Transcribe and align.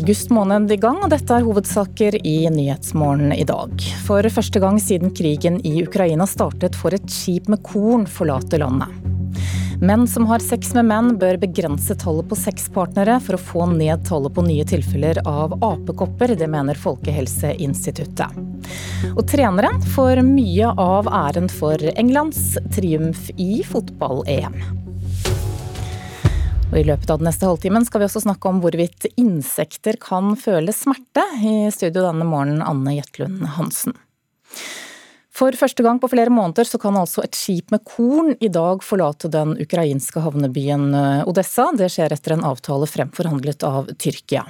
august 0.00 0.30
måned 0.30 0.72
i 0.72 0.78
gang, 0.80 1.02
og 1.04 1.10
dette 1.12 1.34
er 1.34 1.44
hovedsaker 1.44 2.16
i 2.26 2.36
Nyhetsmorgen 2.52 3.34
i 3.36 3.44
dag. 3.44 3.82
For 4.06 4.24
første 4.32 4.62
gang 4.62 4.78
siden 4.80 5.12
krigen 5.16 5.58
i 5.66 5.82
Ukraina 5.84 6.24
startet, 6.28 6.78
får 6.78 6.96
et 6.96 7.10
skip 7.12 7.50
med 7.52 7.60
korn 7.66 8.06
forlate 8.08 8.60
landet. 8.62 8.88
Menn 9.80 10.06
som 10.08 10.26
har 10.28 10.42
sex 10.44 10.74
med 10.76 10.88
menn, 10.88 11.14
bør 11.20 11.38
begrense 11.40 11.94
tallet 12.00 12.28
på 12.28 12.36
sexpartnere 12.36 13.16
for 13.24 13.36
å 13.36 13.40
få 13.40 13.68
ned 13.72 14.04
tallet 14.08 14.34
på 14.36 14.44
nye 14.44 14.64
tilfeller 14.68 15.22
av 15.28 15.56
apekopper. 15.56 16.34
Det 16.36 16.48
mener 16.52 16.80
Folkehelseinstituttet. 16.80 18.36
Og 19.14 19.24
treneren 19.28 19.80
får 19.96 20.20
mye 20.24 20.76
av 20.80 21.08
æren 21.08 21.48
for 21.52 21.80
Englands 21.96 22.54
triumf 22.76 23.28
i 23.40 23.64
fotball-EM. 23.68 24.60
Og 26.70 26.78
I 26.78 26.84
løpet 26.86 27.10
av 27.10 27.18
den 27.18 27.26
neste 27.26 27.48
halvtimen 27.48 27.82
skal 27.86 27.98
vi 27.98 28.06
også 28.06 28.22
snakke 28.22 28.46
om 28.46 28.60
hvorvidt 28.62 29.08
insekter 29.18 29.96
kan 29.98 30.36
føle 30.38 30.70
smerte. 30.74 31.24
I 31.42 31.66
studio 31.74 32.04
denne 32.04 32.26
morgenen 32.28 32.62
Anne 32.62 32.94
Jetlund 32.94 33.42
Hansen. 33.56 33.96
For 35.40 35.56
første 35.56 35.80
gang 35.80 35.96
på 35.96 36.08
flere 36.12 36.28
måneder 36.28 36.68
så 36.68 36.76
kan 36.76 36.98
altså 37.00 37.22
et 37.24 37.36
skip 37.38 37.70
med 37.72 37.80
korn 37.88 38.34
i 38.44 38.50
dag 38.52 38.82
forlate 38.84 39.30
den 39.32 39.54
ukrainske 39.62 40.20
havnebyen 40.20 40.90
eh, 40.92 41.28
Odessa. 41.30 41.70
Det 41.72 41.86
skjer 41.88 42.12
etter 42.12 42.34
en 42.34 42.44
avtale 42.44 42.84
fremforhandlet 42.84 43.64
av 43.64 43.88
Tyrkia. 43.96 44.42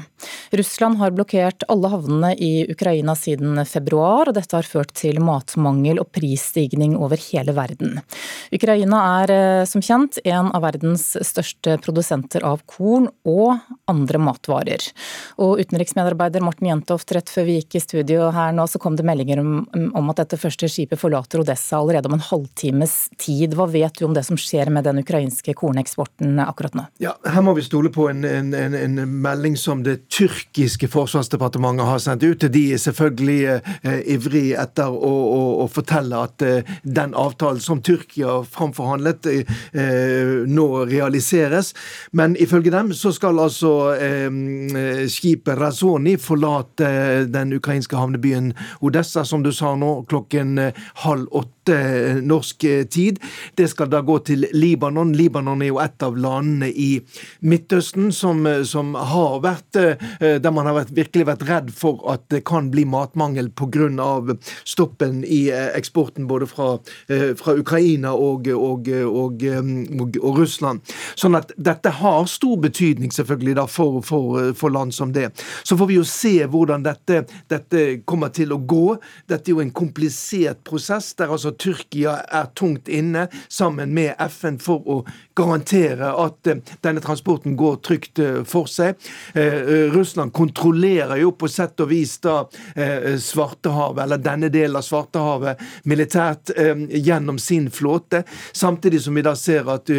Russland 0.59 0.99
har 0.99 1.15
blokkert 1.15 1.63
alle 1.71 1.93
havnene 1.93 2.33
i 2.35 2.65
Ukraina 2.73 3.15
siden 3.15 3.61
februar, 3.71 4.33
og 4.33 4.35
dette 4.35 4.57
har 4.57 4.67
ført 4.67 4.91
til 4.99 5.21
matmangel 5.23 6.03
og 6.03 6.11
prisstigning 6.11 6.97
over 6.99 7.23
hele 7.29 7.55
verden. 7.55 8.01
Ukraina 8.51 9.05
er 9.21 9.35
eh, 9.37 9.69
som 9.71 9.87
kjent 9.87 10.19
en 10.25 10.51
av 10.51 10.67
verdens 10.67 11.07
største 11.15 11.79
produsenter 11.87 12.43
av 12.43 12.67
korn 12.67 13.07
og 13.31 13.63
andre 13.87 14.25
matvarer. 14.27 14.91
Og 15.39 15.63
utenriksmedarbeider 15.63 16.43
Morten 16.43 16.73
Jentoft, 16.73 17.15
rett 17.15 17.31
før 17.31 17.47
vi 17.47 17.61
gikk 17.61 17.79
i 17.79 17.87
studio 17.87 18.33
her 18.35 18.51
nå, 18.59 18.67
så 18.67 18.83
kom 18.83 18.99
det 18.99 19.07
meldinger 19.07 19.45
om, 19.47 19.55
om 19.95 20.11
at 20.11 20.25
dette 20.25 20.43
første 20.43 20.67
skipet 20.67 20.80
skipet 20.81 21.01
forlater 21.01 21.41
Odessa 21.41 21.77
allerede 21.77 22.09
om 22.09 22.15
en 22.15 22.21
halvtimes 22.21 23.11
tid. 23.19 23.55
Hva 23.55 23.67
vet 23.67 23.99
du 23.99 24.07
om 24.07 24.15
det 24.15 24.25
som 24.25 24.39
skjer 24.41 24.71
med 24.73 24.85
den 24.85 25.03
ukrainske 25.03 25.53
korneksporten 25.55 26.39
akkurat 26.41 26.75
nå? 26.75 26.87
Ja, 27.03 27.17
Her 27.25 27.45
må 27.45 27.55
vi 27.55 27.65
stole 27.65 27.91
på 27.93 28.09
en, 28.11 28.25
en, 28.25 28.55
en, 28.55 28.75
en 28.75 29.21
melding 29.21 29.57
som 29.61 29.83
det 29.85 30.09
tyrkiske 30.09 30.89
forsvarsdepartementet 30.89 31.87
har 31.87 32.01
sendt 32.01 32.25
ut. 32.25 32.47
De 32.53 32.65
er 32.75 32.81
selvfølgelig 32.81 33.39
eh, 33.51 34.01
ivrig 34.15 34.55
etter 34.59 34.89
å, 34.89 35.11
å, 35.11 35.43
å, 35.65 35.69
fortelle 35.71 36.17
at 36.17 36.45
eh, 36.47 36.73
den 36.83 37.15
avtalen 37.19 37.61
som 37.61 37.83
Tyrkia 37.85 38.41
framforhandlet, 38.49 39.27
eh, 39.27 40.33
nå 40.49 40.69
realiseres. 40.89 41.75
Men 42.17 42.37
ifølge 42.41 42.73
dem 42.73 42.95
så 42.97 43.13
skal 43.13 43.41
altså 43.43 43.75
eh, 44.01 45.07
skipet 45.11 45.61
Razoni 45.61 46.17
forlate 46.21 47.27
den 47.29 47.55
ukrainske 47.57 47.99
havnebyen 47.99 48.53
Odessa, 48.81 49.25
som 49.29 49.45
du 49.45 49.53
sa 49.55 49.75
nå, 49.77 49.93
klokken 50.09 50.70
halv 50.95 51.27
åtte 51.31 51.60
norsk 52.23 52.65
tid. 52.91 53.21
Det 53.57 53.69
skal 53.71 53.91
da 53.91 54.01
gå 54.05 54.19
til 54.27 54.47
Libanon. 54.53 55.13
Libanon 55.17 55.63
er 55.63 55.73
jo 55.73 55.81
et 55.83 56.03
av 56.05 56.17
landene 56.19 56.71
i 56.71 56.91
Midtøsten 57.41 58.11
som, 58.15 58.43
som 58.67 58.95
har 58.95 59.41
vært 59.45 59.79
eh, 59.79 60.37
Der 60.41 60.53
man 60.55 60.69
har 60.69 60.77
vært, 60.77 60.93
virkelig 60.97 61.27
vært 61.29 61.47
redd 61.49 61.71
for 61.75 62.03
at 62.13 62.27
det 62.33 62.43
kan 62.49 62.71
bli 62.73 62.85
matmangel 62.89 63.51
pga. 63.57 64.37
stoppen 64.65 65.25
i 65.25 65.49
eh, 65.51 65.71
eksporten 65.77 66.27
både 66.27 66.47
fra, 66.47 66.79
eh, 67.09 67.33
fra 67.37 67.55
Ukraina 67.59 68.13
og, 68.15 68.49
og, 68.49 68.89
og, 68.89 69.45
og, 69.45 70.39
Russland. 70.39 70.81
Sånn 71.15 71.37
at 71.39 71.53
dette 71.57 71.93
har 72.01 72.27
stor 72.31 72.57
betydning 72.61 73.13
selvfølgelig 73.15 73.57
da 73.61 73.67
for, 73.71 74.01
for, 74.07 74.53
for, 74.57 74.71
land 74.71 74.95
som 74.95 75.13
det. 75.13 75.31
Så 75.65 75.77
får 75.77 75.91
vi 75.91 75.99
jo 75.99 76.07
se 76.07 76.35
hvordan 76.47 76.85
dette, 76.87 77.25
dette 77.51 77.85
kommer 78.09 78.33
til 78.35 78.55
å 78.55 78.61
gå. 78.61 78.97
Dette 79.31 79.51
er 79.51 79.57
jo 79.57 79.65
en 79.65 79.75
komplisert 79.75 80.63
prosess 80.67 81.13
der 81.19 81.33
altså 81.33 81.53
Tyrkia 81.61 82.17
er 82.33 82.51
tungt 82.57 82.89
inne 82.89 83.29
sammen 83.49 83.95
med 83.95 84.17
FN 84.31 84.59
for 84.63 84.87
å 84.89 85.01
garantere 85.41 86.13
at 86.21 86.47
eh, 86.47 86.61
denne 86.85 87.01
transporten 87.01 87.57
går 87.57 87.81
trygt 87.87 88.21
eh, 88.21 88.41
for 88.49 88.69
seg. 88.71 88.99
Eh, 89.35 89.89
Russland 89.95 90.35
kontrollerer 90.37 91.21
jo 91.23 91.33
på 91.37 91.49
sett 91.51 91.81
og 91.81 91.91
vis 91.91 92.17
da 92.23 92.43
Svartehavet, 93.21 94.03
eller 94.05 94.21
denne 94.23 94.49
delen 94.53 94.77
av 94.79 94.85
Svartehavet, 94.85 95.61
militært 95.89 96.51
gjennom 96.91 97.39
sin 97.41 97.69
flåte. 97.73 98.23
Samtidig 98.57 99.01
som 99.05 99.17
vi 99.17 99.25
da 99.25 99.33
ser 99.39 99.69
at 99.73 99.91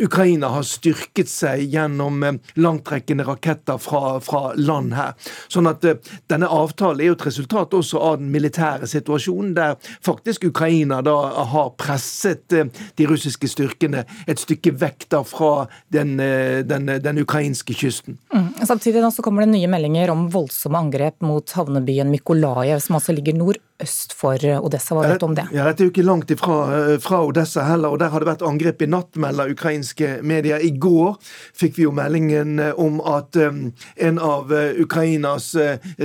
Ukraina 0.00 0.50
har 0.54 0.66
styrket 0.66 1.30
seg 1.30 1.62
gjennom 1.72 2.22
langtrekkende 2.60 3.26
raketter 3.28 3.80
fra, 3.82 4.18
fra 4.24 4.42
land 4.58 4.94
her. 4.96 5.14
Sånn 5.52 5.68
at 5.70 5.84
denne 6.30 6.50
avtalen 6.50 7.02
er 7.02 7.10
jo 7.12 7.18
et 7.18 7.26
resultat 7.28 7.76
også 7.76 8.02
av 8.10 8.18
den 8.20 8.30
militære 8.34 8.88
situasjonen, 8.90 9.54
der 9.58 9.76
faktisk 10.06 10.48
Ukraina 10.50 11.00
da 11.06 11.16
har 11.54 11.72
presset 11.80 12.46
de 12.50 13.10
russiske 13.10 13.50
styrkene 13.50 14.04
et 14.30 14.42
stykke 14.42 14.74
vekk 14.80 14.89
vekk 14.90 15.24
fra 15.26 15.66
den, 15.88 16.20
eh, 16.20 16.58
den, 16.64 16.86
den, 16.86 17.18
ukrainske 17.18 17.74
kysten. 17.74 18.18
Mm. 18.34 18.66
Samtidig 18.66 19.12
så 19.12 19.22
kommer 19.22 19.42
det 19.42 19.52
nye 19.52 19.68
meldinger 19.68 20.10
om 20.10 20.28
voldsomme 20.30 20.78
angrep 20.78 21.20
mot 21.20 21.50
havnebyen 21.50 22.10
Mykolajev, 22.10 22.80
som 22.80 22.96
altså 22.96 23.12
ligger 23.12 23.34
nordøst 23.34 24.12
for 24.16 24.36
Odessa. 24.36 24.94
Hva 24.94 25.08
vet 25.08 25.20
du 25.20 25.26
om 25.26 25.34
det? 25.34 25.46
Ja, 25.54 25.64
Dette 25.68 25.84
er 25.84 25.88
jo 25.88 25.94
ikke 25.94 26.06
langt 26.06 26.30
ifra 26.30 26.58
eh, 26.76 26.96
fra 27.02 27.22
Odessa 27.26 27.64
heller. 27.68 27.90
og 27.90 27.98
Der 28.02 28.12
har 28.12 28.20
det 28.20 28.30
vært 28.30 28.46
angrep 28.46 28.82
i 28.82 28.90
natt, 28.90 29.16
melder 29.16 29.50
ukrainske 29.50 30.20
medier. 30.22 30.60
I 30.60 30.70
går 30.70 31.16
fikk 31.56 31.78
vi 31.78 31.86
jo 31.86 31.94
meldingen 31.94 32.58
eh, 32.60 32.72
om 32.80 33.00
at 33.00 33.36
en 33.40 34.18
av 34.20 34.50
Ukrainas 34.80 35.52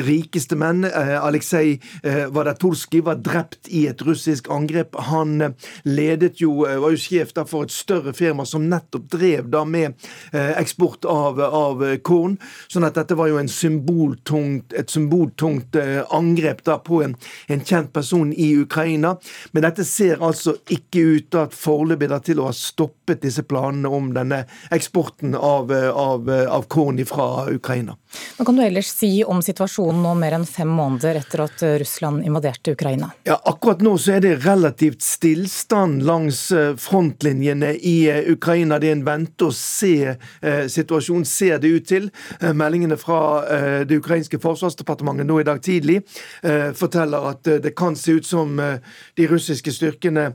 rikeste 0.05 0.55
menn, 0.59 0.85
Aleksej 0.85 1.79
Vadaturskij, 2.33 3.01
var 3.05 3.19
drept 3.23 3.69
i 3.69 3.85
et 3.89 4.01
russisk 4.05 4.49
angrep. 4.53 4.95
Han 5.09 5.55
ledet 5.83 6.41
jo, 6.41 6.63
var 6.65 6.93
jo 6.93 6.99
sjef 6.99 7.33
for 7.35 7.65
et 7.65 7.73
større 7.73 8.13
firma 8.15 8.45
som 8.45 8.64
nettopp 8.69 9.07
drev 9.11 9.49
da 9.51 9.63
med 9.65 9.93
eksport 10.33 11.05
av, 11.09 11.39
av 11.41 11.83
korn. 12.03 12.37
sånn 12.67 12.85
at 12.87 12.97
dette 12.97 13.15
var 13.17 13.29
jo 13.29 13.39
en 13.39 13.49
symboltungt, 13.51 14.73
et 14.73 14.89
symboltungt 14.91 15.77
angrep 16.13 16.63
da 16.65 16.77
på 16.83 17.01
en, 17.05 17.15
en 17.47 17.63
kjent 17.63 17.91
person 17.93 18.33
i 18.33 18.51
Ukraina. 18.57 19.15
Men 19.51 19.67
dette 19.67 19.85
ser 19.87 20.23
altså 20.23 20.55
ikke 20.71 21.05
ut 21.15 21.29
da 21.35 21.45
foreløpig 21.51 22.11
til 22.25 22.41
å 22.41 22.49
ha 22.49 22.55
stoppet 22.55 23.23
disse 23.25 23.43
planene 23.47 23.89
om 23.91 24.11
denne 24.15 24.43
eksporten 24.73 25.35
av, 25.35 25.71
av, 25.71 26.29
av 26.29 26.67
korn 26.71 27.01
fra 27.05 27.47
Ukraina. 27.51 27.95
Hva 28.37 28.45
kan 28.47 28.57
du 28.57 28.63
ellers 28.63 28.89
si 28.93 29.23
om 29.23 29.41
situasjonen 29.43 30.03
nå 30.05 30.13
mer 30.19 30.37
enn 30.37 30.47
fem 30.47 30.69
måneder 30.71 31.19
etter 31.19 31.45
at 31.45 31.63
Russland 31.81 32.25
invaderte 32.25 32.75
Ukraina? 32.75 33.11
Ja, 33.27 33.39
Akkurat 33.45 33.81
nå 33.81 33.97
så 34.01 34.15
er 34.15 34.23
det 34.23 34.35
relativt 34.45 35.03
stillstand 35.05 36.03
langs 36.05 36.51
eh, 36.51 36.73
frontlinjene 36.79 37.73
i 37.75 37.95
eh, 38.11 38.31
Ukraina. 38.55 38.79
Det 38.79 38.87
er 38.87 38.91
en 38.95 39.05
vente-og-se-situasjon, 39.05 41.21
eh, 41.21 41.25
ser 41.25 41.59
det 41.59 41.67
ut 41.67 41.87
til. 41.87 42.11
Meldingene 42.41 42.97
fra 42.97 43.43
det 43.85 43.97
ukrainske 43.97 44.39
forsvarsdepartementet 44.39 45.25
nå 45.27 45.39
i 45.39 45.43
dag 45.43 45.61
tidlig 45.61 46.01
forteller 46.75 47.29
at 47.29 47.43
det 47.43 47.75
kan 47.75 47.95
se 47.95 48.11
ut 48.11 48.25
som 48.25 48.57
de 48.57 49.27
russiske 49.27 49.71
styrkene 49.71 50.33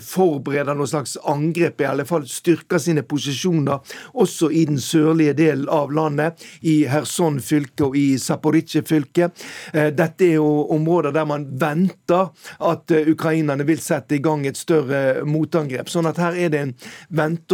forbereder 0.00 0.74
noe 0.74 0.86
slags 0.86 1.18
angrep, 1.26 1.80
i 1.80 1.84
alle 1.88 2.04
fall 2.04 2.26
styrker 2.28 2.78
sine 2.78 3.02
posisjoner, 3.02 3.78
også 4.14 4.50
i 4.50 4.64
den 4.68 4.78
sørlige 4.78 5.34
delen 5.34 5.68
av 5.68 5.92
landet. 5.92 6.34
i 6.60 6.86
Kherson 6.88 7.40
fylke 7.40 7.84
og 7.84 7.96
i 7.96 8.18
Zaporizjzja 8.18 8.82
fylke. 8.86 9.30
Eh, 9.72 9.90
dette 9.94 10.24
er 10.24 10.38
jo 10.38 10.66
områder 10.74 11.12
der 11.12 11.26
man 11.28 11.46
venter 11.60 12.30
at 12.60 12.90
eh, 12.90 13.08
ukrainerne 13.10 13.66
vil 13.66 13.80
sette 13.82 14.16
i 14.16 14.22
gang 14.24 14.46
et 14.46 14.58
større 14.58 15.24
motangrep. 15.28 15.90
Sånn 15.90 16.08
at 16.10 16.20
her 16.22 16.38
er 16.38 16.52
det 16.52 16.62
en 16.62 16.74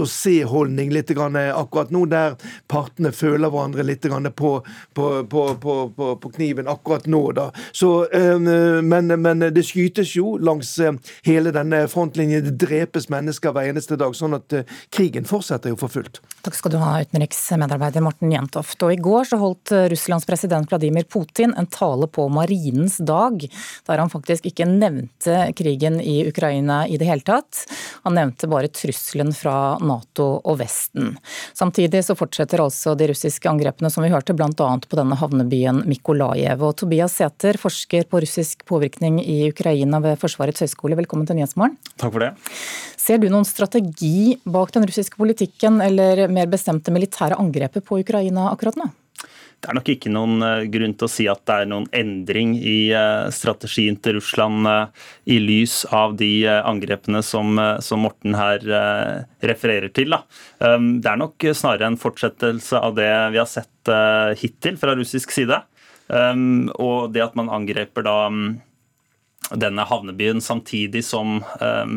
vente-og-se-holdning 0.00 0.90
litt 0.92 1.10
akkurat 1.10 1.90
nå, 1.90 2.06
der 2.06 2.36
partene 2.68 3.12
føler 3.12 3.50
hverandre 3.50 3.84
litt 3.84 4.02
på, 4.36 4.64
på, 4.94 5.24
på, 5.28 5.74
på, 5.96 6.30
kniven 6.34 6.68
akkurat 6.68 7.06
nå. 7.06 7.32
da. 7.32 7.50
Så, 7.72 8.08
eh, 8.10 8.38
men, 8.38 9.06
men, 9.20 9.38
det 9.40 9.64
skytes 9.66 10.16
jo 10.16 10.38
langs 10.38 10.78
hele 11.24 11.52
denne 11.52 11.86
frontlinjen. 11.88 12.44
Det 12.44 12.66
drepes 12.66 13.08
mennesker 13.10 13.52
hver 13.52 13.70
eneste 13.70 13.96
dag. 13.96 14.14
Sånn 14.14 14.34
at 14.34 14.52
krigen 14.90 15.24
fortsetter 15.24 15.70
jo 15.70 15.78
for 15.80 15.92
fullt. 15.92 16.20
Takk 16.44 16.56
skal 16.56 16.72
du 16.72 16.78
ha, 16.80 17.00
utenriksmedarbeider 17.04 18.04
Morten 18.04 18.32
Jentoft. 18.32 18.80
Og 18.82 18.94
I 18.94 19.00
går 19.00 19.28
så 19.28 19.40
holdt 19.40 19.74
Russlands 19.92 20.26
president 20.28 20.70
Vladimir 20.70 21.04
Putin 21.10 21.54
en 21.58 21.68
tale 21.70 22.08
på 22.08 22.28
Marinens 22.32 22.98
dag, 23.04 23.42
der 23.86 24.00
han 24.00 24.12
faktisk 24.12 24.48
ikke 24.48 24.68
nevnte 24.70 25.50
krigen 25.58 26.00
i 26.00 26.22
Ukraina 26.28 26.86
i 26.88 26.96
det 27.00 27.08
hele 27.10 27.26
tatt. 27.26 27.66
Han 28.06 28.16
nevnte 28.16 28.48
bare 28.50 28.72
trusselen 28.72 29.34
fra 29.36 29.76
Nato 29.80 29.89
og 29.90 30.58
Vesten. 30.60 31.14
Samtidig 31.56 32.02
så 32.06 32.16
fortsetter 32.18 32.62
altså 32.64 32.94
de 32.98 33.10
russiske 33.10 33.50
angrepene, 33.50 33.90
som 33.92 34.04
vi 34.04 34.12
hørte, 34.12 34.36
bl.a. 34.36 34.50
på 34.50 34.98
denne 34.98 35.18
havnebyen 35.18 35.82
Mikolajev. 35.90 36.62
Og 36.66 36.76
Tobias 36.80 37.16
Sæther, 37.18 37.58
forsker 37.60 38.06
på 38.10 38.22
russisk 38.24 38.64
påvirkning 38.68 39.20
i 39.24 39.42
Ukraina 39.50 40.02
ved 40.04 40.20
Forsvarets 40.20 40.64
høgskole, 40.64 40.98
velkommen 41.00 41.28
til 41.28 41.40
Nyhetsmorgen. 41.40 41.78
Takk 41.96 42.14
for 42.14 42.26
det. 42.26 42.32
Ser 43.00 43.20
du 43.20 43.30
noen 43.32 43.48
strategi 43.48 44.36
bak 44.44 44.74
den 44.76 44.86
russiske 44.88 45.18
politikken, 45.20 45.80
eller 45.84 46.26
mer 46.32 46.50
bestemte 46.52 46.94
militære 46.94 47.38
angrepet 47.40 47.86
på 47.86 48.02
Ukraina 48.04 48.50
akkurat 48.52 48.78
nå? 48.80 48.90
Det 49.60 49.68
er 49.68 49.76
nok 49.76 49.90
ikke 49.92 50.12
noen 50.12 50.44
eh, 50.44 50.66
grunn 50.72 50.94
til 50.96 51.06
å 51.06 51.12
si 51.12 51.26
at 51.30 51.42
det 51.48 51.56
er 51.62 51.68
noen 51.70 51.86
endring 51.96 52.54
i 52.56 52.92
eh, 52.96 53.26
strategien 53.34 53.98
til 54.00 54.16
Russland 54.18 54.68
i 55.30 55.36
lys 55.42 55.82
av 55.92 56.16
de 56.20 56.46
angrepene 56.48 57.20
som, 57.24 57.58
som 57.84 58.02
Morten 58.04 58.36
her 58.36 58.64
refererer 59.44 59.92
til. 59.94 60.14
Da. 60.14 60.22
Um, 60.58 60.98
det 61.02 61.10
er 61.12 61.20
nok 61.20 61.46
snarere 61.56 61.90
en 61.90 62.00
fortsettelse 62.00 62.80
av 62.80 62.96
det 62.96 63.10
vi 63.34 63.40
har 63.40 63.48
sett 63.48 63.90
hittil 64.40 64.78
fra 64.80 64.96
russisk 64.98 65.32
side. 65.34 65.60
Um, 66.08 66.70
og 66.80 67.12
det 67.14 67.24
at 67.24 67.36
man 67.38 67.52
angreper 67.52 68.04
da 68.06 68.16
mm, 68.32 68.48
denne 69.60 69.86
havnebyen 69.86 70.42
samtidig 70.44 71.04
som 71.06 71.40
Eh, 71.60 71.96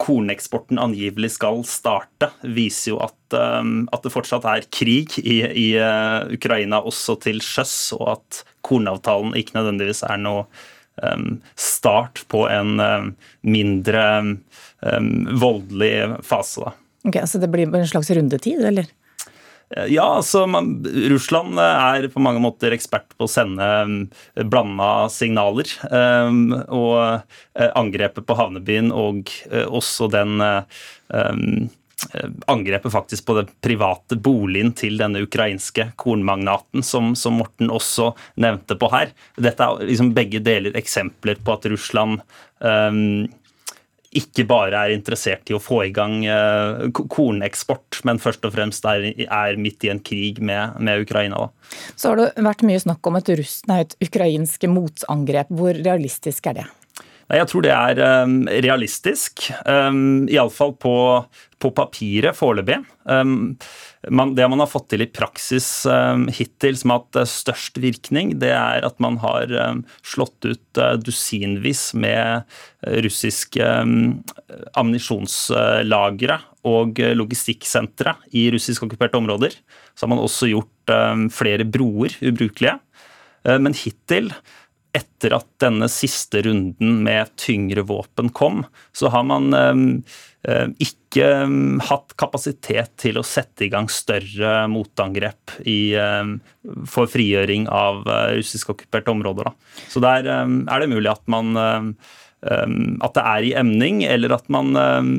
korneksporten 0.00 0.80
angivelig 0.80 1.34
skal 1.36 1.60
starte, 1.68 2.30
viser 2.42 2.94
jo 2.94 3.02
at, 3.04 3.18
eh, 3.36 3.70
at 3.92 4.04
det 4.04 4.14
fortsatt 4.14 4.48
er 4.48 4.66
krig 4.72 5.18
i, 5.20 5.42
i, 5.44 5.68
eh, 5.76 6.34
Ukraina 6.38 6.80
også 6.80 7.18
til 7.24 7.42
sjøs, 7.44 7.92
og 7.98 8.16
at 8.16 8.42
kornavtalen 8.66 9.36
ikke 9.38 9.58
nødvendigvis 9.58 10.04
er 10.08 10.20
noe 10.24 10.48
start 11.54 12.24
på 12.26 12.40
en 12.50 12.80
mindre 13.46 14.00
voldelig 15.38 15.92
fase. 16.26 16.64
Da. 16.64 16.72
Ok, 17.06 17.20
Så 17.22 17.38
det 17.38 17.52
blir 17.52 17.70
en 17.70 17.86
slags 17.86 18.10
rundetid, 18.10 18.64
eller? 18.66 18.88
Eh, 19.76 19.86
ja, 19.92 20.14
altså 20.16 20.46
man, 20.46 20.86
Russland 21.10 21.58
eh, 21.58 21.88
er 22.02 22.08
på 22.12 22.22
mange 22.24 22.40
måter 22.42 22.72
ekspert 22.74 23.10
på 23.16 23.26
å 23.26 23.30
sende 23.30 23.66
um, 23.84 23.98
blanda 24.48 25.08
signaler. 25.12 25.68
Um, 25.92 26.54
og 26.64 26.94
uh, 26.98 27.68
angrepet 27.76 28.26
på 28.26 28.38
havnebyen 28.38 28.92
og 28.94 29.28
uh, 29.52 29.66
også 29.66 30.08
den 30.12 30.40
um, 30.40 31.68
Angrepet 32.46 32.92
faktisk 32.94 33.24
på 33.26 33.34
den 33.40 33.48
private 33.58 34.14
boligen 34.22 34.70
til 34.78 35.00
denne 35.00 35.24
ukrainske 35.26 35.88
kornmagnaten, 35.98 36.84
som, 36.86 37.08
som 37.18 37.40
Morten 37.40 37.72
også 37.74 38.12
nevnte 38.38 38.76
på 38.78 38.86
her. 38.92 39.10
Dette 39.34 39.66
er 39.66 39.82
liksom 39.82 40.12
begge 40.14 40.38
deler 40.46 40.78
eksempler 40.78 41.42
på 41.42 41.56
at 41.56 41.66
Russland 41.72 42.22
um, 42.62 43.26
ikke 44.16 44.46
bare 44.48 44.86
er 44.86 44.94
interessert 44.94 45.50
i 45.50 45.56
å 45.56 45.60
få 45.60 45.82
i 45.84 45.92
gang 45.94 46.22
uh, 46.24 46.88
korneksport, 46.96 48.00
men 48.08 48.20
først 48.22 48.46
og 48.48 48.54
fremst 48.54 48.86
er, 48.88 49.10
er 49.26 49.60
midt 49.60 49.84
i 49.84 49.92
en 49.92 50.00
krig 50.00 50.40
med, 50.40 50.78
med 50.80 51.04
Ukraina. 51.04 51.44
Da. 51.44 51.76
Så 51.92 52.12
har 52.12 52.22
det 52.22 52.46
vært 52.48 52.64
mye 52.64 52.80
snakk 52.80 53.10
om 53.10 53.20
et, 53.20 53.28
russ, 53.40 53.60
nei, 53.68 53.82
et 53.84 53.96
ukrainsk 54.08 54.64
motangrep. 54.72 55.52
Hvor 55.52 55.76
realistisk 55.76 56.48
er 56.48 56.62
det? 56.62 56.66
Nei, 57.28 57.42
Jeg 57.42 57.50
tror 57.50 57.64
det 57.66 57.74
er 57.74 58.00
um, 58.24 58.38
realistisk. 58.48 59.50
Um, 59.68 60.24
Iallfall 60.32 60.72
på, 60.80 60.94
på 61.60 61.72
papiret 61.76 62.36
foreløpig. 62.36 62.80
Um, 63.04 63.58
man, 64.06 64.34
det 64.34 64.46
man 64.48 64.62
har 64.62 64.70
fått 64.70 64.88
til 64.92 65.02
i 65.02 65.10
praksis 65.10 65.66
um, 65.90 66.28
hittil 66.30 66.76
som 66.78 66.92
har 66.92 67.00
hatt 67.02 67.30
størst 67.30 67.80
virkning, 67.82 68.36
det 68.38 68.52
er 68.54 68.86
at 68.86 68.98
man 69.02 69.18
har 69.22 69.50
um, 69.50 69.82
slått 70.06 70.46
ut 70.46 70.80
uh, 70.80 70.94
dusinvis 71.02 71.90
med 71.98 72.46
russiske 73.04 73.64
um, 73.82 74.20
ammunisjonslagre 74.78 76.38
og 76.68 77.00
logistikksentre 77.16 78.14
i 78.36 78.48
russisk 78.54 78.84
okkuperte 78.86 79.18
områder. 79.18 79.54
Så 79.94 80.04
har 80.04 80.12
man 80.12 80.22
også 80.22 80.50
gjort 80.50 80.92
flere 81.32 81.64
broer 81.64 82.12
ubrukelige. 82.20 82.74
Men 83.46 83.76
hittil 83.78 84.28
etter 84.96 85.34
at 85.36 85.48
denne 85.60 85.88
siste 85.92 86.42
runden 86.46 87.02
med 87.04 87.30
tyngre 87.40 87.84
våpen 87.86 88.30
kom, 88.34 88.62
så 88.96 89.10
har 89.12 89.26
man 89.28 89.52
um, 89.54 89.82
ikke 90.80 91.26
um, 91.44 91.76
hatt 91.84 92.14
kapasitet 92.20 92.94
til 93.00 93.18
å 93.20 93.26
sette 93.26 93.66
i 93.66 93.70
gang 93.72 93.90
større 93.92 94.62
motangrep 94.70 95.58
i, 95.68 95.92
for 96.88 97.10
frigjøring 97.10 97.66
av 97.68 98.04
uh, 98.06 98.30
russisk 98.38 98.72
okkuperte 98.76 99.12
områder. 99.12 99.50
Da. 99.50 99.84
Så 99.90 100.02
der 100.04 100.30
er 100.30 100.80
det 100.80 100.92
mulig 100.94 101.12
at 101.12 101.24
man 101.30 101.52
at 102.38 103.16
det 103.16 103.22
er 103.26 103.44
i 103.48 103.52
emning, 103.58 104.04
eller 104.06 104.36
at 104.36 104.44
man 104.52 104.70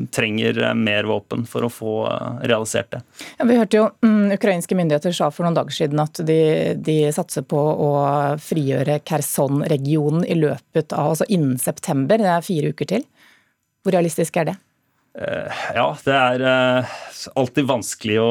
trenger 0.08 0.56
mer 0.72 1.04
våpen 1.04 1.42
for 1.44 1.66
å 1.66 1.68
få 1.72 1.94
uh, 2.08 2.38
realisert 2.48 2.94
det. 2.94 3.02
Ja, 3.36 3.44
vi 3.44 3.58
hørte 3.58 3.76
jo 3.76 3.82
um, 4.06 4.30
Ukrainske 4.32 4.78
myndigheter 4.78 5.12
sa 5.12 5.28
for 5.28 5.44
noen 5.44 5.58
dager 5.58 5.76
siden 5.76 6.00
at 6.00 6.22
de, 6.24 6.40
de 6.80 6.96
satser 7.12 7.44
på 7.44 7.60
å 7.60 7.90
frigjøre 8.40 9.02
Kherson-regionen 9.04 10.24
i 10.24 10.38
løpet 10.40 10.96
av, 10.96 11.12
altså 11.12 11.28
innen 11.28 11.60
september. 11.60 12.20
Det 12.20 12.32
er 12.32 12.48
fire 12.48 12.72
uker 12.72 12.92
til. 12.96 13.06
Hvor 13.84 13.96
realistisk 13.96 14.40
er 14.40 14.52
det? 14.52 14.56
Eh, 15.18 15.62
ja, 15.74 15.86
det 16.04 16.14
er 16.14 16.42
eh, 16.46 16.90
alltid 17.34 17.66
vanskelig 17.66 18.18
å 18.22 18.28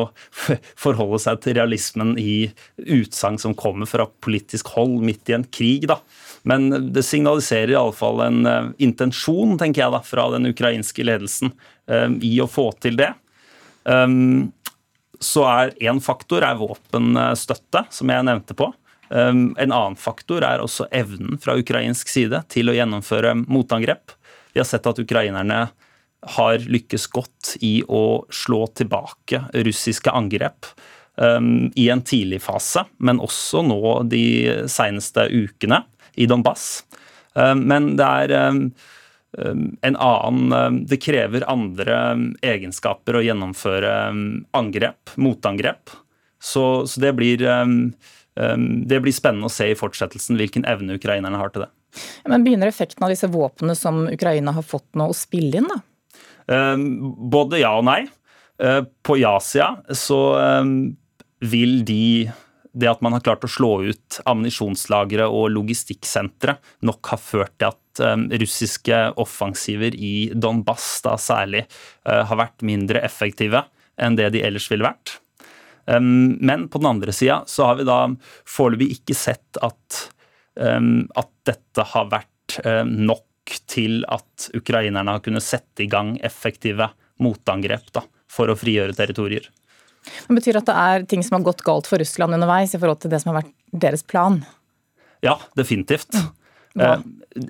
forholde 0.80 1.20
seg 1.20 1.42
til 1.44 1.58
realismen 1.58 2.14
i 2.22 2.50
utsagn 2.78 3.40
som 3.42 3.56
kommer 3.58 3.90
fra 3.90 4.08
politisk 4.24 4.72
hold 4.78 5.02
midt 5.04 5.32
i 5.32 5.36
en 5.36 5.44
krig, 5.44 5.90
da. 5.92 6.00
Men 6.50 6.70
det 6.94 7.06
signaliserer 7.06 7.76
iallfall 7.76 8.24
en 8.26 8.50
eh, 8.50 8.70
intensjon, 8.90 9.58
tenker 9.60 9.86
jeg, 9.86 9.94
da, 9.96 10.02
fra 10.06 10.30
den 10.36 10.50
ukrainske 10.50 11.06
ledelsen 11.06 11.54
i 12.22 12.36
å 12.38 12.46
få 12.46 12.68
til 12.78 13.00
det. 13.00 13.08
Så 15.26 15.46
er 15.50 15.72
én 15.82 15.98
faktor 16.06 16.44
er 16.46 16.60
våpenstøtte, 16.60 17.82
som 17.90 18.12
jeg 18.14 18.28
nevnte 18.28 18.54
på. 18.54 18.68
En 19.10 19.56
annen 19.58 19.98
faktor 19.98 20.46
er 20.46 20.62
også 20.62 20.86
evnen 20.94 21.42
fra 21.42 21.56
ukrainsk 21.58 22.12
side 22.14 22.44
til 22.54 22.70
å 22.70 22.76
gjennomføre 22.78 23.34
motangrep. 23.42 24.14
Vi 24.54 24.62
har 24.62 24.70
sett 24.70 24.86
at 24.86 25.02
ukrainerne 25.02 25.64
har 26.22 26.60
lykkes 26.60 27.08
godt 27.08 27.56
i 27.64 27.80
å 27.88 28.26
slå 28.30 28.66
tilbake 28.76 29.44
russiske 29.54 30.12
angrep 30.12 30.68
um, 31.16 31.70
i 31.76 31.90
en 31.90 32.02
tidlig 32.02 32.42
fase, 32.44 32.84
men 32.98 33.22
også 33.24 33.64
nå 33.64 33.80
de 34.12 34.26
seneste 34.72 35.30
ukene 35.32 35.84
i 36.20 36.28
Donbass. 36.30 36.84
Um, 37.34 37.64
men 37.70 37.94
det 38.00 38.06
er 38.06 38.34
um, 38.52 38.62
en 39.86 39.96
annen 40.02 40.80
Det 40.90 40.98
krever 41.04 41.46
andre 41.48 41.98
egenskaper 42.42 43.20
å 43.20 43.22
gjennomføre 43.22 43.92
angrep, 44.58 45.14
motangrep. 45.22 45.94
Så, 46.42 46.88
så 46.90 47.04
det, 47.04 47.12
blir, 47.20 47.44
det 47.44 49.00
blir 49.04 49.14
spennende 49.14 49.46
å 49.46 49.54
se 49.54 49.68
i 49.70 49.78
fortsettelsen 49.78 50.40
hvilken 50.40 50.66
evne 50.66 50.98
ukrainerne 50.98 51.38
har 51.38 51.54
til 51.54 51.68
det. 51.68 51.70
Men 52.26 52.48
Begynner 52.48 52.72
effekten 52.72 53.06
av 53.06 53.14
disse 53.14 53.30
våpnene 53.30 53.78
som 53.78 54.08
Ukraina 54.10 54.56
har 54.58 54.66
fått 54.66 54.88
nå 54.98 55.12
å 55.12 55.18
spille 55.18 55.62
inn? 55.62 55.70
da? 55.70 55.78
Både 57.38 57.62
ja 57.62 57.76
og 57.78 57.86
nei. 57.86 58.02
Eh, 58.60 58.82
på 59.06 59.20
ja-sida 59.22 59.76
så 59.96 60.22
vil 61.40 61.84
de 61.88 62.30
det 62.72 62.90
at 62.92 63.02
man 63.02 63.16
har 63.16 63.24
klart 63.26 63.46
å 63.46 63.52
slå 63.52 63.72
ut 63.90 64.20
ammunisjonslagre 64.30 65.26
og 65.32 65.50
logistikksentre, 65.56 66.58
nok 66.86 67.12
har 67.14 67.22
ført 67.22 67.56
til 67.58 67.72
at 67.72 68.04
um, 68.06 68.28
russiske 68.30 69.00
offensiver 69.22 69.96
i 69.96 70.30
Donbass 70.36 71.00
da 71.06 71.16
særlig 71.20 71.66
uh, 71.66 72.24
har 72.30 72.42
vært 72.46 72.66
mindre 72.66 73.02
effektive 73.06 73.66
enn 74.00 74.16
det 74.20 74.30
de 74.36 74.44
ellers 74.46 74.70
ville 74.72 74.88
vært. 74.88 75.18
Men 75.90 76.68
på 76.70 76.78
den 76.78 76.86
andre 76.86 77.14
sida 77.16 77.40
så 77.50 77.66
har 77.66 77.80
vi 77.80 77.86
da 77.88 77.96
foreløpig 78.46 78.92
ikke 78.94 79.16
sett 79.18 79.58
at, 79.66 79.96
at 80.62 81.32
dette 81.50 81.86
har 81.96 82.12
vært 82.12 82.60
uh, 82.62 82.86
nok 82.86 83.26
til 83.66 84.04
at 84.14 84.50
ukrainerne 84.54 85.16
har 85.18 85.24
kunnet 85.26 85.44
sette 85.44 85.84
i 85.84 85.90
gang 85.90 86.14
effektive 86.22 86.92
motangrep 87.20 87.90
da, 87.96 88.04
for 88.30 88.54
å 88.54 88.58
frigjøre 88.60 88.96
territorier. 88.98 89.50
Det 90.04 90.38
betyr 90.38 90.60
at 90.62 90.70
det 90.70 90.76
er 90.82 91.08
ting 91.10 91.24
som 91.26 91.38
har 91.38 91.48
gått 91.50 91.64
galt 91.68 91.90
for 91.90 92.02
Russland 92.02 92.38
underveis 92.38 92.74
i 92.76 92.80
forhold 92.80 93.02
til 93.04 93.14
det 93.14 93.22
som 93.24 93.34
har 93.34 93.42
vært 93.42 93.54
deres 93.86 94.06
plan? 94.08 94.42
Ja, 95.26 95.36
definitivt. 95.60 96.16
Hva? 96.78 96.96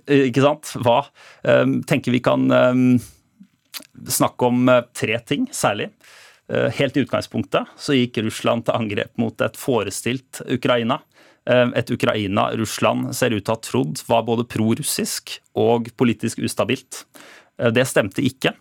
Eh, 0.07 0.29
ikke 0.29 0.43
sant? 0.43 0.71
Hva? 0.81 1.03
Eh, 1.45 1.65
tenker 1.89 2.15
vi 2.15 2.21
kan 2.25 2.47
eh, 2.51 2.81
snakke 4.09 4.49
om 4.49 4.71
eh, 4.71 4.85
tre 4.97 5.19
ting 5.27 5.47
særlig. 5.55 5.91
Eh, 6.49 6.71
helt 6.79 6.97
i 6.97 7.03
utgangspunktet 7.05 7.69
så 7.77 7.93
gikk 7.93 8.21
Russland 8.25 8.65
til 8.65 8.77
angrep 8.79 9.13
mot 9.21 9.45
et 9.45 9.59
forestilt 9.59 10.41
Ukraina. 10.49 10.97
Eh, 11.49 11.67
et 11.77 11.91
Ukraina 11.93 12.49
Russland 12.57 13.13
ser 13.15 13.35
ut 13.35 13.43
til 13.43 13.53
å 13.53 13.57
ha 13.57 13.65
trodd 13.65 14.01
var 14.09 14.25
både 14.25 14.47
pro-russisk 14.49 15.37
og 15.59 15.91
politisk 15.99 16.41
ustabilt. 16.41 17.03
Eh, 17.59 17.69
det 17.75 17.85
stemte 17.89 18.25
ikke, 18.25 18.55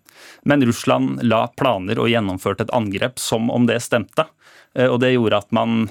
men 0.49 0.65
Russland 0.67 1.23
la 1.27 1.47
planer 1.59 2.01
og 2.01 2.11
gjennomførte 2.13 2.67
et 2.67 2.75
angrep 2.77 3.21
som 3.23 3.51
om 3.55 3.69
det 3.69 3.81
stemte. 3.85 4.27
Eh, 4.75 4.89
og 4.89 5.01
det 5.03 5.15
gjorde 5.15 5.43
at 5.43 5.55
man 5.55 5.87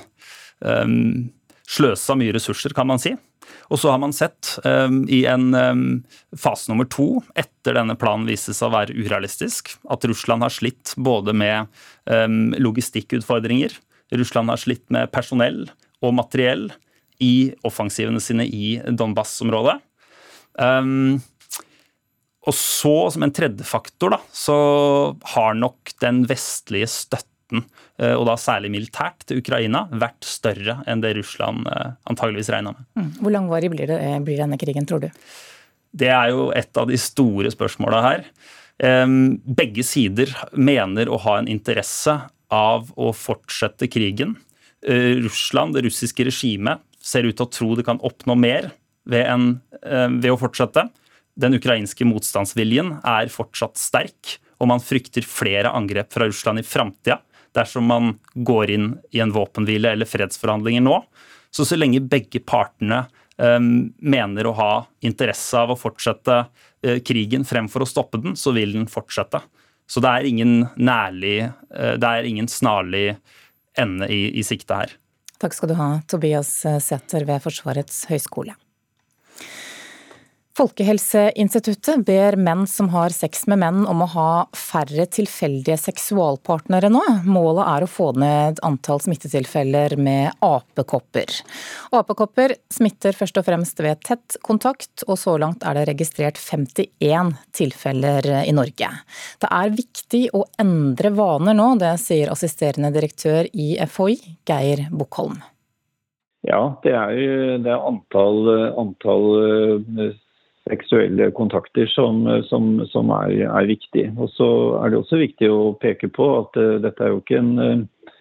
um, 0.60 1.30
sløsa 1.68 2.18
mye 2.20 2.36
ressurser, 2.36 2.76
kan 2.76 2.90
man 2.90 3.02
si. 3.02 3.16
Og 3.72 3.80
så 3.80 3.92
har 3.94 4.00
man 4.04 4.16
sett 4.16 4.58
um, 4.68 5.02
i 5.12 5.22
en 5.30 5.52
um, 5.56 5.84
fase 6.36 6.72
nummer 6.72 6.88
to, 6.92 7.22
etter 7.40 7.78
denne 7.78 7.96
planen 8.00 8.28
viste 8.28 8.56
seg 8.56 8.70
å 8.70 8.76
være 8.76 8.96
urealistisk, 8.96 9.76
at 9.92 10.08
Russland 10.08 10.44
har 10.44 10.54
slitt 10.54 10.96
både 11.00 11.36
med 11.36 11.68
logistikkutfordringer, 12.64 13.76
Russland 14.16 14.50
har 14.50 14.60
slitt 14.62 14.86
med 14.94 15.12
personell 15.12 15.66
og 16.04 16.14
materiell 16.16 16.70
i 17.24 17.52
offensivene 17.68 18.22
sine 18.24 18.46
i 18.46 18.78
Donbass-området. 18.88 19.80
Um, 20.58 21.20
og 22.48 22.56
så, 22.56 22.96
som 23.12 23.26
en 23.26 23.34
tredje 23.36 23.66
faktor, 23.68 24.16
da, 24.16 24.22
så 24.32 24.58
har 25.34 25.58
nok 25.60 25.92
den 26.04 26.24
vestlige 26.30 26.88
støtten 26.92 27.66
eh, 28.00 28.14
og 28.14 28.24
da 28.30 28.38
særlig 28.40 28.72
militært, 28.72 29.26
til 29.28 29.42
Ukraina 29.42 29.86
vært 29.92 30.28
større 30.28 30.80
enn 30.88 31.04
det 31.04 31.18
Russland 31.20 31.68
eh, 31.72 31.98
antageligvis 32.08 32.52
regna 32.54 32.74
med. 32.78 32.88
Mm. 32.96 33.10
Hvor 33.20 33.36
langvarig 33.36 33.72
blir, 33.74 33.92
det, 33.92 34.00
blir 34.28 34.40
denne 34.40 34.60
krigen, 34.62 34.88
tror 34.88 35.04
du? 35.04 35.10
Det 35.98 36.12
er 36.14 36.32
jo 36.32 36.50
et 36.56 36.80
av 36.80 36.88
de 36.88 37.00
store 37.00 37.52
spørsmåla 37.54 38.02
her. 38.04 38.26
Begge 38.78 39.82
sider 39.88 40.30
mener 40.54 41.10
å 41.10 41.18
ha 41.24 41.38
en 41.40 41.48
interesse 41.50 42.14
av 42.54 42.92
å 42.94 43.08
fortsette 43.16 43.88
krigen. 43.90 44.36
Russland, 45.24 45.74
det 45.74 45.88
russiske 45.88 46.28
regimet, 46.28 46.84
ser 47.02 47.26
ut 47.26 47.40
til 47.40 47.48
å 47.48 47.50
tro 47.50 47.72
det 47.80 47.88
kan 47.88 48.04
oppnå 48.06 48.36
mer 48.38 48.68
ved, 49.10 49.24
en, 49.26 49.48
ved 50.20 50.30
å 50.30 50.38
fortsette. 50.38 50.86
Den 51.38 51.58
ukrainske 51.58 52.06
motstandsviljen 52.08 52.96
er 53.06 53.30
fortsatt 53.34 53.78
sterk 53.78 54.38
og 54.58 54.70
man 54.72 54.82
frykter 54.84 55.26
flere 55.26 55.72
angrep 55.76 56.14
fra 56.14 56.28
Russland 56.28 56.62
i 56.62 56.66
framtida 56.66 57.20
dersom 57.56 57.88
man 57.90 58.16
går 58.34 58.74
inn 58.74 58.90
i 59.16 59.22
en 59.24 59.34
våpenhvile 59.34 59.94
eller 59.96 60.10
fredsforhandlinger 60.10 60.84
nå. 60.86 60.98
Så 61.50 61.66
så 61.66 61.78
lenge 61.78 62.04
begge 62.06 62.42
partene 62.46 63.06
um, 63.38 63.88
mener 63.98 64.50
å 64.50 64.56
ha 64.58 64.72
interesse 65.06 65.58
av 65.58 65.74
å 65.74 65.80
fortsette 65.80 66.36
uh, 66.44 66.98
krigen 67.08 67.48
fremfor 67.48 67.86
å 67.86 67.90
stoppe 67.90 68.22
den, 68.22 68.36
så 68.38 68.54
vil 68.54 68.76
den 68.76 68.86
fortsette. 68.92 69.42
Så 69.88 70.04
det 70.04 70.12
er 70.12 70.28
ingen 70.28 70.54
nærlig 70.76 71.48
uh, 71.48 71.96
Det 71.98 72.12
er 72.12 72.30
ingen 72.30 72.50
snarlig 72.52 73.16
ende 73.78 74.10
i, 74.12 74.28
i 74.38 74.46
sikte 74.46 74.84
her. 74.84 74.94
Takk 75.42 75.54
skal 75.54 75.72
du 75.72 75.78
ha, 75.80 75.90
Tobias 76.10 76.50
Sæther 76.84 77.26
ved 77.30 77.42
Forsvarets 77.46 78.06
høgskole. 78.10 78.58
Folkehelseinstituttet 80.58 82.02
ber 82.06 82.34
menn 82.42 82.64
som 82.68 82.88
har 82.90 83.14
sex 83.14 83.44
med 83.52 83.60
menn 83.62 83.84
om 83.86 84.00
å 84.02 84.08
ha 84.10 84.30
færre 84.58 85.06
tilfeldige 85.14 85.76
seksualpartnere 85.78 86.90
nå. 86.90 87.04
Målet 87.30 87.70
er 87.76 87.86
å 87.86 87.90
få 87.92 88.08
ned 88.18 88.58
antall 88.66 89.04
smittetilfeller 89.06 89.94
med 90.02 90.34
apekopper. 90.42 91.30
Apekopper 91.94 92.56
smitter 92.74 93.14
først 93.14 93.38
og 93.38 93.46
fremst 93.46 93.86
ved 93.86 94.02
tett 94.10 94.40
kontakt, 94.42 95.06
og 95.06 95.22
så 95.22 95.38
langt 95.38 95.62
er 95.62 95.78
det 95.78 95.86
registrert 95.92 96.42
51 96.42 97.36
tilfeller 97.54 98.32
i 98.42 98.58
Norge. 98.58 98.90
Det 99.38 99.54
er 99.62 99.78
viktig 99.78 100.26
å 100.34 100.48
endre 100.58 101.14
vaner 101.14 101.54
nå, 101.54 101.76
det 101.78 102.00
sier 102.02 102.34
assisterende 102.34 102.90
direktør 102.98 103.46
i 103.54 103.76
FHI, 103.86 104.40
Geir 104.50 104.88
Bukkholm. 104.90 105.38
Ja, 106.50 106.80
det 106.82 106.98
er 106.98 107.14
jo 107.14 107.58
det 107.62 107.78
er 107.78 107.92
antall, 107.92 108.56
antall 108.74 110.16
seksuelle 110.68 111.32
kontakter 111.36 111.88
som, 111.92 112.24
som, 112.50 112.70
som 112.92 113.12
er, 113.16 113.34
er, 113.48 113.68
viktig. 113.70 114.10
Og 114.18 114.32
så 114.36 114.50
er 114.82 114.92
det 114.92 115.02
også 115.02 115.22
viktig 115.22 115.50
å 115.52 115.74
peke 115.82 116.10
på 116.14 116.30
at 116.42 116.60
uh, 116.60 116.78
dette 116.84 117.04
er 117.04 117.14
jo 117.14 117.22
ikke 117.22 117.42
en, 117.42 117.52
eh, 117.64 118.16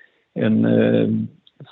en 0.47 0.59
uh, 0.67 1.15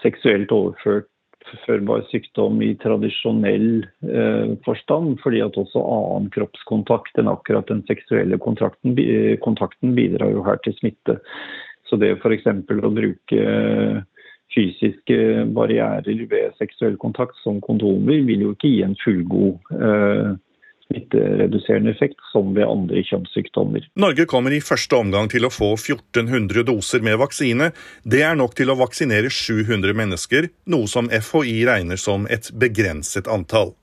seksuelt 0.02 0.52
overførbar 0.54 2.06
sykdom 2.10 2.62
i 2.64 2.72
tradisjonell 2.82 3.68
uh, 4.08 4.54
forstand, 4.66 5.18
fordi 5.24 5.44
at 5.44 5.58
også 5.60 5.82
annen 5.82 6.30
kroppskontakt 6.34 7.20
enn 7.20 7.30
akkurat 7.32 7.70
den 7.70 7.84
seksuelle 7.90 8.40
kontakten, 8.42 8.96
kontakten 9.44 9.94
bidrar 9.98 10.34
jo 10.34 10.44
her 10.46 10.60
til 10.64 10.76
smitte. 10.80 11.20
Så 11.88 12.00
det 12.00 12.16
f.eks. 12.16 12.48
å 12.48 12.94
bruke 12.96 13.44
fysiske 14.54 15.16
barrierer 15.54 16.24
ved 16.30 16.56
seksuell 16.60 16.96
kontakt 17.00 17.36
som 17.42 17.60
kondomer 17.64 18.22
vil 18.26 18.46
jo 18.46 18.54
ikke 18.54 18.70
gi 18.70 18.82
en 18.86 18.96
fullgod 19.02 19.76
eh, 19.78 20.34
smittereduserende 20.86 21.92
effekt 21.94 22.20
som 22.32 22.54
ved 22.56 22.66
andre 22.68 23.04
kjønnssykdommer. 23.08 23.86
Norge 24.00 24.26
kommer 24.30 24.54
i 24.54 24.62
første 24.64 24.98
omgang 24.98 25.30
til 25.32 25.46
å 25.46 25.52
få 25.52 25.74
1400 25.76 26.66
doser 26.70 27.04
med 27.04 27.18
vaksine. 27.22 27.70
Det 28.04 28.24
er 28.26 28.36
nok 28.38 28.56
til 28.58 28.72
å 28.72 28.78
vaksinere 28.80 29.32
700 29.32 29.96
mennesker, 29.96 30.50
noe 30.70 30.90
som 30.90 31.10
FHI 31.12 31.64
regner 31.68 32.00
som 32.00 32.28
et 32.30 32.52
begrenset 32.58 33.30
antall. 33.30 33.74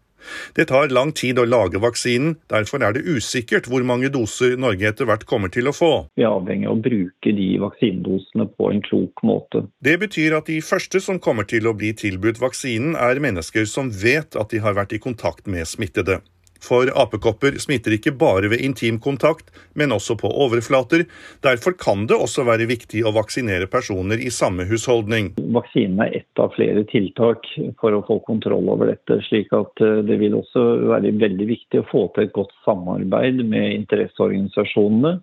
Det 0.53 0.67
tar 0.69 0.91
lang 0.93 1.11
tid 1.17 1.39
å 1.39 1.45
lage 1.47 1.81
vaksinen, 1.81 2.35
derfor 2.51 2.83
er 2.85 2.95
det 2.95 3.05
usikkert 3.07 3.67
hvor 3.69 3.85
mange 3.87 4.11
doser 4.13 4.57
Norge 4.59 4.89
etter 4.91 5.07
hvert 5.09 5.25
kommer 5.29 5.51
til 5.53 5.69
å 5.69 5.75
få. 5.75 5.91
Vi 6.17 6.25
er 6.25 6.33
avhengig 6.33 6.69
av 6.69 6.77
å 6.77 6.83
bruke 6.87 7.33
de 7.37 7.47
vaksinedosene 7.63 8.47
på 8.57 8.71
en 8.73 8.83
klok 8.85 9.23
måte. 9.27 9.65
Det 9.83 9.97
betyr 10.01 10.37
at 10.37 10.51
de 10.51 10.59
første 10.65 11.01
som 11.03 11.19
kommer 11.21 11.47
til 11.49 11.69
å 11.69 11.75
bli 11.77 11.93
tilbudt 11.97 12.41
vaksinen, 12.41 12.93
er 12.95 13.21
mennesker 13.23 13.65
som 13.69 13.89
vet 13.89 14.37
at 14.37 14.53
de 14.53 14.61
har 14.63 14.77
vært 14.77 14.93
i 14.93 15.01
kontakt 15.01 15.49
med 15.49 15.67
smittede. 15.69 16.21
For 16.61 16.91
apekopper 17.03 17.57
smitter 17.61 17.95
ikke 17.97 18.13
bare 18.21 18.51
ved 18.51 18.61
intim 18.61 18.99
kontakt, 19.01 19.49
men 19.73 19.93
også 19.95 20.17
på 20.19 20.29
overflater. 20.45 21.05
Derfor 21.41 21.75
kan 21.79 22.05
det 22.09 22.17
også 22.17 22.45
være 22.47 22.69
viktig 22.69 23.03
å 23.05 23.13
vaksinere 23.15 23.69
personer 23.71 24.21
i 24.21 24.29
samme 24.33 24.67
husholdning. 24.69 25.31
Vaksinen 25.55 26.03
er 26.05 26.19
ett 26.21 26.41
av 26.41 26.53
flere 26.55 26.85
tiltak 26.91 27.49
for 27.81 27.97
å 27.97 28.03
få 28.07 28.19
kontroll 28.27 28.69
over 28.69 28.93
dette. 28.93 29.21
slik 29.29 29.53
at 29.57 29.81
eh, 29.81 30.01
Det 30.05 30.19
vil 30.21 30.37
også 30.37 30.65
være 30.93 31.15
veldig 31.17 31.47
viktig 31.49 31.81
å 31.81 31.89
få 31.89 32.07
til 32.15 32.27
et 32.27 32.35
godt 32.37 32.53
samarbeid 32.65 33.41
med 33.45 33.73
interesseorganisasjonene. 33.81 35.17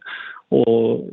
Og 0.59 1.07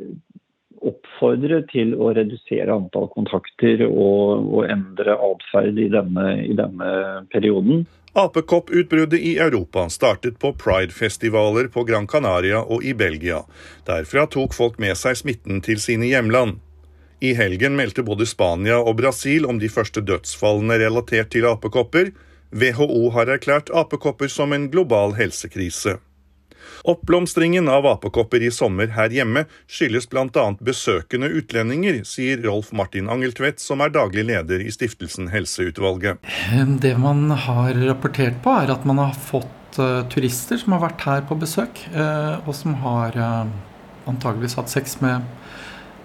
oppfordre 0.86 1.62
til 1.72 1.94
å 1.98 2.12
redusere 2.16 2.74
antall 2.74 3.08
kontakter 3.14 3.86
og, 3.88 4.50
og 4.54 4.70
endre 4.70 5.18
atferd 5.30 5.80
i, 5.82 5.88
i 5.90 6.58
denne 6.58 6.90
perioden. 7.34 7.86
Apekopputbruddet 8.18 9.20
i 9.20 9.38
Europa 9.38 9.90
startet 9.90 10.40
på 10.40 10.54
pridefestivaler 10.54 11.68
på 11.68 11.84
Gran 11.84 12.08
Canaria 12.08 12.62
og 12.62 12.84
i 12.84 12.94
Belgia. 12.96 13.42
Derfra 13.84 14.24
tok 14.32 14.56
folk 14.56 14.78
med 14.80 14.96
seg 14.96 15.18
smitten 15.20 15.60
til 15.66 15.82
sine 15.84 16.08
hjemland. 16.08 16.62
I 17.20 17.34
helgen 17.36 17.76
meldte 17.76 18.06
både 18.08 18.24
Spania 18.24 18.78
og 18.80 19.02
Brasil 19.02 19.44
om 19.44 19.60
de 19.60 19.68
første 19.68 20.00
dødsfallene 20.00 20.78
relatert 20.80 21.34
til 21.36 21.50
apekopper. 21.50 22.14
WHO 22.56 23.10
har 23.18 23.34
erklært 23.36 23.74
apekopper 23.76 24.32
som 24.32 24.56
en 24.56 24.70
global 24.72 25.18
helsekrise. 25.20 25.98
Oppblomstringen 26.88 27.70
av 27.72 27.88
apekopper 27.90 28.44
i 28.46 28.52
sommer 28.54 28.92
her 28.96 29.14
hjemme 29.14 29.46
skyldes 29.72 30.10
bl.a. 30.12 30.46
besøkende 30.60 31.30
utlendinger, 31.40 32.02
sier 32.08 32.42
Rolf 32.46 32.72
Martin 32.76 33.10
Angeltvedt, 33.12 33.62
som 33.64 33.84
er 33.84 33.94
daglig 33.94 34.28
leder 34.30 34.64
i 34.64 34.72
stiftelsen 34.74 35.32
Helseutvalget. 35.34 36.24
Det 36.82 36.96
man 37.02 37.30
har 37.32 37.78
rapportert 37.88 38.42
på, 38.44 38.54
er 38.54 38.74
at 38.74 38.86
man 38.88 39.02
har 39.02 39.16
fått 39.16 39.80
uh, 39.80 40.04
turister 40.12 40.60
som 40.62 40.76
har 40.76 40.86
vært 40.88 41.08
her 41.08 41.26
på 41.30 41.38
besøk, 41.40 41.86
uh, 41.96 42.42
og 42.46 42.54
som 42.58 42.78
har 42.84 43.18
uh, 43.18 43.50
antageligvis 44.10 44.58
hatt 44.60 44.72
sex 44.72 45.00
med 45.04 45.26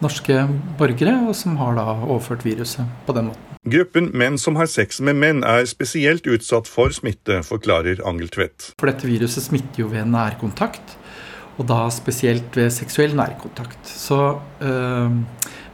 norske 0.00 0.47
borgere, 0.81 1.19
og 1.29 1.37
som 1.37 1.59
har 1.61 1.76
da 1.79 1.87
overført 2.00 2.47
viruset 2.47 2.88
på 3.07 3.17
den 3.17 3.31
måten. 3.33 3.50
Gruppen 3.69 4.07
menn 4.17 4.38
som 4.40 4.57
har 4.57 4.71
sex 4.73 5.02
med 5.05 5.19
menn 5.21 5.43
er 5.45 5.67
spesielt 5.69 6.25
utsatt 6.25 6.69
for 6.71 6.95
smitte, 6.97 7.43
forklarer 7.45 7.99
Angeltvedt. 8.09 8.71
For 8.81 8.88
dette 8.88 9.05
viruset 9.05 9.45
smitter 9.45 9.83
jo 9.83 9.90
ved 9.93 10.09
nærkontakt, 10.09 10.95
og 11.61 11.67
da 11.69 11.83
spesielt 11.93 12.57
ved 12.57 12.73
seksuell 12.73 13.12
nærkontakt. 13.19 13.85
Så 13.85 14.40
øh, 14.64 15.19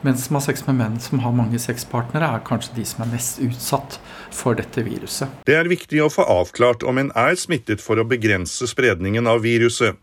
menn 0.03 0.19
som 0.19 0.41
har 0.41 0.43
sex 0.49 0.67
med 0.67 0.81
menn 0.81 0.99
som 0.99 1.23
har 1.23 1.37
mange 1.39 1.61
sexpartnere, 1.63 2.27
er 2.27 2.43
kanskje 2.49 2.75
de 2.81 2.89
som 2.91 3.07
er 3.07 3.13
mest 3.13 3.39
utsatt 3.47 4.01
for 4.35 4.59
dette 4.59 4.83
viruset. 4.83 5.31
Det 5.47 5.55
er 5.55 5.71
viktig 5.71 6.03
å 6.03 6.11
få 6.11 6.27
avklart 6.27 6.83
om 6.83 6.99
en 6.99 7.15
er 7.15 7.39
smittet 7.39 7.85
for 7.85 8.03
å 8.03 8.09
begrense 8.09 8.67
spredningen 8.67 9.31
av 9.31 9.47
viruset. 9.47 9.95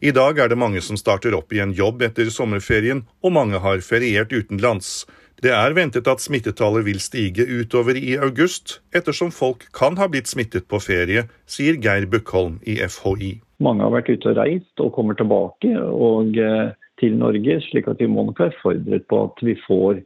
I 0.00 0.16
dag 0.16 0.40
er 0.40 0.48
det 0.48 0.56
mange 0.56 0.80
som 0.80 0.96
starter 0.96 1.36
opp 1.36 1.52
i 1.52 1.60
en 1.60 1.76
jobb 1.76 2.08
etter 2.08 2.32
sommerferien, 2.32 3.04
og 3.20 3.36
mange 3.36 3.60
har 3.60 3.84
feriert 3.84 4.32
utenlands. 4.32 5.02
Det 5.38 5.52
er 5.54 5.74
ventet 5.76 6.08
at 6.10 6.18
smittetallet 6.18 6.82
vil 6.88 6.98
stige 6.98 7.44
utover 7.46 7.94
i 7.94 8.16
august, 8.18 8.80
ettersom 8.90 9.30
folk 9.30 9.68
kan 9.76 9.94
ha 10.00 10.08
blitt 10.10 10.26
smittet 10.26 10.66
på 10.66 10.80
ferie, 10.82 11.28
sier 11.46 11.78
Geir 11.78 12.08
Bøkholm 12.10 12.56
i 12.66 12.80
FHI. 12.82 13.36
Mange 13.62 13.86
har 13.86 13.94
vært 13.94 14.10
ute 14.10 14.32
og 14.32 14.40
reist 14.40 14.82
og 14.82 14.90
kommer 14.96 15.14
tilbake 15.18 15.70
og, 15.78 16.34
eh, 16.34 16.74
til 16.98 17.14
Norge, 17.14 17.60
slik 17.70 17.86
at 17.86 18.02
vi 18.02 18.10
må 18.10 18.26
nok 18.26 18.42
være 18.42 18.58
forberedt 18.62 19.06
på 19.06 19.22
at 19.28 19.46
vi 19.46 19.54
får 19.62 20.02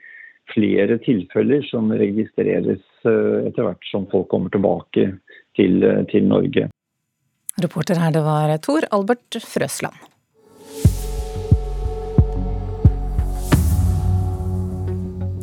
flere 0.53 0.99
tilfeller 1.01 1.65
som 1.71 1.89
registreres 1.89 2.85
eh, 3.09 3.49
etter 3.49 3.65
hvert 3.65 3.89
som 3.89 4.05
folk 4.13 4.29
kommer 4.29 4.53
tilbake 4.53 5.17
til, 5.57 5.83
eh, 5.83 6.05
til 6.13 6.29
Norge. 6.29 6.69
Reporter 7.57 7.97
her, 8.01 8.13
det 8.13 8.25
var 8.25 8.53
Tor 8.61 8.85
Albert 8.93 9.41
Frøsland. 9.41 9.97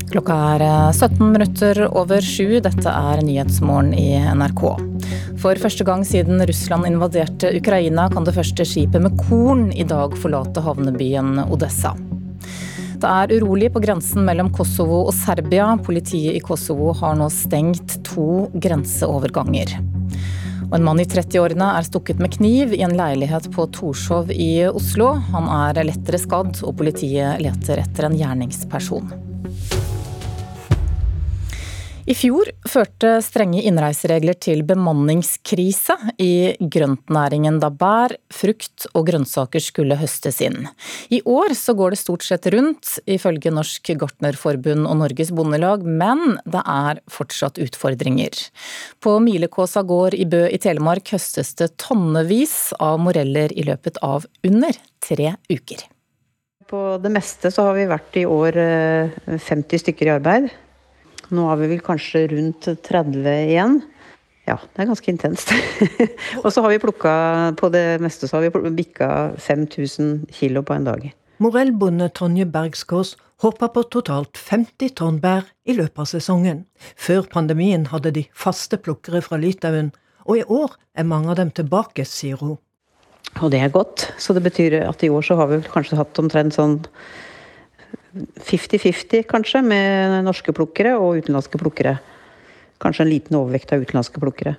Klokka 0.10 0.36
er 0.56 0.64
17 0.94 1.22
eh, 1.22 1.32
minutter 1.32 1.80
over 1.94 2.24
sju. 2.26 2.58
Dette 2.66 2.90
er 2.90 3.20
Nyhetsmorgen 3.22 3.92
i 3.94 4.16
NRK. 4.18 4.64
For 5.38 5.62
første 5.62 5.86
gang 5.86 6.02
siden 6.08 6.42
Russland 6.50 6.90
invaderte 6.90 7.52
Ukraina, 7.60 8.08
kan 8.10 8.26
det 8.26 8.34
første 8.34 8.66
skipet 8.66 9.04
med 9.06 9.20
korn 9.28 9.68
i 9.70 9.86
dag 9.86 10.18
forlate 10.18 10.64
havnebyen 10.66 11.44
Odessa. 11.46 11.94
Det 13.00 13.08
er 13.08 13.36
urolig 13.38 13.70
på 13.72 13.84
grensen 13.86 14.26
mellom 14.26 14.50
Kosovo 14.52 15.04
og 15.06 15.14
Serbia. 15.16 15.70
Politiet 15.86 16.40
i 16.40 16.44
Kosovo 16.44 16.90
har 16.98 17.14
nå 17.22 17.30
stengt 17.32 18.00
to 18.10 18.50
grenseoverganger. 18.58 19.78
Og 20.72 20.76
en 20.78 20.90
mann 20.90 21.00
i 21.02 21.08
30-årene 21.10 21.70
er 21.78 21.86
stukket 21.86 22.20
med 22.22 22.34
kniv 22.34 22.74
i 22.74 22.82
en 22.86 22.98
leilighet 22.98 23.48
på 23.54 23.70
Torshov 23.78 24.34
i 24.34 24.66
Oslo. 24.74 25.14
Han 25.30 25.54
er 25.70 25.86
lettere 25.86 26.20
skadd, 26.22 26.60
og 26.66 26.78
politiet 26.82 27.46
leter 27.46 27.86
etter 27.86 28.10
en 28.10 28.18
gjerningsperson. 28.18 29.14
I 32.10 32.16
fjor 32.18 32.48
førte 32.66 33.20
strenge 33.22 33.60
innreiseregler 33.70 34.34
til 34.42 34.64
bemanningskrise 34.66 35.94
i 36.18 36.56
grøntnæringen 36.58 37.60
da 37.62 37.68
bær, 37.70 38.16
frukt 38.34 38.88
og 38.98 39.04
grønnsaker 39.12 39.62
skulle 39.62 39.98
høstes 40.00 40.40
inn. 40.42 40.64
I 41.14 41.20
år 41.30 41.54
så 41.54 41.76
går 41.78 41.94
det 41.94 42.00
stort 42.02 42.24
sett 42.26 42.48
rundt, 42.50 42.96
ifølge 43.06 43.52
Norsk 43.54 43.92
gartnerforbund 44.02 44.90
og 44.90 44.98
Norges 45.04 45.30
Bondelag, 45.38 45.86
men 45.86 46.40
det 46.50 46.64
er 46.66 47.02
fortsatt 47.14 47.62
utfordringer. 47.62 48.42
På 49.06 49.20
Milekåsa 49.22 49.84
gård 49.86 50.18
i 50.18 50.26
Bø 50.26 50.48
i 50.50 50.58
Telemark 50.58 51.12
høstes 51.14 51.54
det 51.62 51.76
tonnevis 51.78 52.72
av 52.82 52.98
moreller 53.06 53.54
i 53.54 53.68
løpet 53.68 54.00
av 54.02 54.26
under 54.50 54.80
tre 55.06 55.36
uker. 55.52 55.86
På 56.74 56.82
det 57.02 57.14
meste 57.14 57.54
så 57.54 57.68
har 57.70 57.78
vi 57.78 57.86
vært 57.94 58.18
i 58.18 58.26
år 58.26 58.58
50 59.30 59.38
eh, 59.38 59.84
stykker 59.86 60.10
i 60.10 60.16
arbeid. 60.16 60.50
Nå 61.36 61.46
har 61.50 61.60
vi 61.62 61.70
vel 61.74 61.82
kanskje 61.86 62.26
rundt 62.32 62.68
30 62.86 63.28
igjen. 63.30 63.80
Ja, 64.50 64.56
det 64.58 64.82
er 64.82 64.90
ganske 64.90 65.12
intenst. 65.12 65.54
og 66.44 66.50
så 66.50 66.64
har 66.66 66.74
vi 66.74 66.82
plukka 66.82 67.14
på 67.60 67.70
det 67.74 68.00
meste 68.02 68.28
så 68.28 68.40
har 68.40 68.48
vi 68.48 68.72
bikka 68.82 69.10
5000 69.38 70.26
kilo 70.34 70.64
på 70.66 70.74
en 70.74 70.88
dag. 70.90 71.10
Morellbonde 71.40 72.10
Tonje 72.18 72.48
Bergskås 72.50 73.14
håper 73.44 73.70
på 73.76 73.84
totalt 73.94 74.38
50 74.38 74.96
tonn 75.00 75.20
bær 75.24 75.46
i 75.70 75.76
løpet 75.78 76.02
av 76.02 76.10
sesongen. 76.12 76.66
Før 77.00 77.30
pandemien 77.32 77.86
hadde 77.94 78.12
de 78.18 78.26
faste 78.36 78.80
plukkere 78.82 79.22
fra 79.24 79.40
Litauen, 79.40 79.94
og 80.26 80.42
i 80.42 80.44
år 80.44 80.76
er 80.98 81.08
mange 81.08 81.32
av 81.32 81.40
dem 81.40 81.54
tilbake, 81.56 82.04
sier 82.06 82.42
hun. 82.42 82.58
Og 83.40 83.54
det 83.54 83.62
er 83.62 83.72
godt. 83.72 84.10
Så 84.18 84.34
det 84.36 84.44
betyr 84.44 84.82
at 84.84 85.04
i 85.06 85.12
år 85.14 85.24
så 85.26 85.38
har 85.40 85.52
vi 85.52 85.62
kanskje 85.64 86.00
hatt 86.00 86.20
omtrent 86.20 86.58
sånn 86.58 86.80
50-50 88.14 89.28
kanskje, 89.30 89.62
med 89.66 90.24
norske 90.26 90.54
plukkere 90.56 90.96
og 90.98 91.22
utenlandske 91.22 91.62
plukkere. 91.62 91.98
Kanskje 92.80 93.06
en 93.06 93.12
liten 93.12 93.38
overvekt 93.40 93.74
av 93.76 93.84
utenlandske 93.84 94.22
plukkere. 94.22 94.56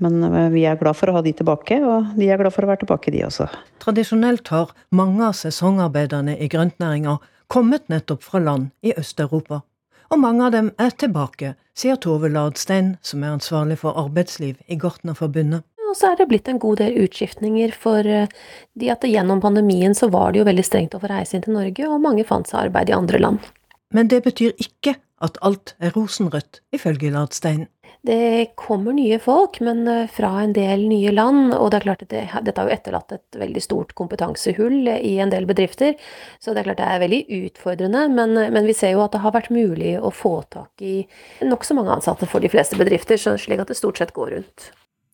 Men 0.00 0.22
eh, 0.24 0.48
vi 0.52 0.64
er 0.68 0.78
glad 0.80 0.96
for 0.98 1.10
å 1.10 1.18
ha 1.18 1.24
de 1.24 1.32
tilbake, 1.36 1.80
og 1.84 2.14
de 2.16 2.28
er 2.30 2.40
glad 2.40 2.54
for 2.54 2.66
å 2.66 2.70
være 2.72 2.84
tilbake, 2.84 3.12
de 3.14 3.24
også. 3.26 3.48
Tradisjonelt 3.84 4.48
har 4.52 4.72
mange 4.96 5.26
av 5.28 5.36
sesongarbeiderne 5.38 6.38
i 6.40 6.48
grøntnæringa 6.52 7.18
kommet 7.50 7.88
nettopp 7.92 8.24
fra 8.24 8.40
land 8.42 8.70
i 8.86 8.94
Øst-Europa. 8.96 9.62
Og 10.10 10.18
mange 10.18 10.46
av 10.46 10.54
dem 10.54 10.72
er 10.80 10.94
tilbake, 10.98 11.54
sier 11.76 11.98
Tove 12.00 12.30
Ladstein, 12.32 12.96
som 13.02 13.22
er 13.22 13.36
ansvarlig 13.36 13.78
for 13.82 13.98
arbeidsliv 13.98 14.58
i 14.66 14.78
Gartnerforbundet. 14.80 15.62
Og 15.90 15.96
så 15.98 16.12
er 16.12 16.20
det 16.20 16.28
blitt 16.30 16.48
en 16.48 16.60
god 16.62 16.78
del 16.78 17.00
utskiftninger, 17.02 17.74
for 17.74 18.06
eh, 18.06 18.30
de 18.78 18.90
at 18.94 19.02
gjennom 19.06 19.42
pandemien 19.42 19.96
så 19.96 20.06
var 20.12 20.30
det 20.30 20.42
jo 20.42 20.46
veldig 20.46 20.66
strengt 20.66 20.94
å 20.94 21.02
få 21.02 21.10
reise 21.10 21.34
inn 21.36 21.42
til 21.46 21.56
Norge, 21.56 21.88
og 21.88 22.04
mange 22.04 22.26
fant 22.28 22.46
seg 22.46 22.68
arbeid 22.68 22.92
i 22.92 22.96
andre 22.96 23.18
land. 23.18 23.50
Men 23.90 24.10
det 24.12 24.22
betyr 24.22 24.54
ikke 24.62 25.00
at 25.20 25.36
alt 25.44 25.74
er 25.82 25.90
rosenrødt, 25.96 26.62
ifølge 26.72 27.10
Ladstein. 27.12 27.66
Det 28.06 28.54
kommer 28.56 28.94
nye 28.96 29.18
folk, 29.20 29.58
men 29.66 29.82
eh, 29.90 30.06
fra 30.08 30.30
en 30.44 30.54
del 30.56 30.86
nye 30.88 31.10
land. 31.12 31.50
Og 31.58 31.72
det 31.72 31.80
er 31.80 31.86
klart 31.88 32.04
at 32.06 32.12
det, 32.14 32.22
dette 32.46 32.62
har 32.62 32.70
jo 32.70 32.76
etterlatt 32.78 33.16
et 33.16 33.40
veldig 33.42 33.62
stort 33.66 33.90
kompetansehull 33.98 34.88
i 34.94 35.16
en 35.20 35.32
del 35.34 35.48
bedrifter. 35.50 35.98
Så 36.38 36.54
det 36.54 36.62
er 36.62 36.70
klart 36.70 36.80
det 36.80 36.86
er 36.86 37.02
veldig 37.02 37.22
utfordrende, 37.42 38.06
men, 38.14 38.38
men 38.54 38.70
vi 38.70 38.78
ser 38.78 38.94
jo 38.94 39.02
at 39.04 39.18
det 39.18 39.24
har 39.26 39.34
vært 39.34 39.50
mulig 39.52 39.96
å 39.98 40.14
få 40.14 40.38
tak 40.54 40.86
i 40.86 41.00
nokså 41.44 41.76
mange 41.76 41.98
ansatte 41.98 42.30
for 42.30 42.40
de 42.40 42.52
fleste 42.52 42.78
bedrifter, 42.78 43.18
slik 43.18 43.60
at 43.60 43.74
det 43.74 43.76
stort 43.76 44.00
sett 44.00 44.14
går 44.16 44.38
rundt. 44.38 44.70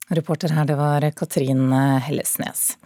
Reporter 0.09 0.49
her, 0.55 0.65
det 0.65 0.75
var 0.79 1.11
Katrin 1.11 1.73
Hellesnes. 1.73 2.79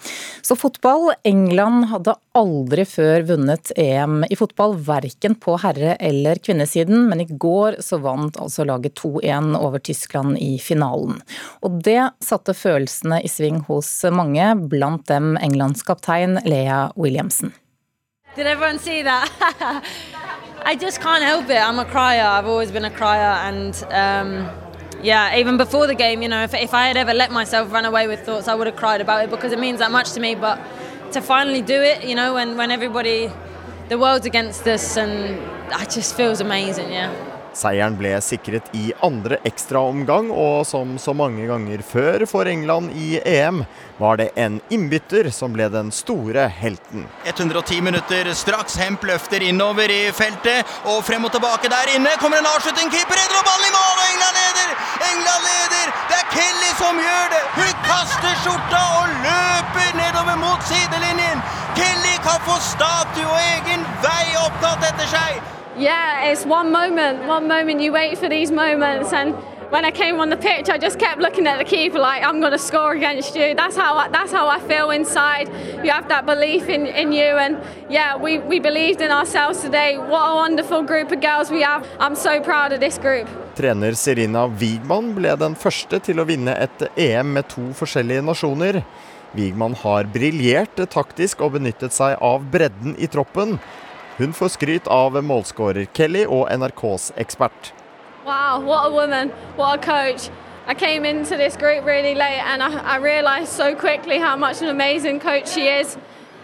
Så 0.42 0.56
fotball. 0.56 1.12
England 1.24 1.84
hadde 1.90 2.14
aldri 2.32 2.86
før 2.88 3.26
vunnet 3.28 3.72
EM 3.76 4.22
i 4.30 4.36
fotball, 4.40 4.72
verken 4.86 5.34
på 5.36 5.58
herre- 5.60 5.98
eller 6.00 6.40
kvinnesiden, 6.40 7.08
men 7.10 7.20
i 7.20 7.26
går 7.28 7.76
så 7.84 7.98
vant 8.00 8.40
altså 8.40 8.64
laget 8.64 8.94
2-1 9.02 9.52
over 9.58 9.78
Tyskland 9.78 10.38
i 10.40 10.58
finalen. 10.58 11.20
Og 11.60 11.82
det 11.84 12.08
satte 12.24 12.54
følelsene 12.56 13.20
i 13.20 13.28
sving 13.28 13.60
hos 13.68 13.90
mange, 14.16 14.54
blant 14.72 15.04
dem 15.12 15.36
Englands 15.36 15.84
kaptein 15.84 16.40
Lea 16.48 16.88
Williamson. 16.96 17.52
Did 18.34 18.46
everyone 18.46 18.78
see 18.78 19.02
that? 19.02 19.28
I 20.64 20.74
just 20.74 21.00
can't 21.02 21.22
help 21.22 21.50
it. 21.50 21.60
I'm 21.60 21.78
a 21.78 21.84
crier. 21.84 22.24
I've 22.24 22.46
always 22.46 22.70
been 22.70 22.84
a 22.86 22.90
crier 22.90 23.36
and 23.44 23.74
um 23.90 24.69
yeah, 25.02 25.36
even 25.36 25.56
before 25.56 25.86
the 25.86 25.94
game, 25.94 26.22
you 26.22 26.28
know, 26.28 26.42
if, 26.42 26.54
if 26.54 26.74
I 26.74 26.86
had 26.88 26.96
ever 26.96 27.14
let 27.14 27.30
myself 27.30 27.72
run 27.72 27.84
away 27.84 28.06
with 28.06 28.20
thoughts, 28.20 28.48
I 28.48 28.54
would 28.54 28.66
have 28.66 28.76
cried 28.76 29.00
about 29.00 29.24
it 29.24 29.30
because 29.30 29.52
it 29.52 29.58
means 29.58 29.78
that 29.78 29.90
much 29.90 30.12
to 30.12 30.20
me. 30.20 30.34
But 30.34 30.60
to 31.12 31.20
finally 31.20 31.62
do 31.62 31.80
it, 31.80 32.04
you 32.04 32.14
know, 32.14 32.34
when, 32.34 32.56
when 32.56 32.70
everybody, 32.70 33.30
the 33.88 33.98
world's 33.98 34.26
against 34.26 34.66
us, 34.66 34.96
and 34.96 35.38
it 35.80 35.90
just 35.90 36.14
feels 36.16 36.40
amazing, 36.40 36.92
yeah. 36.92 37.39
Seieren 37.60 37.96
ble 37.98 38.14
sikret 38.24 38.70
i 38.76 38.86
andre 39.04 39.36
ekstraomgang, 39.44 40.30
og 40.32 40.64
som 40.68 40.94
så 41.02 41.12
mange 41.16 41.44
ganger 41.50 41.82
før 41.84 42.24
for 42.30 42.48
England 42.48 42.94
i 42.96 43.18
EM, 43.20 43.64
var 44.00 44.16
det 44.20 44.30
en 44.40 44.60
innbytter 44.72 45.28
som 45.34 45.52
ble 45.52 45.66
den 45.72 45.90
store 45.92 46.46
helten. 46.60 47.04
110 47.28 47.82
minutter, 47.84 48.32
straks 48.38 48.78
Hemp 48.80 49.04
løfter 49.04 49.44
innover 49.44 49.92
i 49.92 50.08
feltet, 50.16 50.64
og 50.88 51.04
frem 51.04 51.28
og 51.28 51.34
tilbake 51.36 51.68
der 51.72 51.92
inne 51.98 52.16
kommer 52.22 52.40
en 52.40 52.48
avslutning. 52.54 52.88
Keeper 52.94 53.20
redder 53.20 53.44
ballen 53.44 53.68
i 53.68 53.76
mål, 53.76 53.92
og 53.92 54.08
England 54.08 54.40
leder! 54.40 54.74
England 55.10 55.46
leder! 55.50 55.94
Det 56.08 56.18
er 56.22 56.26
Kelly 56.32 56.72
som 56.80 57.04
gjør 57.04 57.30
det! 57.36 57.44
Hun 57.60 57.86
kaster 57.90 58.42
skjorta 58.46 58.82
og 59.02 59.14
løper 59.28 59.94
nedover 60.00 60.40
mot 60.46 60.68
sidelinjen! 60.72 61.44
Kelly 61.76 62.16
kan 62.24 62.40
få 62.48 62.56
statue 62.72 63.28
og 63.28 63.40
egen 63.54 63.88
vei 64.00 64.28
opptatt 64.48 64.92
etter 64.94 65.12
seg! 65.12 65.59
Yeah, 65.78 66.24
it's 66.24 66.44
one 66.44 66.72
moment, 66.72 67.26
one 67.26 67.46
moment. 67.48 67.80
You 67.80 67.92
wait 67.92 68.18
for 68.18 68.28
these 68.28 68.50
moments, 68.50 69.12
and 69.12 69.34
when 69.70 69.84
I 69.84 69.92
came 69.92 70.18
on 70.20 70.30
the 70.30 70.36
pitch, 70.36 70.68
I 70.68 70.78
just 70.78 70.98
kept 70.98 71.20
looking 71.20 71.46
at 71.46 71.58
the 71.58 71.64
keeper 71.64 71.98
like 72.00 72.24
I'm 72.24 72.40
going 72.40 72.52
to 72.52 72.58
score 72.58 72.92
against 72.92 73.36
you. 73.36 73.54
That's 73.54 73.76
how 73.76 73.94
I, 73.94 74.08
that's 74.08 74.32
how 74.32 74.48
I 74.48 74.58
feel 74.60 74.90
inside. 74.90 75.48
You 75.84 75.90
have 75.92 76.08
that 76.08 76.26
belief 76.26 76.68
in, 76.68 76.86
in 76.86 77.12
you, 77.12 77.38
and 77.38 77.56
yeah, 77.88 78.16
we, 78.16 78.38
we 78.38 78.58
believed 78.58 79.00
in 79.00 79.10
ourselves 79.10 79.62
today. 79.62 79.96
What 79.96 80.32
a 80.32 80.34
wonderful 80.34 80.82
group 80.82 81.12
of 81.12 81.20
girls 81.20 81.50
we 81.50 81.62
have. 81.62 81.86
I'm 82.00 82.16
so 82.16 82.40
proud 82.40 82.72
of 82.72 82.80
this 82.80 82.98
group. 82.98 83.28
Trener 83.54 83.94
Serina 83.94 84.48
Wigman 84.48 85.14
ble 85.14 85.36
den 85.38 85.54
første 85.54 86.00
til 86.02 86.18
å 86.18 86.26
vinne 86.26 86.56
et 86.58 86.82
EM 86.96 87.34
med 87.36 87.48
to 87.52 87.70
forskjellige 87.78 88.24
nasjoner. 88.26 88.82
Wigman 89.36 89.76
har 89.84 90.10
briljert 90.10 90.82
taktisk 90.90 91.44
og 91.46 91.54
benyttet 91.60 91.94
seg 91.94 92.18
av 92.18 92.42
bredden 92.50 92.96
i 92.98 93.06
troppen. 93.06 93.60
Hun 94.20 94.32
får 94.32 94.48
skryt 94.48 94.88
av 94.92 95.14
målskårer 95.24 95.86
Kelly 95.96 96.26
og 96.28 96.50
NRKs 96.52 97.06
ekspert. 97.16 97.70
Wow, 98.26 98.60
what 98.60 98.84
a 98.84 98.90
woman, 98.92 99.30
what 99.56 99.78
a 99.78 99.80
coach. 99.80 100.28
I 100.66 100.74
came 100.74 101.08
into 101.08 101.38
this 101.38 101.56
group 101.56 101.86
really 101.86 102.14
late 102.14 102.42
and 102.44 102.62
I, 102.62 102.68
I 102.96 102.98
realized 102.98 103.48
so 103.48 103.74
quickly 103.74 104.18
how 104.18 104.36
much 104.36 104.60
an 104.60 104.68
amazing 104.68 105.20
coach 105.20 105.48
she 105.48 105.68
is. 105.68 105.96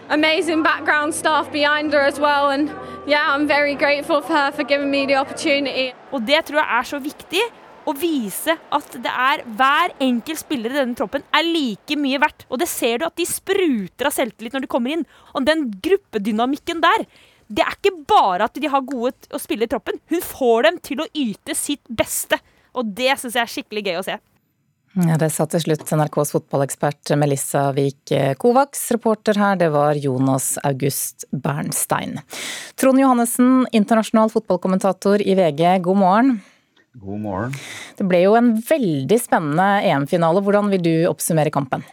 Amazing 0.09 0.63
background 0.63 1.13
staff 1.13 1.51
behind 1.51 1.93
her 1.93 2.01
as 2.01 2.19
well 2.19 2.49
and 2.49 2.73
yeah, 3.05 3.29
I'm 3.29 3.45
very 3.45 3.75
grateful 3.75 4.21
for 4.21 4.33
her 4.33 4.51
for 4.51 4.63
giving 4.63 4.89
me 4.89 5.05
the 5.05 5.21
opportunity. 5.21 5.93
Og 6.11 6.25
det 6.25 6.45
tror 6.49 6.63
jeg 6.63 6.79
er 6.79 6.89
så 6.95 6.99
viktig 6.99 7.45
å 7.87 7.93
vise 7.93 8.57
at 8.73 8.99
det 9.05 9.13
er 9.29 9.45
hver 9.53 9.93
enkelt 10.01 10.41
spiller 10.41 10.73
i 10.73 10.81
denne 10.81 10.97
troppen 10.97 11.23
er 11.29 11.45
like 11.45 12.01
mye 12.01 12.25
verdt. 12.25 12.49
Og 12.49 12.57
det 12.57 12.71
ser 12.73 12.97
du 12.97 13.07
at 13.11 13.21
de 13.21 13.29
spruter 13.29 14.09
av 14.09 14.17
selvtillit 14.17 14.57
når 14.57 14.65
de 14.65 14.73
kommer 14.73 14.97
inn. 14.97 15.05
Og 15.37 15.45
den 15.45 15.69
gruppedynamikken 15.85 16.81
der, 16.81 17.05
det 17.47 17.63
er 17.63 17.75
ikke 17.77 17.95
bare 18.09 18.47
at 18.49 18.57
de 18.59 18.71
har 18.71 18.85
gode 18.87 19.29
å 19.31 19.39
spille 19.41 19.67
i 19.67 19.71
troppen. 19.71 19.99
Hun 20.11 20.23
får 20.23 20.67
dem 20.67 20.79
til 20.83 21.03
å 21.03 21.11
yte 21.15 21.55
sitt 21.57 21.83
beste. 21.87 22.39
Og 22.77 22.89
det 22.97 23.13
syns 23.19 23.37
jeg 23.37 23.43
er 23.43 23.53
skikkelig 23.53 23.85
gøy 23.87 23.99
å 24.01 24.07
se. 24.07 24.17
Ja, 24.97 25.13
det 25.21 25.29
sa 25.29 25.45
til 25.45 25.61
slutt 25.61 25.91
NRKs 25.93 26.31
fotballekspert 26.33 27.11
Melissa 27.21 27.67
Wiik 27.75 28.11
Kovacs. 28.41 28.87
Reporter 28.95 29.37
her, 29.37 29.59
det 29.59 29.69
var 29.75 29.99
Jonas 30.01 30.55
August 30.65 31.27
Bernstein. 31.29 32.17
Trond 32.81 33.03
Johannessen, 33.03 33.67
internasjonal 33.77 34.31
fotballkommentator 34.33 35.21
i 35.21 35.35
VG, 35.37 35.83
god 35.85 36.01
morgen. 36.01 36.31
God 36.97 37.21
morgen. 37.21 37.53
Det 37.99 38.07
ble 38.09 38.23
jo 38.23 38.33
en 38.39 38.55
veldig 38.57 39.19
spennende 39.21 39.67
EM-finale. 39.85 40.41
Hvordan 40.41 40.73
vil 40.73 40.81
du 40.81 40.93
oppsummere 41.11 41.53
kampen? 41.53 41.85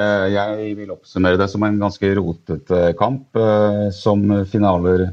Eh, 0.00 0.26
jeg 0.32 0.76
vil 0.78 0.92
oppsummere 0.94 1.36
det 1.36 1.50
som 1.52 1.64
en 1.66 1.80
ganske 1.80 2.14
rotete 2.16 2.80
kamp, 2.96 3.26
eh, 3.36 3.90
som 3.92 4.24
finaler 4.48 5.10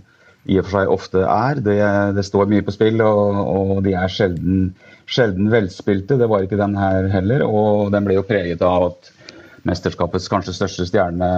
i 0.50 0.56
og 0.60 0.66
for 0.66 0.78
seg 0.78 0.94
ofte 0.94 1.24
er. 1.26 1.60
Det, 1.66 1.78
det 2.16 2.26
står 2.26 2.48
mye 2.50 2.64
på 2.64 2.74
spill, 2.74 3.04
og, 3.04 3.40
og 3.44 3.74
de 3.86 3.94
er 4.00 4.12
sjelden, 4.12 4.70
sjelden, 5.10 5.50
velspilte. 5.52 6.18
Det 6.20 6.30
var 6.32 6.46
ikke 6.46 6.60
den 6.62 6.78
her 6.80 7.10
heller. 7.12 7.44
Og 7.46 7.92
den 7.94 8.08
ble 8.08 8.18
jo 8.18 8.28
preget 8.28 8.64
av 8.66 8.90
at 8.94 9.12
mesterskapets 9.68 10.30
kanskje 10.32 10.56
største 10.56 10.86
stjerne 10.88 11.30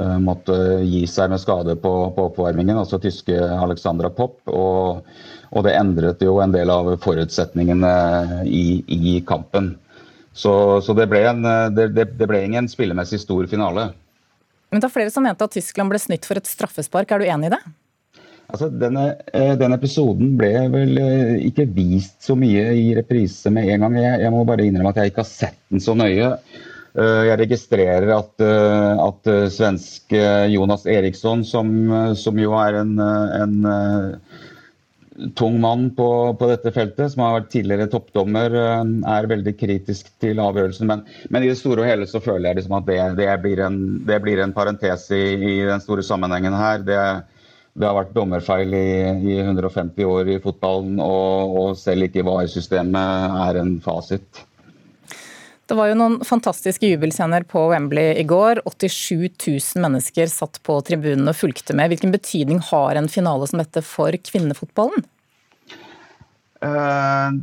uh, 0.00 0.16
måtte 0.24 0.54
gi 0.88 1.02
seg 1.10 1.28
med 1.28 1.42
skade 1.42 1.74
på, 1.76 1.92
på 2.16 2.24
oppvarmingen, 2.30 2.78
altså 2.80 2.96
tyske 3.02 3.36
Alexandra 3.36 4.08
Popp. 4.08 4.40
Og, 4.48 5.04
og, 5.52 5.60
det 5.66 5.76
endret 5.76 6.24
jo 6.24 6.38
en 6.40 6.54
del 6.54 6.72
av 6.72 6.94
forutsetningene 7.04 7.92
i, 8.48 8.80
i 8.88 9.18
kampen. 9.28 9.74
Så, 10.38 10.52
så 10.86 10.94
det, 10.94 11.08
ble 11.10 11.24
en, 11.26 11.42
det, 11.74 11.88
det, 11.96 12.26
ble 12.30 12.44
ingen 12.46 12.68
spillemessig 12.70 13.18
stor 13.24 13.48
finale. 13.50 13.88
Men 14.70 14.82
det 14.82 14.86
er 14.86 14.94
flere 14.94 15.10
som 15.10 15.24
mente 15.26 15.42
at 15.42 15.54
Tyskland 15.56 15.90
ble 15.90 15.98
snytt 15.98 16.28
for 16.28 16.38
et 16.38 16.46
straffespark. 16.46 17.10
Er 17.10 17.22
du 17.22 17.26
enig 17.26 17.50
i 17.50 17.54
det? 17.56 17.62
Altså, 18.48 18.70
denne, 18.72 19.10
eh, 19.36 19.52
denne, 19.60 19.76
episoden 19.76 20.32
ble 20.40 20.52
vel 20.72 20.96
eh, 21.02 21.34
ikke 21.50 21.66
vist 21.68 22.16
så 22.24 22.36
mye 22.38 22.70
i 22.80 22.86
reprise 22.96 23.52
med 23.52 23.68
en 23.74 23.84
gang. 23.84 23.98
Jeg, 24.00 24.22
jeg, 24.24 24.32
må 24.32 24.44
bare 24.48 24.64
innrømme 24.64 24.94
at 24.94 25.02
jeg 25.02 25.12
ikke 25.12 25.24
har 25.24 25.28
sett 25.28 25.58
den 25.68 25.84
så 25.84 25.92
nøye. 25.98 26.30
Eh, 26.96 27.22
jeg 27.28 27.40
registrerer 27.42 28.08
at, 28.16 28.46
at 29.04 29.30
svenske 29.52 30.22
Jonas 30.54 30.88
Eriksson, 30.88 31.44
som, 31.44 31.74
som 32.16 32.40
jo 32.40 32.56
er 32.56 32.80
en, 32.80 32.96
en 32.96 33.58
tung 35.34 35.60
mann 35.60 35.88
på, 35.96 36.34
på, 36.38 36.48
dette 36.50 36.72
feltet, 36.74 37.12
som 37.12 37.24
har 37.24 37.34
vært 37.38 37.50
tidligere 37.52 37.88
toppdommer, 37.90 38.54
er 38.54 39.30
veldig 39.30 39.54
kritisk 39.58 40.10
til 40.22 40.40
avgjørelsen. 40.42 40.88
Men, 40.90 41.04
men, 41.28 41.44
i 41.44 41.50
det 41.50 41.58
store 41.60 41.82
og 41.82 41.90
hele 41.90 42.06
så 42.10 42.22
føler 42.22 42.50
jeg 42.50 42.60
liksom 42.60 42.76
at 42.78 42.86
det, 42.88 43.00
det, 43.18 43.28
blir 43.42 43.64
en, 43.66 43.80
det, 44.08 44.20
blir 44.24 44.42
en, 44.44 44.54
parentes 44.56 45.08
i, 45.14 45.24
i, 45.34 45.54
den 45.66 45.82
store 45.84 46.06
sammenhengen 46.06 46.56
her. 46.56 46.84
Det, 46.86 47.00
det 47.78 47.88
har 47.88 47.98
vært 47.98 48.14
dommerfeil 48.16 48.74
i, 48.74 48.90
i 49.34 49.40
150 49.42 50.06
år 50.06 50.34
i 50.34 50.40
fotballen, 50.42 50.98
og, 51.02 51.58
og 51.62 51.80
selv 51.80 52.08
ikke 52.08 52.26
VAR-systemet 52.26 53.40
er 53.48 53.62
en 53.62 53.76
fasit. 53.84 54.44
Det 55.68 55.76
var 55.76 55.90
jo 55.90 55.98
noen 56.00 56.14
fantastiske 56.24 56.88
jubelscener 56.88 57.44
på 57.44 57.66
Wembley 57.68 58.14
i 58.16 58.24
går. 58.24 58.62
87 58.64 59.12
000 59.44 59.82
mennesker 59.84 60.30
satt 60.32 60.56
på 60.64 60.78
tribunene 60.80 61.34
og 61.34 61.36
fulgte 61.36 61.76
med. 61.76 61.92
Hvilken 61.92 62.14
betydning 62.14 62.62
har 62.70 62.96
en 62.96 63.10
finale 63.12 63.48
som 63.50 63.60
dette 63.60 63.82
for 63.84 64.16
kvinnefotballen? 64.30 65.04
Uh, 66.64 67.36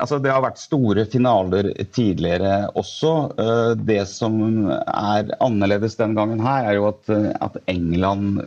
altså 0.00 0.16
det 0.24 0.32
har 0.32 0.40
vært 0.46 0.62
store 0.64 1.04
finaler 1.12 1.68
tidligere 1.92 2.70
også. 2.72 3.12
Uh, 3.36 3.76
det 3.76 4.00
som 4.08 4.40
er 4.72 5.36
annerledes 5.36 6.00
den 6.00 6.16
gangen 6.16 6.40
her, 6.40 6.72
er 6.72 6.80
jo 6.80 6.88
at, 6.94 7.12
at 7.36 7.60
England 7.68 8.46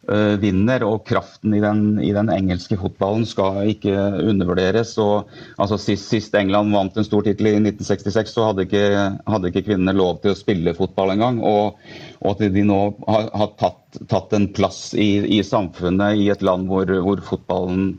vinner. 0.41 0.85
Og 0.87 1.03
kraften 1.07 1.55
i 1.57 1.61
den, 1.63 1.83
i 2.03 2.11
den, 2.15 2.31
engelske 2.31 2.77
fotballen 2.79 3.25
skal 3.27 3.61
ikke 3.71 3.95
undervurderes. 4.31 4.93
Og, 5.01 5.29
altså, 5.57 5.79
sist, 5.81 6.09
sist, 6.11 6.35
England 6.37 6.73
vant 6.75 6.97
en 6.97 7.07
stor 7.07 7.25
tittel 7.27 7.51
i 7.51 7.55
1966, 7.59 8.33
så 8.35 8.49
hadde 8.49 8.67
ikke, 8.67 8.85
hadde 9.33 9.51
ikke 9.51 9.65
kvinnene 9.69 9.95
lov 9.97 10.21
til 10.23 10.33
å 10.33 10.39
spille 10.39 10.75
fotball 10.77 11.15
engang. 11.15 11.41
Og, 11.43 11.79
og 12.21 12.33
at 12.33 12.43
de 12.55 12.65
nå 12.67 12.81
har, 13.07 13.29
har 13.37 13.53
tatt, 13.61 14.01
tatt, 14.11 14.35
en 14.37 14.49
plass 14.55 14.91
i, 14.95 15.11
i, 15.37 15.41
samfunnet 15.45 16.19
i 16.19 16.29
et 16.33 16.43
land 16.45 16.69
hvor, 16.71 16.89
hvor, 17.03 17.23
fotballen 17.25 17.95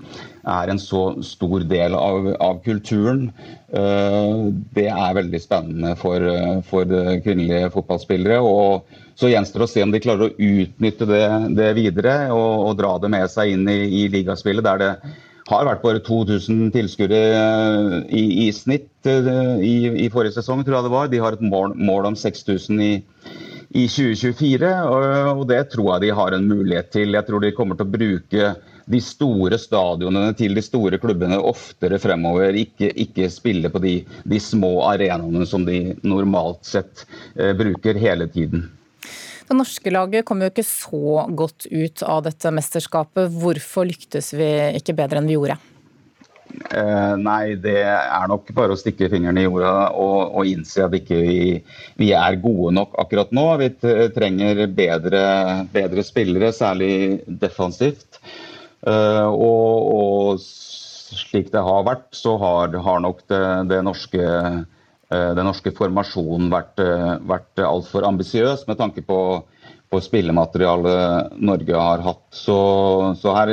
er 0.49 0.73
en 0.73 0.81
så 0.81 1.13
stor 1.23 1.67
del 1.71 1.95
av, 1.99 2.33
av 2.43 2.63
kulturen. 2.65 3.29
Uh, 3.73 4.51
det 4.77 4.91
er 4.93 5.15
veldig 5.17 5.39
spennende 5.41 5.95
for, 5.97 6.27
for 6.69 6.97
kvinnelige 7.25 7.71
fotballspillere. 7.73 8.41
og 8.45 9.01
så 9.19 9.29
gjenstår 9.31 9.63
det 9.63 9.67
å 9.69 9.71
se 9.71 9.83
om 9.85 9.93
de 9.93 10.01
klarer 10.03 10.31
å 10.31 10.47
utnytte 10.51 11.07
det, 11.09 11.27
det 11.57 11.69
videre 11.77 12.15
og, 12.33 12.67
og, 12.69 12.73
dra 12.81 12.95
det 13.03 13.13
med 13.13 13.29
seg 13.33 13.53
inn 13.55 13.69
i, 13.71 13.79
i 14.03 14.07
ligaspillet, 14.13 14.65
der 14.65 14.81
det 14.81 14.91
har 15.51 15.67
vært 15.67 15.83
bare 15.83 16.03
2000 16.07 16.71
tilskuere 16.75 17.21
eh, 17.37 17.97
i, 18.15 18.25
i, 18.47 18.49
snitt 18.55 19.09
eh, 19.11 19.31
i, 19.63 19.75
i, 20.07 20.11
forrige 20.13 20.39
sesong, 20.39 20.63
tror 20.65 20.79
jeg 20.79 20.87
det 20.87 20.95
var. 20.95 21.11
De 21.13 21.23
har 21.23 21.37
et 21.37 21.45
mål, 21.45 21.77
mål 21.77 22.13
om 22.13 22.19
6000 22.19 22.83
i, 22.83 22.93
i 23.83 23.87
2024, 23.91 24.73
og, 24.89 25.09
og, 25.35 25.47
det 25.51 25.65
tror 25.75 25.95
jeg 25.95 26.07
de 26.07 26.15
har 26.21 26.37
en 26.37 26.49
mulighet 26.49 26.93
til. 26.95 27.17
Jeg 27.19 27.29
tror 27.29 27.43
de 27.43 27.55
kommer 27.57 27.79
til 27.79 27.89
å 27.89 27.97
bruke 27.97 28.53
de 28.91 29.01
store 29.05 29.59
stadionene 29.61 30.35
til 30.39 30.57
de 30.59 30.65
store 30.65 30.99
klubbene 31.03 31.39
oftere 31.39 32.01
fremover. 32.03 32.57
Ikke, 32.59 32.91
ikke 32.91 33.31
spille 33.33 33.71
på 33.73 33.83
de, 33.83 33.97
de 34.29 34.41
små 34.43 34.79
arenaene 34.91 35.47
som 35.49 35.67
de 35.69 35.97
normalt 36.03 36.65
sett 36.69 37.05
eh, 37.37 37.53
bruker 37.59 37.99
hele 38.01 38.29
tiden. 38.33 38.71
Det 39.49 39.59
norske 39.59 39.91
laget 39.93 40.25
kom 40.25 40.41
jo 40.41 40.49
ikke 40.49 40.65
så 40.65 41.27
godt 41.37 41.67
ut 41.69 42.03
av 42.07 42.23
dette 42.25 42.55
mesterskapet. 42.55 43.29
Hvorfor 43.43 43.85
lyktes 43.89 44.33
vi 44.39 44.49
ikke 44.79 44.97
bedre 44.97 45.21
enn 45.21 45.29
vi 45.29 45.37
gjorde? 45.37 45.59
Eh, 46.53 47.15
nei, 47.21 47.55
det 47.61 47.81
er 47.85 48.29
nok 48.29 48.51
bare 48.57 48.75
å 48.75 48.79
stikke 48.79 49.09
fingrene 49.13 49.43
i 49.43 49.47
jorda 49.47 49.73
og, 49.99 50.35
og 50.37 50.49
innse 50.49 50.85
at 50.85 50.95
ikke 50.97 51.19
vi, 51.21 51.37
vi 52.01 52.11
er 52.17 52.39
gode 52.43 52.75
nok 52.77 52.97
akkurat 53.01 53.33
nå. 53.35 53.47
Vi 53.63 53.71
trenger 54.15 54.65
bedre, 54.73 55.23
bedre 55.73 56.05
spillere, 56.07 56.53
særlig 56.57 56.95
defensivt. 57.27 58.21
Eh, 58.87 59.29
og, 59.29 59.93
og, 59.95 60.45
slik 61.13 61.53
det 61.53 61.61
har 61.63 61.85
vært, 61.87 62.09
så 62.17 62.39
har, 62.41 62.73
har 62.87 63.03
nok 63.05 63.21
det, 63.29 63.43
det 63.69 63.83
norske 63.85 64.29
Eh, 65.13 65.33
den 65.37 65.49
norske 65.49 65.73
formasjonen 65.77 66.51
vært, 66.53 66.79
eh, 66.81 67.17
vært 67.29 67.61
altfor 67.67 68.07
ambisiøs 68.09 68.65
med 68.69 68.79
tanke 68.81 69.03
på, 69.05 69.19
på 69.93 70.01
spillematerialet 70.01 71.35
Norge 71.43 71.81
har 71.89 72.05
hatt. 72.07 72.23
Så, 72.33 72.57
så 73.21 73.35
her 73.37 73.53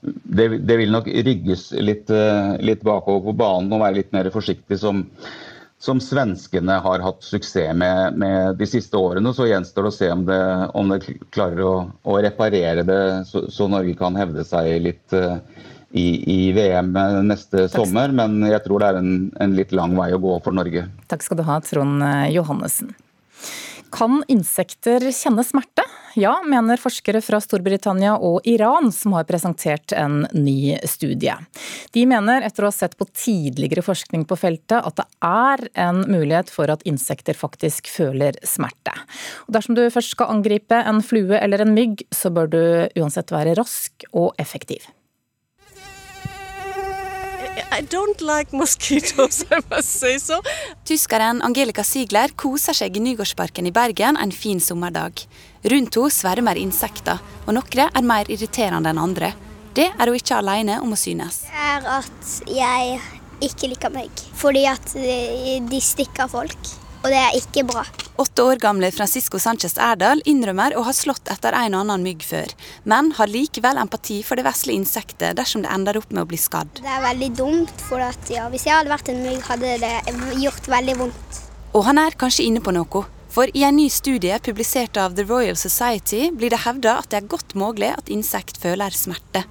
det, 0.00 0.46
det, 0.64 0.76
vil 0.78 0.94
nok 0.94 1.08
rygges 1.10 1.68
litt, 1.82 2.12
litt, 2.62 2.84
bakover 2.86 3.26
på 3.26 3.36
banen 3.42 3.74
og 3.74 3.82
være 3.82 3.98
litt 3.98 4.14
mer 4.14 4.30
forsiktig 4.32 4.78
som, 4.80 5.02
som 5.78 6.00
svenskene 6.00 6.78
har 6.82 7.04
hatt 7.04 7.24
suksess 7.24 7.74
med, 7.76 8.16
med, 8.18 8.56
de 8.56 8.66
siste 8.68 8.96
årene. 8.96 9.32
Så 9.36 9.48
gjenstår 9.48 9.86
det 9.86 9.92
å 9.92 9.96
se 9.96 10.10
om 10.12 10.24
det, 10.28 10.42
om 10.74 10.92
det 10.92 11.00
klarer 11.34 11.62
å, 11.62 11.74
å, 12.02 12.18
reparere 12.24 12.84
det, 12.86 13.00
så, 13.28 13.44
så, 13.52 13.68
Norge 13.70 13.94
kan 13.98 14.16
hevde 14.16 14.44
seg 14.48 14.70
litt, 14.82 15.16
i, 15.96 16.06
i 16.32 16.52
VM 16.56 16.92
neste 17.28 17.66
Takk. 17.66 17.76
sommer, 17.76 18.12
men 18.12 18.40
jeg 18.48 18.62
tror 18.64 18.82
det 18.82 18.88
er 18.88 19.00
en, 19.00 19.12
en, 19.40 19.56
litt 19.56 19.74
lang 19.76 19.96
vei 19.98 20.10
å 20.16 20.22
gå 20.22 20.38
for 20.44 20.56
Norge. 20.56 20.86
Takk 21.12 21.24
skal 21.24 21.40
du 21.40 21.46
ha, 21.48 21.60
Trond 21.64 22.04
eh, 22.04 22.30
Johannessen. 22.36 22.94
Kan 23.96 24.20
insekter 24.28 25.00
kjenne 25.08 25.40
smerte? 25.44 25.84
Ja, 26.20 26.34
mener 26.44 26.76
forskere 26.80 27.22
fra 27.24 27.38
Storbritannia 27.40 28.18
og 28.20 28.44
Iran, 28.48 28.90
som 28.92 29.14
har 29.16 29.24
presentert 29.28 29.92
en 29.96 30.26
ny 30.36 30.76
studie. 30.88 31.32
De 31.96 32.04
mener, 32.08 32.44
etter 32.44 32.64
å 32.64 32.70
ha 32.70 32.76
sett 32.76 32.96
på 33.00 33.08
tidligere 33.08 33.84
forskning 33.84 34.26
på 34.28 34.36
feltet, 34.40 34.80
at 34.80 35.00
det 35.00 35.06
er 35.24 35.64
en 35.86 36.02
mulighet 36.08 36.52
for 36.52 36.72
at 36.72 36.84
insekter 36.88 37.36
faktisk 37.36 37.88
føler 37.92 38.36
smerte. 38.44 38.92
Og 39.48 39.56
dersom 39.56 39.76
du 39.76 39.86
først 39.88 40.12
skal 40.12 40.32
angripe 40.36 40.76
en 40.76 41.00
flue 41.04 41.40
eller 41.40 41.64
en 41.64 41.72
mygg, 41.76 42.04
så 42.12 42.32
bør 42.32 42.52
du 42.52 42.62
uansett 43.00 43.32
være 43.32 43.56
rask 43.56 44.08
og 44.12 44.32
effektiv. 44.40 44.84
I 47.72 47.82
don't 47.82 48.20
like 48.20 48.56
mosquitoes, 48.56 49.44
I 49.50 49.60
must 49.70 50.00
say 50.00 50.18
so. 50.18 50.40
Tyskeren 50.84 51.42
Angelica 51.42 51.84
Ziegler 51.84 52.32
koser 52.38 52.76
seg 52.76 52.96
i 52.96 53.02
Nygårdsparken 53.02 53.66
i 53.66 53.72
Bergen 53.74 54.16
en 54.16 54.32
fin 54.32 54.60
sommerdag. 54.60 55.26
Rundt 55.66 55.98
henne 55.98 56.14
svermer 56.14 56.60
insekter, 56.60 57.20
og 57.46 57.56
noen 57.58 57.84
er 57.88 58.06
mer 58.06 58.30
irriterende 58.30 58.92
enn 58.94 59.02
andre. 59.02 59.34
Det 59.76 59.90
er 59.90 60.08
hun 60.08 60.16
ikke 60.16 60.38
alene 60.38 60.78
om 60.80 60.94
å 60.94 60.98
synes. 61.00 61.42
Det 61.50 61.68
er 61.74 61.90
at 61.98 62.34
jeg 62.48 63.00
ikke 63.44 63.68
liker 63.74 63.92
meg, 63.92 64.26
fordi 64.38 64.64
at 64.70 64.94
de 64.96 65.80
stikker 65.84 66.30
folk 66.32 66.74
og 67.06 67.12
det 67.14 67.22
er 67.22 67.36
ikke 67.38 67.62
bra. 67.68 67.84
Åtte 68.18 68.42
år 68.42 68.58
gamle 68.58 68.90
Francisco 68.90 69.38
Sanchez 69.38 69.76
Erdal 69.78 70.22
innrømmer 70.26 70.74
å 70.74 70.82
ha 70.88 70.94
slått 70.96 71.30
etter 71.30 71.54
en 71.54 71.76
og 71.76 71.84
annen 71.84 72.02
mygg 72.02 72.24
før, 72.26 72.50
men 72.88 73.12
har 73.18 73.30
likevel 73.30 73.78
empati 73.78 74.22
for 74.26 74.38
det 74.38 74.46
vesle 74.48 74.74
insektet 74.74 75.38
dersom 75.38 75.62
det 75.62 75.70
ender 75.70 76.00
opp 76.00 76.10
med 76.10 76.24
å 76.24 76.28
bli 76.28 76.40
skadd. 76.40 76.80
Det 76.82 76.90
er 76.90 77.04
veldig 77.04 77.30
dumt, 77.38 77.74
for 77.86 78.02
at, 78.02 78.32
ja, 78.32 78.48
hvis 78.50 78.66
jeg 78.66 78.74
hadde 78.74 78.90
vært 78.90 79.12
en 79.12 79.22
mygg, 79.22 79.42
hadde 79.46 79.76
det 79.84 79.94
gjort 80.42 80.70
veldig 80.72 80.96
vondt. 81.04 81.42
Og 81.76 81.84
han 81.86 82.00
er 82.02 82.18
kanskje 82.18 82.48
inne 82.48 82.64
på 82.64 82.74
noe. 82.74 83.04
For 83.36 83.52
i 83.52 83.66
en 83.68 83.76
ny 83.76 83.90
studie 83.92 84.38
publisert 84.40 84.96
av 84.96 85.14
The 85.14 85.26
Royal 85.28 85.58
Society 85.60 86.30
blir 86.32 86.54
det 86.54 86.62
hevda 86.64 86.96
at 87.02 87.10
det 87.12 87.20
er 87.20 87.28
godt 87.28 87.52
mulig 87.58 87.92
at 87.92 88.10
insekt 88.10 88.58
føler 88.62 88.96
smerte. 88.96 89.44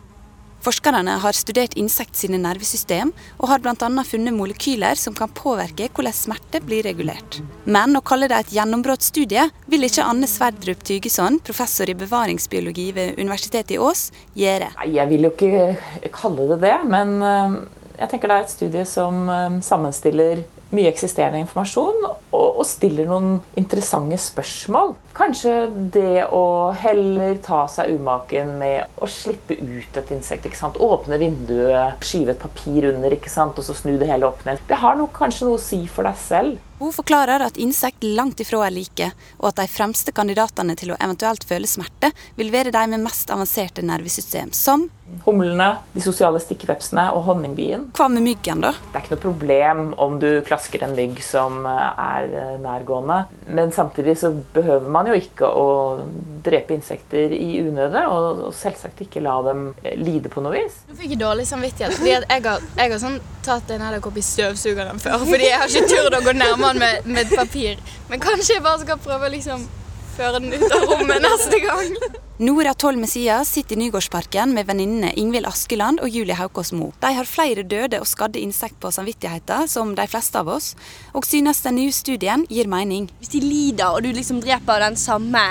Forskerne 0.65 1.19
har 1.21 1.37
studert 1.37 1.75
insekt 1.77 2.17
sine 2.17 2.39
nervesystem, 2.41 3.11
og 3.37 3.51
har 3.51 3.61
bl.a. 3.61 3.75
funnet 4.07 4.33
molekyler 4.33 4.97
som 4.97 5.13
kan 5.13 5.29
påvirke 5.29 5.91
hvordan 5.93 6.15
smerte 6.17 6.61
blir 6.65 6.81
regulert. 6.87 7.37
Men 7.69 7.93
å 7.93 8.01
kalle 8.01 8.25
det 8.31 8.39
et 8.39 8.55
gjennombruddsstudie 8.55 9.43
vil 9.69 9.85
ikke 9.85 10.07
Anne 10.07 10.25
Sverdrup 10.29 10.81
Tygeson, 10.87 11.37
professor 11.45 11.91
i 11.91 11.97
bevaringsbiologi 11.99 12.87
ved 12.97 13.21
Universitetet 13.21 13.75
i 13.75 13.79
Ås, 13.81 14.07
gjøre. 14.33 14.71
Nei, 14.79 14.89
Jeg 14.95 15.11
vil 15.13 15.29
jo 15.29 15.33
ikke 15.35 16.09
kalle 16.15 16.49
det 16.55 16.59
det, 16.65 16.75
men 16.89 17.15
eh, 17.21 17.57
jeg 17.99 18.15
tenker 18.15 18.31
det 18.31 18.39
er 18.39 18.47
et 18.47 18.55
studie 18.55 18.89
som 18.89 19.29
eh, 19.29 19.61
sammenstiller 19.69 20.41
mye 20.75 20.91
eksisterende 20.91 21.41
informasjon 21.43 22.03
og, 22.05 22.19
og, 22.35 22.63
stiller 22.67 23.07
noen 23.09 23.39
interessante 23.59 24.17
spørsmål. 24.21 24.95
Kanskje 25.15 25.53
det 25.93 26.25
å 26.33 26.73
heller 26.75 27.37
ta 27.45 27.63
seg 27.71 27.95
umaken 27.95 28.55
med 28.59 28.99
å 28.99 29.09
slippe 29.09 29.57
ut 29.57 29.99
et 30.01 30.13
insekt. 30.15 30.47
ikke 30.49 30.59
sant? 30.59 30.79
Åpne 30.81 31.19
vinduet, 31.21 32.03
skyve 32.05 32.35
et 32.35 32.41
papir 32.41 32.89
under 32.91 33.15
ikke 33.15 33.31
sant? 33.31 33.55
og 33.55 33.67
så 33.67 33.75
snu 33.77 33.95
det 34.01 34.09
hele 34.09 34.27
opp 34.27 34.43
ned. 34.47 34.61
Det 34.67 34.79
har 34.81 34.97
nok 34.99 35.13
kanskje 35.15 35.47
noe 35.47 35.59
å 35.59 35.65
si 35.65 35.85
for 35.87 36.07
deg 36.07 36.19
selv. 36.19 36.61
Hun 36.79 36.91
forklarer 36.93 37.39
at 37.45 37.57
insekt 37.57 38.03
langt 38.03 38.41
ifra 38.43 38.65
er 38.67 38.73
like, 38.75 39.11
og 39.39 39.47
at 39.51 39.61
de 39.61 39.67
fremste 39.71 40.11
kandidatene 40.15 40.75
til 40.75 40.91
å 40.91 40.99
eventuelt 40.99 41.47
føle 41.47 41.69
smerte, 41.69 42.11
vil 42.35 42.51
være 42.51 42.73
de 42.75 42.83
med 42.91 43.05
mest 43.05 43.31
avanserte 43.31 43.85
nervesystem, 43.85 44.51
som 44.51 44.89
Humlene, 45.25 45.67
de 45.93 46.01
sosiale 46.01 46.39
stikkvepsene 46.41 47.03
og 47.13 47.27
honningbien. 47.27 47.83
Hva 47.93 48.07
med 48.09 48.23
myggen, 48.25 48.63
da? 48.65 48.71
Det 48.89 48.97
er 48.97 49.03
ikke 49.03 49.13
noe 49.13 49.21
problem 49.21 49.81
om 50.01 50.15
du 50.21 50.29
klasker 50.45 50.81
en 50.85 50.95
mygg 50.97 51.19
som 51.21 51.59
eh, 51.69 52.01
er 52.01 52.33
eh, 52.33 52.55
nærgående. 52.61 53.19
Men 53.53 53.73
samtidig 53.73 54.15
så 54.17 54.31
behøver 54.55 54.89
man 54.89 55.09
jo 55.09 55.17
ikke 55.17 55.45
å 55.45 55.67
drepe 56.45 56.73
insekter 56.73 57.33
i 57.37 57.61
unøde, 57.61 58.01
og 58.09 58.49
selvsagt 58.57 59.03
ikke 59.05 59.21
la 59.21 59.35
dem 59.45 59.67
eh, 59.83 59.93
lide 60.01 60.31
på 60.33 60.41
noe 60.41 60.55
vis. 60.57 60.81
Nå 60.89 60.97
fikk 60.97 61.13
jeg 61.13 61.21
dårlig 61.21 61.45
samvittighet, 61.51 61.99
fordi 61.99 62.15
jeg 62.15 62.45
har, 62.49 62.65
jeg 62.81 62.95
har 62.95 63.03
sånn, 63.05 63.21
tatt 63.45 63.75
en 63.75 63.85
edderkopp 63.85 64.17
i 64.17 64.25
støvsugeren 64.25 65.01
før. 65.05 65.21
Fordi 65.21 65.51
jeg 65.51 65.61
har 65.61 65.69
ikke 65.69 65.93
turt 65.93 66.17
å 66.17 66.23
gå 66.25 66.33
nærmere 66.33 66.64
den 66.67 66.83
med, 66.83 67.09
med 67.17 67.33
papir. 67.35 67.81
Men 68.09 68.21
kanskje 68.23 68.57
jeg 68.57 68.65
bare 68.65 68.83
skal 68.83 69.01
prøve 69.01 69.29
å 69.29 69.33
liksom 69.33 69.65
føre 70.15 70.39
den 70.39 70.53
ut 70.55 70.71
av 70.71 70.85
rommet 70.89 71.23
neste 71.23 71.59
gang. 71.63 71.97
Nora 72.35 72.73
Toll 72.75 72.97
Messias 72.99 73.47
sitter 73.55 73.77
i 73.77 73.85
Nygårdsparken 73.85 74.51
med 74.55 74.67
venninnene 74.67 75.13
Ingvild 75.15 75.47
Askeland 75.47 76.01
og 76.03 76.11
Julie 76.11 76.35
Haukås 76.35 76.73
Mo. 76.75 76.89
De 76.99 77.13
har 77.15 77.29
flere 77.29 77.63
døde 77.63 78.01
og 78.03 78.09
skadde 78.11 78.41
insekt 78.43 78.75
på 78.83 78.91
samvittigheten, 78.91 79.69
som 79.71 79.93
de 79.95 80.07
fleste 80.11 80.41
av 80.41 80.51
oss, 80.51 80.73
og 81.15 81.23
synes 81.27 81.63
den 81.63 81.79
nye 81.79 81.95
studien 81.95 82.43
gir 82.51 82.67
mening. 82.67 83.07
Hvis 83.21 83.31
de 83.37 83.43
lider, 83.43 83.87
og 83.87 84.03
du 84.03 84.11
liksom 84.11 84.41
dreper 84.43 84.83
den 84.83 84.99
samme 84.99 85.45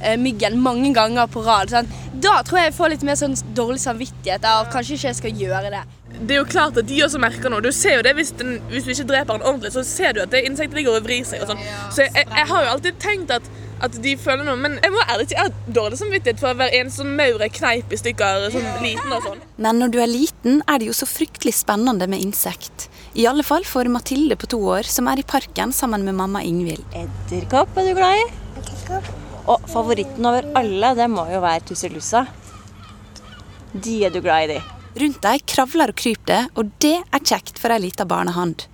eh, 0.00 0.16
myggen 0.16 0.56
mange 0.64 0.94
ganger 0.96 1.28
på 1.28 1.44
rad, 1.44 1.72
sånn, 1.72 1.92
da 2.14 2.38
tror 2.40 2.62
jeg 2.62 2.70
jeg 2.70 2.78
får 2.80 2.94
litt 2.94 3.06
mer 3.10 3.20
sånn 3.20 3.36
dårlig 3.52 3.84
samvittighet 3.84 4.48
av 4.48 4.72
kanskje 4.72 4.96
ikke 4.96 5.10
jeg 5.10 5.20
skal 5.20 5.44
gjøre 5.44 5.74
det. 5.76 5.84
Det 6.20 6.36
er 6.36 6.42
jo 6.42 6.46
klart 6.46 6.76
at 6.78 6.86
de 6.86 7.00
også 7.02 7.18
merker 7.22 7.50
noe. 7.50 7.64
Du 7.64 7.72
ser 7.74 7.98
jo 7.98 8.04
det 8.06 8.12
hvis, 8.18 8.30
den, 8.38 8.58
hvis 8.70 8.86
du 8.86 8.92
ikke 8.94 9.08
dreper 9.10 9.38
den 9.38 9.48
ordentlig, 9.48 9.72
så 9.74 9.82
ser 9.86 10.14
du 10.14 10.22
at 10.22 10.30
det 10.34 10.44
insektet 10.46 10.78
ligger 10.78 10.98
og 10.98 11.06
vrir 11.06 11.26
seg 11.26 11.42
og 11.42 11.52
sånn. 11.52 11.66
Så 11.90 12.06
jeg, 12.06 12.26
jeg 12.28 12.48
har 12.52 12.66
jo 12.66 12.72
alltid 12.76 13.00
tenkt 13.02 13.34
at 13.34 13.50
at 13.82 13.96
de 14.02 14.14
føler 14.20 14.46
noe. 14.46 14.58
Men 14.60 14.78
jeg 14.82 14.94
må 14.94 15.02
ærlig 15.10 15.28
si 15.28 15.36
jeg 15.36 15.48
har 15.48 15.74
dårlig 15.78 15.98
samvittighet 16.00 16.40
for 16.42 16.58
hver 16.58 16.74
eneste 16.78 17.02
sånn 17.02 17.14
maur 17.18 17.42
jeg 17.42 17.54
kneip 17.56 17.92
i 17.92 17.98
stykker 18.00 18.48
sånn 18.54 18.68
liten 18.84 19.14
og 19.14 19.26
sånn. 19.26 19.40
Men 19.62 19.80
når 19.82 19.94
du 19.94 19.98
er 20.02 20.10
liten, 20.10 20.60
er 20.70 20.80
det 20.80 20.90
jo 20.90 20.96
så 20.96 21.08
fryktelig 21.08 21.54
spennende 21.58 22.08
med 22.10 22.22
insekt. 22.22 22.88
I 23.18 23.26
alle 23.28 23.44
fall 23.46 23.66
for 23.68 23.88
Mathilde 23.92 24.38
på 24.40 24.48
to 24.54 24.60
år, 24.72 24.88
som 24.88 25.10
er 25.10 25.20
i 25.20 25.26
parken 25.26 25.74
sammen 25.76 26.06
med 26.06 26.16
mamma 26.18 26.44
Ingvild. 26.46 26.84
Edderkopp 26.96 27.74
er 27.80 27.90
du 27.90 27.96
glad 27.98 28.20
i? 28.20 28.28
Edderkopp. 28.62 29.10
Og 29.52 29.66
favoritten 29.72 30.28
over 30.28 30.46
alle, 30.58 30.92
det 30.96 31.08
må 31.10 31.26
jo 31.32 31.42
være 31.42 31.66
tusselussa. 31.72 32.22
De 33.72 33.98
er 34.06 34.14
du 34.14 34.20
glad 34.22 34.46
i, 34.46 34.54
de. 34.54 34.81
Rundt 34.92 35.22
dem 35.24 35.44
kravler 35.48 35.92
og 35.92 35.96
kryper 35.96 36.26
det, 36.28 36.40
og 36.60 36.72
det 36.84 36.98
er 37.00 37.24
kjekt 37.24 37.60
for 37.60 37.72
ei 37.72 37.80
lita 37.80 38.04
barnehand. 38.08 38.66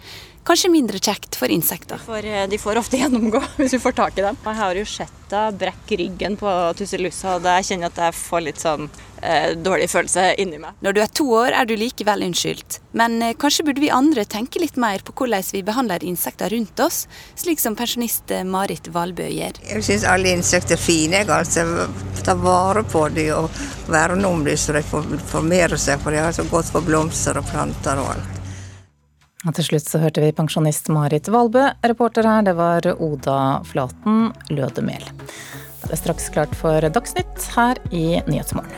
Kanskje 0.48 0.72
mindre 0.72 0.96
kjekt 0.96 1.36
for 1.36 1.52
insekter. 1.52 2.00
Får, 2.00 2.24
eh, 2.24 2.48
de 2.48 2.58
får 2.58 2.80
ofte 2.80 2.96
gjennomgå 3.02 3.42
hvis 3.58 3.76
vi 3.76 3.82
får 3.84 3.98
tak 4.00 4.18
i 4.18 4.24
dem. 4.24 4.38
Jeg 4.44 4.60
har 4.62 4.80
jo 4.80 4.88
sett 4.88 5.12
henne 5.28 5.58
brekke 5.58 5.96
ryggen 6.00 6.36
på 6.40 6.48
tusselussa, 6.78 7.36
og 7.36 7.44
jeg 7.44 7.66
kjenner 7.68 7.92
at 7.92 8.00
jeg 8.00 8.16
får 8.16 8.44
litt 8.46 8.62
sånn 8.62 8.88
eh, 9.20 9.54
dårlig 9.56 9.88
følelse 9.92 10.34
inni 10.40 10.60
meg. 10.62 10.78
Når 10.84 10.96
du 10.96 11.00
er 11.02 11.12
to 11.20 11.26
år 11.36 11.52
er 11.52 11.68
du 11.68 11.74
likevel 11.76 12.24
unnskyldt, 12.28 12.80
men 12.98 13.20
eh, 13.22 13.34
kanskje 13.38 13.66
burde 13.68 13.82
vi 13.84 13.90
andre 13.92 14.24
tenke 14.24 14.62
litt 14.62 14.78
mer 14.80 15.04
på 15.04 15.12
hvordan 15.12 15.44
vi 15.52 15.62
behandler 15.66 16.04
insekter 16.04 16.50
rundt 16.54 16.80
oss, 16.80 17.06
slik 17.36 17.60
som 17.60 17.76
pensjonist 17.78 18.30
eh, 18.32 18.46
Marit 18.46 18.88
Valbø 18.94 19.28
gjør. 19.28 19.60
Jeg 19.68 19.84
syns 19.84 20.08
alle 20.08 20.32
insekter 20.32 20.78
er 20.78 20.82
fine. 20.82 21.22
Jeg 21.22 21.28
altså 21.28 21.88
ta 22.24 22.36
vare 22.38 22.84
på 22.88 23.04
dem 23.12 23.34
og 23.36 23.62
verne 23.92 24.28
om 24.28 24.44
dem 24.46 24.56
så 24.56 24.76
de 24.76 24.84
får 24.86 25.12
formere 25.28 25.78
seg, 25.80 26.00
for 26.02 26.14
de 26.14 26.24
har 26.24 26.34
så 26.36 26.46
godt 26.48 26.72
for 26.72 26.84
blomster 26.84 27.38
og 27.40 27.48
planter 27.52 28.00
og 28.00 28.14
alt. 28.16 28.37
Og 29.46 29.54
til 29.54 29.68
slutt 29.68 29.86
så 29.86 30.00
hørte 30.02 30.22
vi 30.24 30.32
pensjonist 30.34 30.88
Marit 30.90 31.28
Valbø. 31.30 31.62
Reporter 31.86 32.26
her, 32.26 32.42
det 32.42 32.56
var 32.58 32.82
Oda 32.98 33.62
Flaten 33.68 34.32
Lødemel. 34.50 35.04
Det 35.84 35.94
er 35.94 36.00
straks 36.00 36.26
klart 36.34 36.56
for 36.58 36.82
Dagsnytt 36.82 37.46
her 37.54 37.78
i 37.94 38.18
Nyhetsmorgen. 38.26 38.74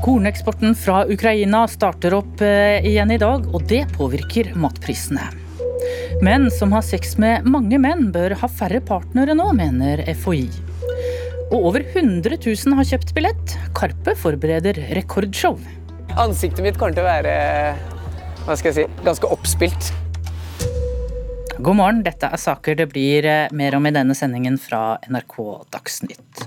Korneksporten 0.00 0.72
fra 0.74 1.04
Ukraina 1.04 1.66
starter 1.68 2.16
opp 2.16 2.40
eh, 2.40 2.80
igjen 2.88 3.12
i 3.12 3.20
dag, 3.20 3.44
og 3.52 3.68
det 3.68 3.84
påvirker 3.92 4.54
matprisene. 4.56 5.28
Menn 6.20 6.50
som 6.52 6.68
har 6.76 6.82
sex 6.84 7.14
med 7.16 7.46
mange 7.48 7.78
menn, 7.80 8.10
bør 8.12 8.34
ha 8.42 8.48
færre 8.52 8.82
partnere 8.84 9.32
nå, 9.32 9.46
mener 9.56 10.02
FHI. 10.20 10.50
Og 11.48 11.70
over 11.70 11.80
100 11.80 12.36
000 12.44 12.76
har 12.76 12.88
kjøpt 12.90 13.14
billett. 13.16 13.54
Karpe 13.72 14.12
forbereder 14.20 14.76
rekordshow. 14.98 15.56
Ansiktet 16.20 16.60
mitt 16.66 16.76
kommer 16.76 16.92
til 16.92 17.06
å 17.06 17.08
være 17.08 17.32
hva 18.44 18.58
skal 18.58 18.68
jeg 18.68 18.76
si, 18.82 19.00
ganske 19.06 19.32
oppspilt. 19.32 19.88
God 21.56 21.80
morgen, 21.80 22.04
dette 22.04 22.28
er 22.28 22.44
saker 22.44 22.76
det 22.76 22.90
blir 22.92 23.24
eh, 23.24 23.48
mer 23.56 23.78
om 23.80 23.88
i 23.88 23.96
denne 23.96 24.16
sendingen 24.16 24.60
fra 24.60 24.98
NRK 25.08 25.38
Dagsnytt. 25.72 26.44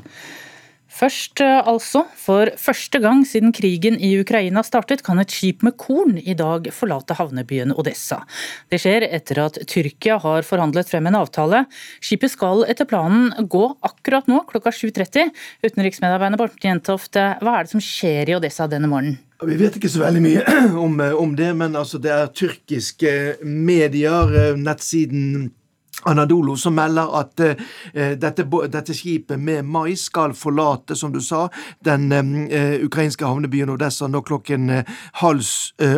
Først 0.93 1.41
eh, 1.41 1.59
altså. 1.65 2.03
For 2.19 2.51
første 2.59 2.99
gang 3.01 3.23
siden 3.27 3.53
krigen 3.55 3.97
i 3.97 4.13
Ukraina 4.21 4.61
startet, 4.65 5.01
kan 5.05 5.19
et 5.21 5.33
skip 5.33 5.63
med 5.65 5.75
korn 5.81 6.19
i 6.21 6.35
dag 6.37 6.69
forlate 6.75 7.17
havnebyen 7.17 7.73
Odessa. 7.73 8.21
Det 8.69 8.79
skjer 8.83 9.07
etter 9.09 9.41
at 9.47 9.57
Tyrkia 9.69 10.19
har 10.21 10.45
forhandlet 10.45 10.89
frem 10.91 11.09
en 11.09 11.17
avtale. 11.19 11.63
Skipet 12.03 12.35
skal 12.35 12.65
etter 12.69 12.87
planen 12.89 13.31
gå 13.49 13.65
akkurat 13.81 14.29
nå 14.29 14.43
klokka 14.51 14.73
7.30. 14.75 15.33
Utenriksmedarbeider 15.65 16.39
Borten 16.39 16.75
Jentofte, 16.75 17.25
hva 17.41 17.57
er 17.57 17.65
det 17.65 17.73
som 17.73 17.83
skjer 17.83 18.29
i 18.29 18.37
Odessa 18.37 18.69
denne 18.69 18.91
morgenen? 18.91 19.17
Vi 19.43 19.57
vet 19.59 19.75
ikke 19.75 19.91
så 19.91 20.05
veldig 20.05 20.21
mye 20.23 20.43
om, 20.85 21.01
om 21.19 21.33
det, 21.35 21.49
men 21.57 21.75
altså 21.75 21.99
det 21.99 22.13
er 22.13 22.31
tyrkiske 22.37 23.17
medier, 23.43 24.53
nettsiden 24.61 25.49
Anadolo 26.01 26.55
som 26.57 26.75
melder 26.75 27.13
at 27.19 27.39
eh, 27.39 28.13
dette, 28.19 28.45
dette, 28.71 28.95
skipet 28.97 29.39
med 29.39 29.63
mais 29.63 30.07
skal 30.09 30.33
forlate, 30.35 30.97
som 30.99 31.13
du 31.13 31.21
sa, 31.23 31.45
den 31.85 32.09
eh, 32.11 32.81
ukrainske 32.83 33.25
havnebyen 33.27 33.71
Odessa 33.71 34.09
nå 34.11 34.23
klokken 34.25 34.69
eh, 34.73 34.89
halv 35.21 35.43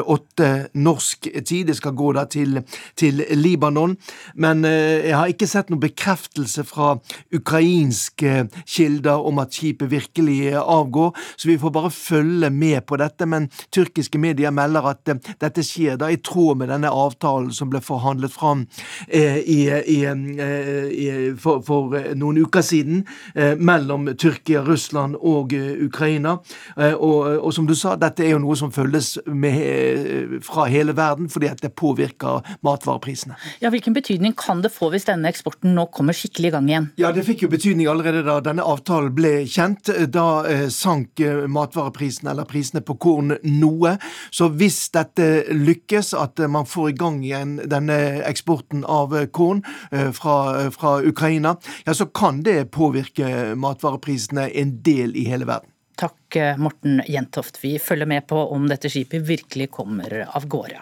åtte 0.10 0.47
norsk 0.73 1.27
tid. 1.45 1.67
Det 1.69 1.75
skal 1.77 1.93
gå 1.97 2.12
da 2.15 2.25
til, 2.29 2.60
til 2.97 3.21
Libanon. 3.38 3.93
Men 4.41 4.63
jeg 4.65 5.13
har 5.13 5.29
ikke 5.29 5.47
sett 5.49 5.69
noen 5.69 5.84
bekreftelse 5.84 6.63
fra 6.65 6.95
ukrainske 7.36 8.47
kilder 8.63 9.25
om 9.27 9.39
at 9.43 9.53
skipet 9.55 9.91
virkelig 9.91 10.55
avgår, 10.62 11.12
så 11.36 11.49
vi 11.49 11.58
får 11.62 11.73
bare 11.75 11.91
følge 11.93 12.49
med 12.49 12.86
på 12.89 12.97
dette. 13.01 13.27
Men 13.29 13.47
tyrkiske 13.75 14.21
medier 14.21 14.53
melder 14.55 14.89
at 14.95 15.13
dette 15.43 15.65
skjer 15.65 15.99
da 16.01 16.10
i 16.10 16.19
tråd 16.23 16.63
med 16.63 16.71
denne 16.73 16.91
avtalen 16.91 17.53
som 17.53 17.69
ble 17.71 17.84
forhandlet 17.86 18.34
fram 18.34 18.65
i, 19.12 19.60
i 19.85 20.05
i, 20.05 21.35
for, 21.39 21.61
for, 21.65 21.95
noen 22.17 22.39
uker 22.45 22.63
siden 22.65 23.03
eh, 23.35 23.55
mellom 23.57 24.07
Tyrkia, 24.19 24.63
Russland 24.65 25.17
og 25.19 25.53
eh, 25.55 25.73
Ukraina. 25.85 26.37
Eh, 26.77 26.93
og, 26.93 27.27
og, 27.39 27.51
som 27.55 27.67
du 27.67 27.75
sa, 27.77 27.95
dette 27.99 28.25
er 28.25 28.33
jo 28.35 28.41
noe 28.43 28.57
som 28.59 28.73
følges 28.75 29.15
med, 29.25 30.39
fra 30.45 30.67
hele 30.71 30.95
verden, 30.97 31.29
fordi 31.31 31.49
at 31.51 31.63
det 31.63 31.73
påvirker 31.77 32.45
matvareprisene. 32.65 33.37
Ja, 33.63 33.71
Hvilken 33.75 33.95
betydning 33.95 34.35
kan 34.39 34.61
det 34.63 34.71
få 34.73 34.89
hvis 34.93 35.07
denne 35.09 35.29
eksporten 35.31 35.75
nå 35.75 35.87
kommer 35.95 36.15
skikkelig 36.15 36.51
i 36.51 36.55
gang 36.55 36.69
igjen? 36.69 36.89
Ja, 37.01 37.11
Det 37.15 37.25
fikk 37.27 37.45
jo 37.45 37.51
betydning 37.51 37.89
allerede 37.91 38.23
da 38.27 38.39
denne 38.43 38.65
avtalen 38.65 39.13
ble 39.15 39.33
kjent. 39.49 39.91
Da 40.11 40.27
eh, 40.49 40.67
sank 40.73 41.21
matvareprisene, 41.51 42.31
eller 42.33 42.47
prisene 42.49 42.83
på 42.85 42.97
korn, 43.01 43.35
noe. 43.43 43.95
Så 44.33 44.49
hvis 44.53 44.85
dette 44.95 45.45
lykkes, 45.51 46.13
at 46.17 46.41
man 46.51 46.67
får 46.69 46.91
i 46.91 46.97
gang 46.99 47.21
igjen 47.23 47.57
denne 47.69 47.99
eksporten 48.25 48.85
av 48.87 49.15
korn, 49.35 49.63
Eh, 49.65 49.74
fra, 50.15 50.35
eh, 50.61 50.69
fra 50.69 50.97
Ukraina, 51.03 51.55
ja, 51.85 51.93
så 51.93 52.05
kan 52.05 52.43
det 52.43 52.71
påvirke 52.71 53.55
matvareprisene 53.55 54.49
en 54.49 54.77
del 54.81 55.15
i 55.15 55.25
hele 55.29 55.45
verden. 55.45 55.71
Takk, 55.95 56.35
eh, 56.35 56.57
Morten 56.57 57.01
Jentoft. 57.07 57.63
Vi 57.63 57.79
følger 57.79 58.05
med 58.05 58.27
på 58.27 58.41
om 58.51 58.67
dette 58.67 58.91
skipet 58.91 59.23
virkelig 59.27 59.71
kommer 59.71 60.25
av 60.27 60.47
gårde. 60.47 60.81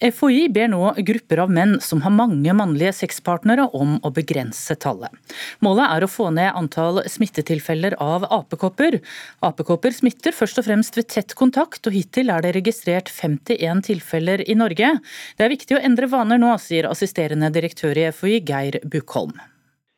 FHI 0.00 0.46
ber 0.48 0.70
nå 0.72 0.94
grupper 1.04 1.42
av 1.44 1.50
menn 1.52 1.74
som 1.84 2.00
har 2.04 2.14
mange 2.14 2.54
mannlige 2.56 2.94
sexpartnere 3.02 3.66
om 3.76 3.98
å 4.00 4.12
begrense 4.16 4.76
tallet. 4.80 5.12
Målet 5.60 5.92
er 5.92 6.06
å 6.06 6.10
få 6.10 6.30
ned 6.32 6.56
antall 6.56 7.02
smittetilfeller 7.04 7.98
av 8.00 8.24
apekopper. 8.32 9.00
Apekopper 9.44 9.92
smitter 9.92 10.32
først 10.36 10.62
og 10.62 10.68
fremst 10.70 10.96
ved 10.96 11.10
tett 11.12 11.36
kontakt, 11.36 11.84
og 11.84 11.96
hittil 11.96 12.32
er 12.32 12.46
det 12.46 12.54
registrert 12.56 13.12
51 13.12 13.84
tilfeller 13.90 14.44
i 14.48 14.56
Norge. 14.56 14.94
Det 15.36 15.46
er 15.46 15.52
viktig 15.52 15.76
å 15.76 15.82
endre 15.84 16.08
vaner 16.08 16.40
nå, 16.40 16.54
sier 16.64 16.88
assisterende 16.88 17.52
direktør 17.52 18.00
i 18.00 18.08
FHI 18.14 18.40
Geir 18.48 18.80
Bukholm. 18.88 19.36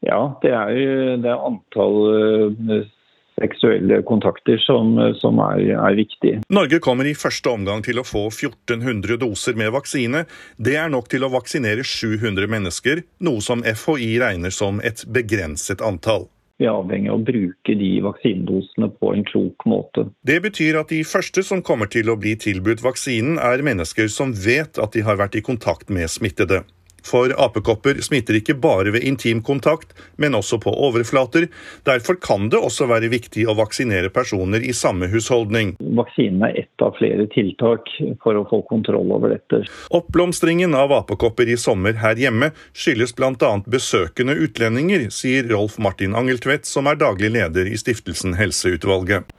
Ja, 0.02 0.34
det 0.42 0.50
er 0.50 0.74
jo 0.74 1.16
det 1.22 1.36
antall 1.36 1.98
eh, 2.10 2.90
seksuelle 3.42 4.00
kontakter 4.08 4.60
som, 4.62 4.94
som 5.20 5.40
er, 5.44 5.64
er, 5.76 5.96
viktig. 5.98 6.38
Norge 6.52 6.80
kommer 6.84 7.08
i 7.08 7.16
første 7.18 7.52
omgang 7.52 7.82
til 7.84 8.00
å 8.00 8.06
få 8.06 8.28
1400 8.30 9.18
doser 9.22 9.58
med 9.58 9.74
vaksine. 9.74 10.24
Det 10.56 10.78
er 10.80 10.92
nok 10.92 11.10
til 11.12 11.26
å 11.26 11.32
vaksinere 11.32 11.84
700 11.86 12.48
mennesker, 12.50 13.02
noe 13.26 13.42
som 13.44 13.64
FHI 13.66 14.14
regner 14.22 14.54
som 14.54 14.80
et 14.84 15.04
begrenset 15.10 15.84
antall. 15.84 16.28
Vi 16.60 16.68
er 16.68 16.76
avhengig 16.78 17.10
av 17.10 17.16
å 17.18 17.24
bruke 17.26 17.74
de 17.74 17.88
vaksinedosene 18.04 18.86
på 19.00 19.08
en 19.16 19.24
klok 19.26 19.64
måte. 19.66 20.04
Det 20.22 20.36
betyr 20.44 20.78
at 20.78 20.92
de 20.92 21.00
første 21.08 21.42
som 21.42 21.62
kommer 21.64 21.90
til 21.90 22.12
å 22.12 22.14
bli 22.20 22.36
tilbudt 22.38 22.84
vaksinen, 22.84 23.40
er 23.42 23.64
mennesker 23.66 24.06
som 24.12 24.34
vet 24.44 24.78
at 24.78 24.94
de 24.94 25.02
har 25.02 25.18
vært 25.18 25.40
i 25.40 25.42
kontakt 25.42 25.90
med 25.90 26.12
smittede. 26.12 26.62
For 27.06 27.34
apekopper 27.44 28.00
smitter 28.04 28.38
ikke 28.38 28.56
bare 28.62 28.92
ved 28.94 29.04
intim 29.06 29.42
kontakt, 29.44 29.94
men 30.16 30.36
også 30.38 30.58
på 30.62 30.72
overflater. 30.86 31.48
Derfor 31.88 32.18
kan 32.22 32.48
det 32.52 32.60
også 32.60 32.86
være 32.90 33.10
viktig 33.12 33.46
å 33.48 33.56
vaksinere 33.58 34.12
personer 34.14 34.62
i 34.64 34.74
samme 34.76 35.08
husholdning. 35.12 35.74
Vaksinen 35.98 36.46
er 36.48 36.62
ett 36.64 36.84
av 36.84 36.96
flere 36.98 37.26
tiltak 37.32 37.90
for 38.22 38.38
å 38.38 38.44
få 38.50 38.62
kontroll 38.70 39.12
over 39.14 39.34
dette. 39.34 39.64
Oppblomstringen 39.94 40.76
av 40.78 40.94
apekopper 40.96 41.50
i 41.50 41.58
sommer 41.60 41.98
her 42.02 42.18
hjemme 42.20 42.52
skyldes 42.72 43.14
bl.a. 43.18 43.52
besøkende 43.66 44.36
utlendinger, 44.46 45.08
sier 45.14 45.48
Rolf 45.50 45.78
Martin 45.82 46.16
Angeltvedt, 46.18 46.68
som 46.68 46.88
er 46.90 47.00
daglig 47.00 47.32
leder 47.34 47.68
i 47.68 47.78
stiftelsen 47.78 48.36
Helseutvalget. 48.38 49.30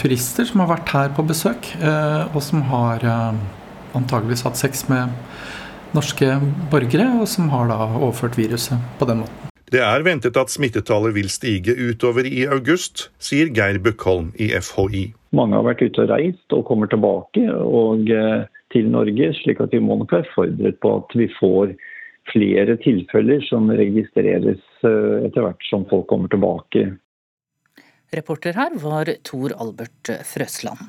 Turister 0.00 0.48
som 0.48 0.64
har 0.64 0.72
vært 0.76 0.94
her 0.94 1.14
på 1.16 1.24
besøk, 1.28 1.72
eh, 1.82 2.24
og 2.32 2.42
som 2.44 2.62
har 2.70 3.04
eh, 3.04 3.40
antageligvis 3.98 4.44
hatt 4.46 4.60
sex 4.60 4.86
med 4.90 5.14
norske 5.96 6.38
borgere, 6.72 7.06
og 7.20 7.28
som 7.30 7.48
har 7.52 7.70
da 7.70 7.78
overført 7.98 8.38
viruset 8.38 8.80
på 8.98 9.08
den 9.08 9.22
måten. 9.24 9.48
Det 9.68 9.82
er 9.84 10.04
ventet 10.04 10.36
at 10.40 10.48
smittetallet 10.48 11.12
vil 11.12 11.28
stige 11.28 11.74
utover 11.76 12.24
i 12.24 12.46
august, 12.48 13.10
sier 13.20 13.50
Geir 13.52 13.76
Bukkholm 13.84 14.30
i 14.40 14.48
FHI. 14.56 15.10
Mange 15.36 15.58
har 15.58 15.66
vært 15.66 15.82
ute 15.84 16.06
og 16.06 16.12
reist 16.14 16.56
og 16.56 16.64
kommer 16.70 16.88
tilbake 16.88 17.44
og 17.52 18.08
eh, 18.08 18.46
til 18.72 18.88
Norge, 18.92 19.28
slik 19.42 19.60
at 19.60 19.74
vi 19.76 19.82
må 19.84 19.98
nok 20.00 20.14
være 20.16 20.30
forberedt 20.32 20.80
på 20.80 20.94
at 21.02 21.12
vi 21.20 21.28
får 21.36 21.76
flere 22.32 22.78
tilfeller 22.80 23.44
som 23.44 23.68
registreres 23.68 24.64
eh, 24.88 25.28
etter 25.28 25.44
hvert 25.44 25.68
som 25.68 25.84
folk 25.92 26.08
kommer 26.08 26.32
tilbake. 26.32 26.86
Reporter 28.16 28.56
her 28.56 28.72
var 28.80 29.12
Tor 29.28 29.52
Albert 29.60 30.14
Frøsland. 30.24 30.80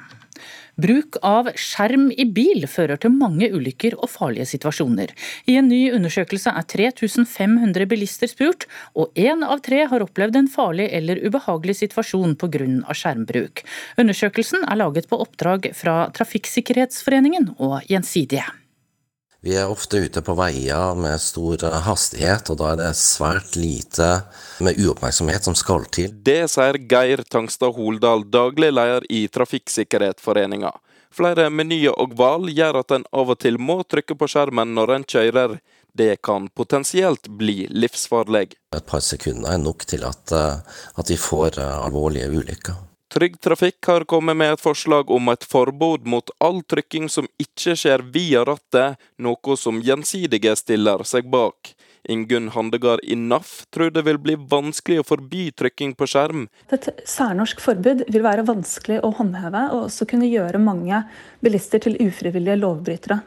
Bruk 0.80 1.18
av 1.26 1.50
skjerm 1.60 2.08
i 2.16 2.24
bil 2.32 2.64
fører 2.72 3.00
til 3.02 3.12
mange 3.12 3.50
ulykker 3.52 3.98
og 3.98 4.08
farlige 4.14 4.48
situasjoner. 4.54 5.12
I 5.50 5.58
en 5.60 5.68
ny 5.72 5.82
undersøkelse 5.98 6.54
er 6.56 6.68
3500 6.72 7.90
bilister 7.90 8.32
spurt, 8.32 8.68
og 8.96 9.12
én 9.20 9.44
av 9.44 9.60
tre 9.66 9.84
har 9.92 10.06
opplevd 10.06 10.40
en 10.40 10.50
farlig 10.52 10.88
eller 10.96 11.20
ubehagelig 11.26 11.80
situasjon 11.82 12.38
pga. 12.40 12.70
skjermbruk. 12.96 13.66
Undersøkelsen 14.00 14.64
er 14.64 14.80
laget 14.80 15.10
på 15.10 15.20
oppdrag 15.20 15.72
fra 15.76 16.00
Trafikksikkerhetsforeningen 16.16 17.56
og 17.58 17.82
Gjensidige. 17.90 18.48
Vi 19.40 19.54
er 19.56 19.72
ofte 19.72 20.02
ute 20.04 20.20
på 20.20 20.34
veier 20.36 20.98
med 21.00 21.22
stor 21.24 21.62
hastighet, 21.86 22.50
og 22.52 22.58
da 22.60 22.74
er 22.74 22.80
det 22.82 22.90
svært 23.00 23.56
lite 23.56 24.08
med 24.60 24.76
uoppmerksomhet 24.84 25.48
som 25.48 25.56
skal 25.56 25.86
til. 25.96 26.12
Det 26.12 26.42
sier 26.52 26.76
Geir 26.92 27.24
Tangstad 27.24 27.72
Holdal, 27.78 28.26
daglig 28.28 28.74
leder 28.76 29.08
i 29.08 29.22
Trafikksikkerhetsforeninga. 29.32 30.74
Flere 31.16 31.48
menyer 31.50 31.96
og 31.96 32.18
valg 32.20 32.52
gjør 32.52 32.82
at 32.82 32.92
en 32.98 33.08
av 33.16 33.32
og 33.32 33.40
til 33.40 33.62
må 33.64 33.80
trykke 33.88 34.20
på 34.20 34.28
skjermen 34.28 34.76
når 34.76 34.94
en 34.98 35.08
kjører. 35.16 35.56
Det 35.96 36.20
kan 36.22 36.52
potensielt 36.52 37.32
bli 37.40 37.64
livsfarlig. 37.72 38.52
Et 38.76 38.86
par 38.92 39.02
sekunder 39.02 39.56
er 39.56 39.64
nok 39.64 39.88
til 39.88 40.04
at, 40.04 40.36
at 40.36 41.16
vi 41.16 41.16
får 41.16 41.64
alvorlige 41.64 42.28
ulykker. 42.28 42.89
Trygg 43.10 43.40
Trafikk 43.42 43.88
har 43.88 44.04
kommet 44.04 44.38
med 44.38 44.54
et 44.54 44.62
forslag 44.62 45.10
om 45.12 45.32
et 45.32 45.46
forbud 45.50 46.04
mot 46.06 46.28
all 46.38 46.60
trykking 46.62 47.08
som 47.10 47.26
ikke 47.42 47.74
skjer 47.74 48.04
via 48.14 48.44
rattet, 48.46 49.00
noe 49.18 49.56
som 49.58 49.80
Gjensidige 49.82 50.54
stiller 50.60 51.02
seg 51.10 51.26
bak. 51.34 51.72
Ingunn 52.06 52.52
Handegard 52.54 53.02
i 53.04 53.18
NAF 53.18 53.64
tror 53.74 53.90
det 53.96 54.04
vil 54.06 54.20
bli 54.22 54.36
vanskelig 54.52 55.00
å 55.02 55.08
forby 55.10 55.48
trykking 55.58 55.96
på 55.98 56.06
skjerm. 56.06 56.46
Et 56.70 56.86
særnorsk 57.10 57.64
forbud 57.66 58.06
vil 58.14 58.26
være 58.28 58.46
vanskelig 58.46 59.00
å 59.02 59.10
håndheve, 59.18 59.66
og 59.74 59.88
også 59.88 60.06
kunne 60.14 60.30
gjøre 60.30 60.62
mange 60.62 61.02
bilister 61.42 61.82
til 61.82 61.98
ufrivillige 62.06 62.60
lovbrytere. 62.62 63.20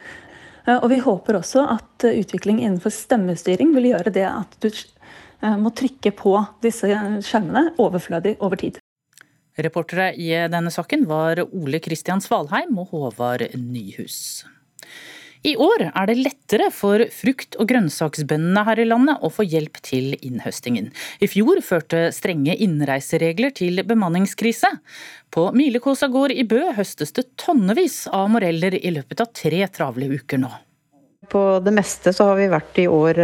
Og 0.79 0.87
Vi 0.95 1.01
håper 1.03 1.41
også 1.41 1.67
at 1.75 2.07
utvikling 2.07 2.63
innenfor 2.63 2.95
stemmestyring 2.95 3.75
vil 3.75 3.91
gjøre 3.91 4.15
det 4.15 4.29
at 4.31 4.55
du 4.63 4.71
må 5.59 5.75
trykke 5.75 6.15
på 6.15 6.37
disse 6.63 6.87
skjermene 6.87 7.73
overflødig 7.83 8.37
over 8.39 8.63
tid. 8.63 8.82
Reportere 9.61 10.13
i 10.17 10.31
denne 10.49 10.71
saken 10.73 11.05
var 11.05 11.43
Ole 11.45 11.81
Kristian 11.83 12.23
Svalheim 12.23 12.73
og 12.81 12.89
Håvard 12.93 13.45
Nyhus. 13.53 14.45
I 15.43 15.57
år 15.59 15.89
er 15.89 16.07
det 16.07 16.15
lettere 16.21 16.69
for 16.71 17.03
frukt- 17.11 17.57
og 17.59 17.67
grønnsaksbøndene 17.67 18.61
her 18.63 18.79
i 18.79 18.85
landet 18.87 19.19
å 19.19 19.29
få 19.33 19.43
hjelp 19.43 19.81
til 19.83 20.13
innhøstingen. 20.23 20.87
I 21.19 21.27
fjor 21.27 21.59
førte 21.67 22.05
strenge 22.15 22.55
innreiseregler 22.63 23.51
til 23.57 23.83
bemanningskrise. 23.83 24.71
På 25.29 25.49
Milekåsa 25.51 26.07
gård 26.07 26.31
i 26.31 26.47
Bø 26.47 26.61
høstes 26.77 27.11
det 27.17 27.27
tonnevis 27.43 28.05
av 28.07 28.31
moreller 28.31 28.79
i 28.79 28.93
løpet 28.95 29.25
av 29.25 29.33
tre 29.35 29.67
travle 29.67 30.07
uker 30.15 30.39
nå. 30.45 30.53
På 31.27 31.43
det 31.63 31.75
meste 31.75 32.15
så 32.15 32.31
har 32.31 32.39
vi 32.39 32.49
vært 32.51 32.79
i 32.79 32.87
år 32.87 33.19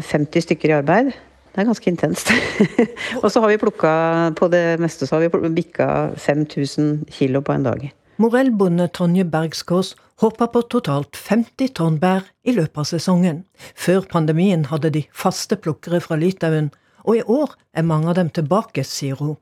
50 0.00 0.48
stykker 0.48 0.72
i 0.72 0.76
arbeid. 0.80 1.12
Det 1.54 1.62
er 1.62 1.68
ganske 1.68 1.90
intenst. 1.90 2.32
og 3.22 3.28
så 3.30 3.40
har 3.40 3.52
vi 3.52 3.60
plukka 3.62 3.90
på 4.34 4.48
det 4.50 4.64
meste 4.82 5.06
så 5.06 5.20
har 5.20 5.28
vi 5.30 5.50
bikka 5.54 5.86
5000 6.18 7.04
kilo 7.14 7.44
på 7.46 7.54
en 7.54 7.66
dag. 7.68 7.84
Morellbonde 8.18 8.88
Tonje 8.94 9.24
Bergskås 9.24 9.94
håper 10.22 10.50
på 10.50 10.62
totalt 10.70 11.16
50 11.18 11.70
tonn 11.78 11.98
bær 12.02 12.26
i 12.46 12.54
løpet 12.54 12.82
av 12.82 12.88
sesongen. 12.90 13.44
Før 13.74 14.02
pandemien 14.10 14.66
hadde 14.70 14.90
de 14.94 15.04
faste 15.14 15.58
plukkere 15.58 16.02
fra 16.02 16.18
Litauen, 16.18 16.72
og 17.06 17.18
i 17.18 17.24
år 17.26 17.54
er 17.74 17.86
mange 17.86 18.10
av 18.10 18.18
dem 18.18 18.30
tilbake, 18.34 18.82
sier 18.86 19.18
hun. 19.18 19.36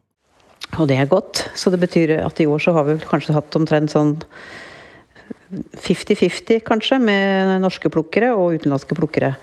Og 0.81 0.89
det 0.89 0.97
er 1.01 1.09
godt, 1.09 1.47
så 1.57 1.73
det 1.73 1.81
betyr 1.81 2.19
at 2.21 2.41
i 2.41 2.49
år 2.49 2.61
så 2.65 2.73
har 2.77 2.89
vi 2.89 2.99
kanskje 3.05 3.37
hatt 3.37 3.57
omtrent 3.57 3.93
sånn 3.93 4.19
50-50, 5.81 6.63
kanskje, 6.65 7.01
med 7.01 7.59
norske 7.61 7.93
plukkere 7.93 8.33
og 8.37 8.57
utenlandske 8.57 8.97
plukkere. 8.97 9.35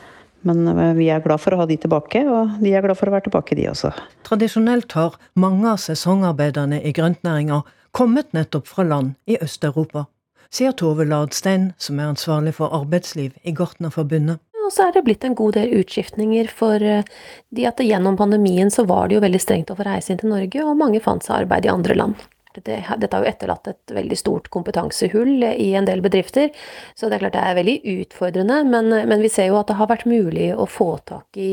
Men 0.48 0.68
eh, 0.68 0.94
vi 0.98 1.10
er 1.12 1.24
glad 1.24 1.42
for 1.44 1.56
å 1.56 1.62
ha 1.62 1.68
de 1.70 1.78
tilbake, 1.80 2.24
og 2.30 2.60
de 2.64 2.74
er 2.74 2.86
glad 2.86 3.00
for 3.00 3.10
å 3.10 3.16
være 3.16 3.28
tilbake, 3.28 3.58
de 3.60 3.68
også. 3.72 3.92
Tradisjonelt 4.28 4.96
har 4.98 5.18
mange 5.40 5.68
av 5.72 5.82
sesongarbeiderne 5.84 6.82
i 6.84 6.94
grøntnæringa 6.96 7.64
kommet 7.96 8.32
nettopp 8.38 8.70
fra 8.70 8.86
land 8.88 9.16
i 9.30 9.40
Øst-Europa, 9.42 10.06
sier 10.54 10.76
Tove 10.78 11.08
Ladstein, 11.10 11.74
som 11.78 12.00
er 12.00 12.12
ansvarlig 12.14 12.56
for 12.60 12.74
arbeidsliv 12.76 13.36
i 13.44 13.56
Gartnerforbundet. 13.56 14.40
Og 14.60 14.74
så 14.76 14.86
er 14.86 14.94
det 14.94 15.06
blitt 15.08 15.24
en 15.26 15.38
god 15.38 15.56
del 15.58 15.72
utskiftninger, 15.80 16.50
for 16.54 16.84
eh, 16.86 17.08
de 17.56 17.66
at 17.66 17.82
gjennom 17.82 18.18
pandemien 18.20 18.70
så 18.74 18.86
var 18.90 19.10
det 19.10 19.18
jo 19.18 19.24
veldig 19.26 19.42
strengt 19.42 19.72
å 19.74 19.78
få 19.80 19.88
reise 19.88 20.14
inn 20.14 20.22
til 20.22 20.30
Norge, 20.30 20.66
og 20.66 20.78
mange 20.78 21.02
fant 21.04 21.26
seg 21.26 21.44
arbeid 21.44 21.66
i 21.66 21.74
andre 21.74 21.98
land. 21.98 22.28
Dette, 22.58 22.80
dette 22.98 23.14
har 23.14 23.26
jo 23.26 23.30
etterlatt 23.30 23.68
et 23.70 23.94
veldig 23.94 24.18
stort 24.18 24.48
kompetansehull 24.54 25.44
i 25.50 25.70
en 25.78 25.86
del 25.86 26.02
bedrifter. 26.02 26.50
Så 26.98 27.08
det 27.08 27.20
er 27.20 27.26
klart 27.26 27.38
det 27.38 27.44
er 27.46 27.60
veldig 27.60 27.78
utfordrende, 27.94 28.64
men, 28.66 28.90
men 29.12 29.22
vi 29.22 29.30
ser 29.30 29.52
jo 29.52 29.60
at 29.60 29.70
det 29.70 29.78
har 29.78 29.92
vært 29.92 30.08
mulig 30.10 30.50
å 30.56 30.66
få 30.70 30.96
tak 31.10 31.38
i 31.38 31.52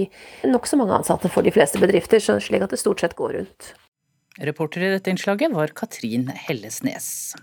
nokså 0.48 0.80
mange 0.80 0.96
ansatte 0.96 1.28
for 1.32 1.44
de 1.44 1.52
fleste 1.52 1.82
bedrifter, 1.82 2.22
slik 2.22 2.64
at 2.64 2.72
det 2.72 2.80
stort 2.80 3.04
sett 3.04 3.18
går 3.18 3.36
rundt. 3.40 3.74
Reporter 4.44 4.82
i 4.84 4.90
dette 4.92 5.10
innslaget 5.10 5.52
var 5.54 5.72
Katrin 5.76 6.28
Hellesnes. 6.28 7.34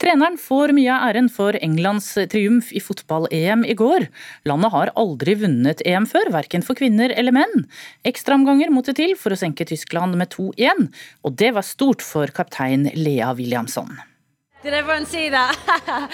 Treneren 0.00 0.38
får 0.40 0.72
mye 0.74 0.90
av 0.90 1.10
æren 1.10 1.28
for 1.30 1.56
Englands 1.62 2.08
triumf 2.32 2.72
i 2.74 2.80
fotball-EM 2.82 3.64
i 3.68 3.76
går. 3.78 4.08
Landet 4.48 4.72
har 4.74 4.92
aldri 5.00 5.36
vunnet 5.44 5.84
EM 5.86 6.08
før, 6.10 6.32
verken 6.34 6.64
for 6.64 6.78
kvinner 6.78 7.12
eller 7.14 7.34
menn. 7.36 7.66
Ekstraomganger 8.08 8.72
måtte 8.74 8.96
til 8.96 9.14
for 9.20 9.36
å 9.36 9.38
senke 9.38 9.68
Tyskland 9.68 10.18
med 10.18 10.32
2-1, 10.34 10.88
og 11.22 11.38
det 11.38 11.54
var 11.54 11.66
stort 11.68 12.02
for 12.02 12.32
kaptein 12.34 12.88
Lea 12.96 13.32
Williamson. 13.36 13.94
Did 14.64 14.72
everyone 14.72 15.06
see 15.06 15.28
that? 15.28 15.56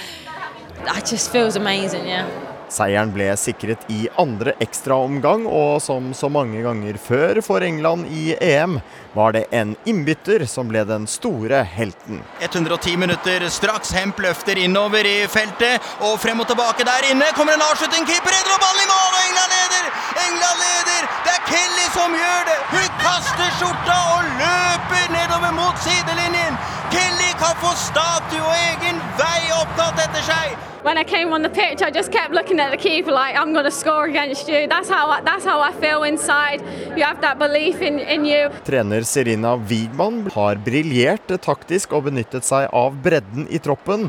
that 0.84 1.06
just 1.06 1.30
feels 1.30 1.56
amazing, 1.56 2.06
yeah. 2.08 2.49
Seieren 2.70 3.10
ble 3.10 3.26
sikret 3.34 3.82
i 3.90 4.04
andre 4.20 4.54
ekstraomgang, 4.62 5.42
og 5.46 5.80
som 5.82 6.12
så 6.14 6.30
mange 6.30 6.62
ganger 6.62 6.98
før 7.02 7.40
for 7.42 7.66
England 7.66 8.06
i 8.14 8.36
EM, 8.38 8.78
var 9.16 9.34
det 9.34 9.48
en 9.50 9.74
innbytter 9.90 10.46
som 10.46 10.70
ble 10.70 10.84
den 10.86 11.08
store 11.10 11.64
helten. 11.66 12.22
110 12.38 12.94
minutter 13.00 13.48
straks. 13.50 13.90
Hemp 13.90 14.22
løfter 14.22 14.60
innover 14.62 15.06
i 15.06 15.26
feltet, 15.26 15.82
og 16.06 16.14
frem 16.22 16.44
og 16.44 16.46
tilbake 16.52 16.86
der 16.86 17.10
inne. 17.10 17.32
Kommer 17.34 17.58
en 17.58 17.66
avslutning, 17.66 18.06
keeper 18.06 18.30
redder 18.36 18.54
og 18.54 18.78
i 18.84 18.88
mål, 18.92 19.10
og 19.10 19.20
England 19.26 19.54
leder! 19.56 19.92
England 20.28 20.64
leder! 20.64 21.12
Det 21.26 21.34
er 21.34 21.44
Kelly 21.50 21.86
som 21.98 22.18
gjør 22.22 22.42
det! 22.52 22.58
Hun 22.70 22.90
kaster 23.02 23.54
skjorta 23.58 24.00
og 24.14 24.32
løper 24.38 25.06
nedover 25.18 25.54
mot 25.58 25.86
sidelinjen! 25.86 26.58
Kelly 26.94 27.34
kan 27.42 27.58
få 27.62 27.74
statue 27.78 28.42
og 28.46 28.58
egen 28.70 29.02
vei 29.18 29.40
opptatt 29.58 30.06
etter 30.06 30.28
seg! 30.30 30.69
When 30.82 30.96
I 30.96 31.04
came 31.04 31.34
on 31.34 31.42
the 31.42 31.50
pitch, 31.50 31.82
I 31.82 31.90
just 31.90 32.10
kept 32.10 32.32
looking 32.32 32.58
at 32.58 32.70
the 32.70 32.76
keeper 32.78 33.12
like, 33.12 33.36
I'm 33.36 33.52
going 33.52 33.66
to 33.66 33.70
score 33.70 34.06
against 34.06 34.48
you. 34.48 34.66
That's 34.66 34.88
how 34.88 35.10
I, 35.10 35.20
that's 35.20 35.44
how 35.44 35.60
I 35.60 35.72
feel 35.72 36.04
inside. 36.04 36.62
You 36.96 37.04
have 37.04 37.20
that 37.20 37.38
belief 37.38 37.82
in, 37.82 37.98
in 37.98 38.24
you. 38.24 38.48
Trener 38.64 39.04
Serina 39.04 39.56
Wigman 39.56 40.30
har 40.32 40.56
briljert 40.56 41.28
taktisk 41.44 41.92
og 41.92 42.06
benyttet 42.08 42.48
seg 42.48 42.72
av 42.72 42.96
bredden 43.04 43.44
i 43.50 43.60
troppen. 43.60 44.08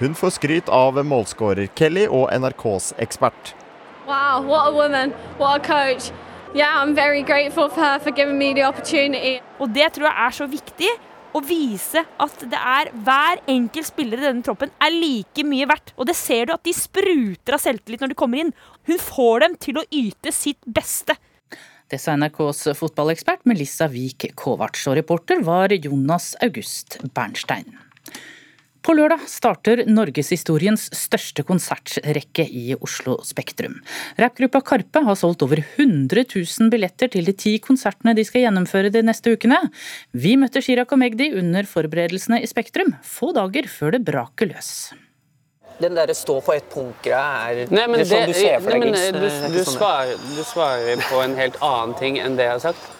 Hun 0.00 0.18
får 0.18 0.34
skryt 0.40 0.68
av 0.68 0.98
målskårer 0.98 1.70
Kelly 1.78 2.08
og 2.08 2.26
NRKs 2.34 2.94
ekspert. 2.98 3.54
Wow, 4.08 4.42
what 4.42 4.66
a 4.66 4.72
woman, 4.74 5.14
what 5.38 5.60
a 5.60 5.62
coach. 5.62 6.10
yeah, 6.54 6.82
I'm 6.82 6.94
very 6.94 7.22
grateful 7.22 7.68
for 7.68 7.80
her 7.80 7.98
for 7.98 8.10
giving 8.10 8.38
me 8.38 8.54
the 8.54 8.64
opportunity. 8.64 9.40
Og 9.58 9.68
det 9.74 9.92
tror 9.92 10.06
jeg 10.08 10.26
er 10.26 10.30
så 10.30 10.46
viktig. 10.46 10.90
Å 11.30 11.40
vise 11.46 12.02
at 12.18 12.44
det 12.50 12.58
er 12.58 12.90
hver 13.06 13.40
enkelt 13.50 13.86
spiller 13.86 14.18
i 14.18 14.26
denne 14.26 14.42
troppen 14.46 14.72
er 14.82 14.94
like 14.94 15.44
mye 15.46 15.68
verdt. 15.70 15.92
Og 15.96 16.08
det 16.10 16.16
ser 16.18 16.48
du 16.48 16.54
at 16.56 16.64
de 16.66 16.74
spruter 16.74 17.54
av 17.54 17.62
selvtillit 17.62 18.02
når 18.02 18.12
de 18.12 18.18
kommer 18.18 18.42
inn. 18.42 18.54
Hun 18.90 18.98
får 18.98 19.44
dem 19.44 19.58
til 19.62 19.78
å 19.78 19.86
yte 19.94 20.34
sitt 20.34 20.58
beste. 20.66 21.14
Det 21.90 21.98
sa 21.98 22.14
NRKs 22.18 22.68
fotballekspert 22.78 23.46
Melissa 23.50 23.88
Wiik 23.90 24.28
Kovac, 24.38 24.78
og 24.86 24.98
reporter 24.98 25.42
var 25.46 25.74
Jonas 25.74 26.36
August 26.42 27.00
Bernstein. 27.14 27.89
På 28.80 28.94
lørdag 28.96 29.26
starter 29.28 29.82
norgeshistoriens 29.90 30.86
største 30.96 31.44
konsertrekke 31.44 32.46
i 32.48 32.72
Oslo 32.80 33.18
Spektrum. 33.28 33.74
Rappgruppa 34.16 34.62
Karpe 34.64 35.02
har 35.04 35.18
solgt 35.20 35.44
over 35.44 35.60
100 35.60 36.24
000 36.32 36.70
billetter 36.72 37.12
til 37.12 37.28
de 37.28 37.34
ti 37.36 37.58
konsertene 37.60 38.14
de 38.16 38.24
skal 38.24 38.46
gjennomføre 38.46 38.92
de 38.94 39.02
neste 39.04 39.34
ukene. 39.36 39.58
Vi 40.16 40.32
møtte 40.40 40.62
Chirag 40.64 40.88
og 40.96 41.02
Magdi 41.02 41.28
under 41.36 41.68
forberedelsene 41.68 42.40
i 42.40 42.48
Spektrum, 42.48 42.94
få 43.04 43.34
dager 43.36 43.68
før 43.68 43.98
det 43.98 44.02
braker 44.08 44.48
løs. 44.54 44.72
Den 45.80 45.94
derre 45.96 46.16
stå 46.16 46.40
på 46.44 46.56
ett 46.56 46.72
punkt-greia 46.72 47.52
er 47.52 47.70
Nei, 47.72 47.86
men 47.88 48.00
det 48.00 48.08
sånn 48.08 48.26
det- 48.26 48.32
du 48.32 48.40
ser 48.40 48.60
for 48.60 48.70
deg? 48.72 48.80
nei, 48.80 48.90
men, 49.12 49.14
du, 49.14 49.28
du, 49.28 49.60
sånn 49.64 49.76
svarer, 49.76 50.16
du 50.36 50.42
svarer 50.44 51.04
på 51.08 51.22
en 51.24 51.36
helt 51.36 51.56
annen 51.60 51.94
ting 52.00 52.18
enn 52.20 52.36
det 52.36 52.48
jeg 52.48 52.56
har 52.56 52.64
sagt. 52.72 52.90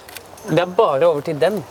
Det 0.49 0.61
er 0.61 0.67
bare 0.77 1.05
over 1.09 1.21
til 1.25 1.39
den. 1.41 1.63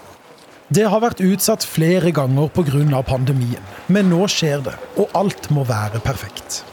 Det 0.69 0.83
har 0.85 1.01
vært 1.01 1.21
utsatt 1.25 1.63
flere 1.65 2.11
ganger 2.13 2.51
pga. 2.53 3.01
pandemien, 3.01 3.63
men 3.87 4.09
nå 4.09 4.27
skjer 4.29 4.61
det, 4.61 4.75
og 4.97 5.09
alt 5.17 5.49
må 5.49 5.63
være 5.65 5.99
perfekt. 5.99 6.63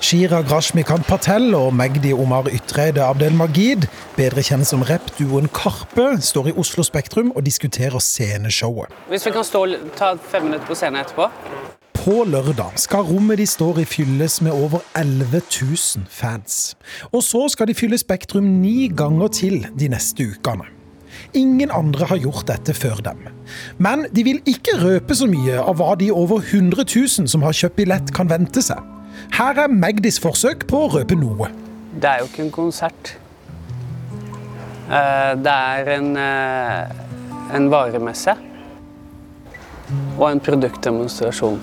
Shira 0.00 0.42
Grashmikan 0.42 1.02
Patel 1.02 1.54
og 1.54 1.72
Magdi 1.72 2.12
Omar 2.12 2.50
Ytreide 2.52 3.02
Abdel 3.02 3.32
Magid, 3.32 3.88
bedre 4.16 4.42
kjent 4.42 4.68
som 4.68 4.82
rappduoen 4.82 5.48
Karpe, 5.48 6.20
står 6.20 6.52
i 6.52 6.56
Oslo 6.60 6.84
Spektrum 6.84 7.32
og 7.34 7.46
diskuterer 7.46 7.98
sceneshowet. 7.98 8.92
Hvis 9.08 9.24
vi 9.26 9.32
kan 9.32 9.44
stå 9.44 9.64
ta 9.96 10.12
fem 10.20 10.44
minutter 10.44 10.68
på 10.68 10.76
scenen 10.76 11.00
etterpå. 11.00 11.30
På 11.96 12.24
lørdag 12.28 12.76
skal 12.76 13.08
rommet 13.08 13.40
de 13.40 13.46
står 13.46 13.80
i 13.80 13.88
fylles 13.88 14.42
med 14.42 14.52
over 14.52 14.84
11 14.94 15.40
000 15.40 16.04
fans. 16.08 16.76
Og 17.12 17.24
så 17.24 17.48
skal 17.48 17.72
de 17.72 17.74
fylle 17.74 17.98
Spektrum 17.98 18.60
ni 18.60 18.92
ganger 18.92 19.28
til 19.28 19.64
de 19.72 19.88
neste 19.88 20.28
ukene. 20.36 20.77
Ingen 21.36 21.70
andre 21.70 22.06
har 22.08 22.16
gjort 22.16 22.46
dette 22.48 22.74
før 22.74 23.02
dem. 23.04 23.18
Men 23.78 24.06
de 24.12 24.24
vil 24.24 24.40
ikke 24.48 24.78
røpe 24.80 25.16
så 25.16 25.28
mye 25.28 25.58
av 25.60 25.76
hva 25.80 25.94
de 26.00 26.10
over 26.12 26.40
100 26.40 26.84
000 26.88 27.28
som 27.28 27.44
har 27.44 27.56
kjøpt 27.56 27.76
billett, 27.76 28.12
kan 28.16 28.30
vente 28.30 28.62
seg. 28.64 28.80
Her 29.36 29.58
er 29.64 29.72
Magdis 29.72 30.20
forsøk 30.22 30.66
på 30.70 30.86
å 30.86 30.92
røpe 30.96 31.18
noe. 31.18 31.50
Det 31.98 32.08
er 32.08 32.22
jo 32.22 32.28
ikke 32.30 32.44
en 32.46 32.54
konsert. 32.54 33.16
Eh, 34.88 35.34
Det 35.36 35.52
er 35.52 35.88
en, 35.98 36.16
eh, 36.16 37.56
en 37.56 37.70
varemesse. 37.70 38.34
Og 40.18 40.30
en 40.30 40.40
produktdemonstrasjon. 40.40 41.60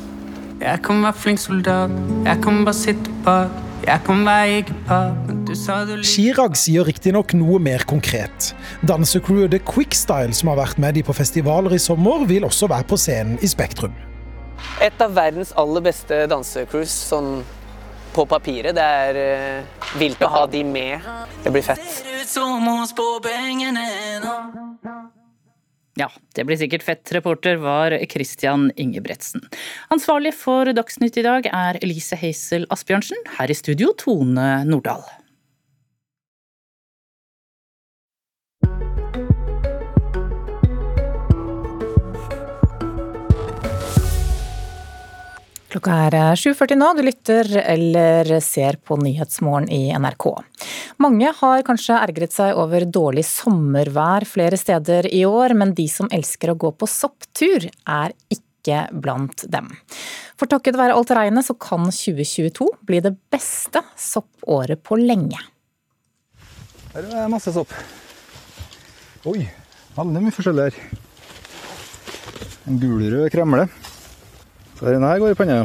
Jeg 0.62 0.82
kan 0.82 1.02
være 1.04 1.14
flink 1.14 1.40
soldat, 1.40 1.92
jeg 2.26 2.42
kan 2.42 2.64
bare 2.66 2.74
sitte 2.74 3.12
bak. 3.24 3.50
Chirag 6.02 6.56
sier 6.58 6.88
riktignok 6.88 7.36
noe 7.38 7.60
mer 7.62 7.86
konkret. 7.86 8.54
Dansecrewet 8.82 9.52
The 9.54 9.60
Quickstyle, 9.62 10.34
som 10.34 10.50
har 10.50 10.58
vært 10.64 10.80
med 10.82 10.98
de 10.98 11.04
på 11.06 11.14
festivaler 11.14 11.76
i 11.78 11.82
sommer, 11.82 12.26
vil 12.26 12.48
også 12.48 12.70
være 12.72 12.88
på 12.90 12.98
scenen 12.98 13.38
i 13.46 13.50
Spektrum. 13.52 13.94
Et 14.82 15.02
av 15.02 15.14
verdens 15.14 15.54
aller 15.60 15.86
beste 15.86 16.26
dansecruise 16.32 16.96
sånn 16.96 17.44
på 18.16 18.26
papiret. 18.26 18.74
Det 18.76 18.82
er 18.82 19.20
uh, 19.22 19.86
vilt 20.00 20.22
å 20.24 20.32
ha 20.34 20.46
de 20.50 20.64
med. 20.66 21.06
Det 21.44 21.54
blir 21.54 21.66
fett. 21.66 21.86
Ja, 25.96 26.10
det 26.36 26.44
blir 26.44 26.60
sikkert 26.60 26.84
fett. 26.84 27.12
Reporter 27.16 27.56
var 27.56 27.96
Christian 28.12 28.68
Ingebretsen. 28.76 29.46
Ansvarlig 29.96 30.34
for 30.36 30.68
Dagsnytt 30.76 31.22
i 31.22 31.24
dag 31.24 31.48
er 31.48 31.80
Elise 31.80 32.20
Heisel 32.20 32.68
Asbjørnsen. 32.74 33.22
Her 33.38 33.52
i 33.52 33.56
studio 33.56 33.94
Tone 34.02 34.66
Nordahl. 34.68 35.06
Klokka 45.76 45.96
er 46.08 46.16
7.40 46.40 46.78
nå. 46.80 46.88
Du 46.96 47.02
lytter 47.04 47.50
eller 47.60 48.30
ser 48.40 48.78
på 48.80 48.96
Nyhetsmorgen 48.96 49.66
i 49.68 49.90
NRK. 49.92 50.24
Mange 51.04 51.34
har 51.36 51.64
kanskje 51.68 51.98
ergret 52.00 52.32
seg 52.32 52.56
over 52.56 52.86
dårlig 52.88 53.26
sommervær 53.28 54.24
flere 54.24 54.56
steder 54.56 55.10
i 55.12 55.26
år, 55.28 55.52
men 55.60 55.74
de 55.76 55.84
som 55.92 56.08
elsker 56.16 56.54
å 56.54 56.56
gå 56.62 56.70
på 56.80 56.88
sopptur, 56.88 57.68
er 57.92 58.16
ikke 58.32 58.86
blant 59.04 59.44
dem. 59.52 59.68
For 60.40 60.48
takket 60.48 60.80
være 60.80 60.96
alt 60.96 61.12
regnet 61.12 61.44
så 61.50 61.58
kan 61.60 61.90
2022 61.92 62.70
bli 62.88 63.02
det 63.04 63.12
beste 63.36 63.82
soppåret 64.00 64.80
på 64.80 64.96
lenge. 65.02 65.42
Her 66.94 67.02
er 67.02 67.10
det 67.18 67.26
masse 67.34 67.52
sopp. 67.52 67.76
Oi, 69.28 69.42
veldig 70.00 70.24
mye 70.24 70.38
forskjellig 70.40 70.70
her. 70.70 70.80
En 72.64 72.80
gulrød 72.80 73.28
kremle. 73.36 73.68
Så 74.76 74.92
denne 74.92 75.08
her 75.08 75.22
går 75.24 75.36
i 75.36 75.40
panna. 75.40 75.60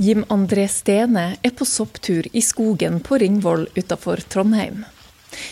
Jim 0.00 0.24
André 0.32 0.64
Stene 0.72 1.26
er 1.44 1.52
på 1.52 1.66
sopptur 1.68 2.26
i 2.32 2.40
skogen 2.42 3.02
på 3.04 3.18
Ringvoll 3.20 3.66
utafor 3.76 4.22
Trondheim. 4.32 4.84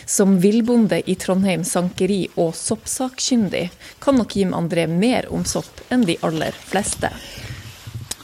Som 0.07 0.39
villbonde 0.43 1.03
i 1.05 1.15
Trondheim 1.21 1.65
sankeri 1.69 2.25
og 2.35 2.55
soppsakkyndig, 2.57 3.69
kan 4.03 4.17
nok 4.19 4.35
Jim 4.37 4.55
André 4.57 4.89
mer 4.91 5.29
om 5.31 5.45
sopp 5.47 5.85
enn 5.93 6.07
de 6.09 6.17
aller 6.25 6.57
fleste. 6.71 7.13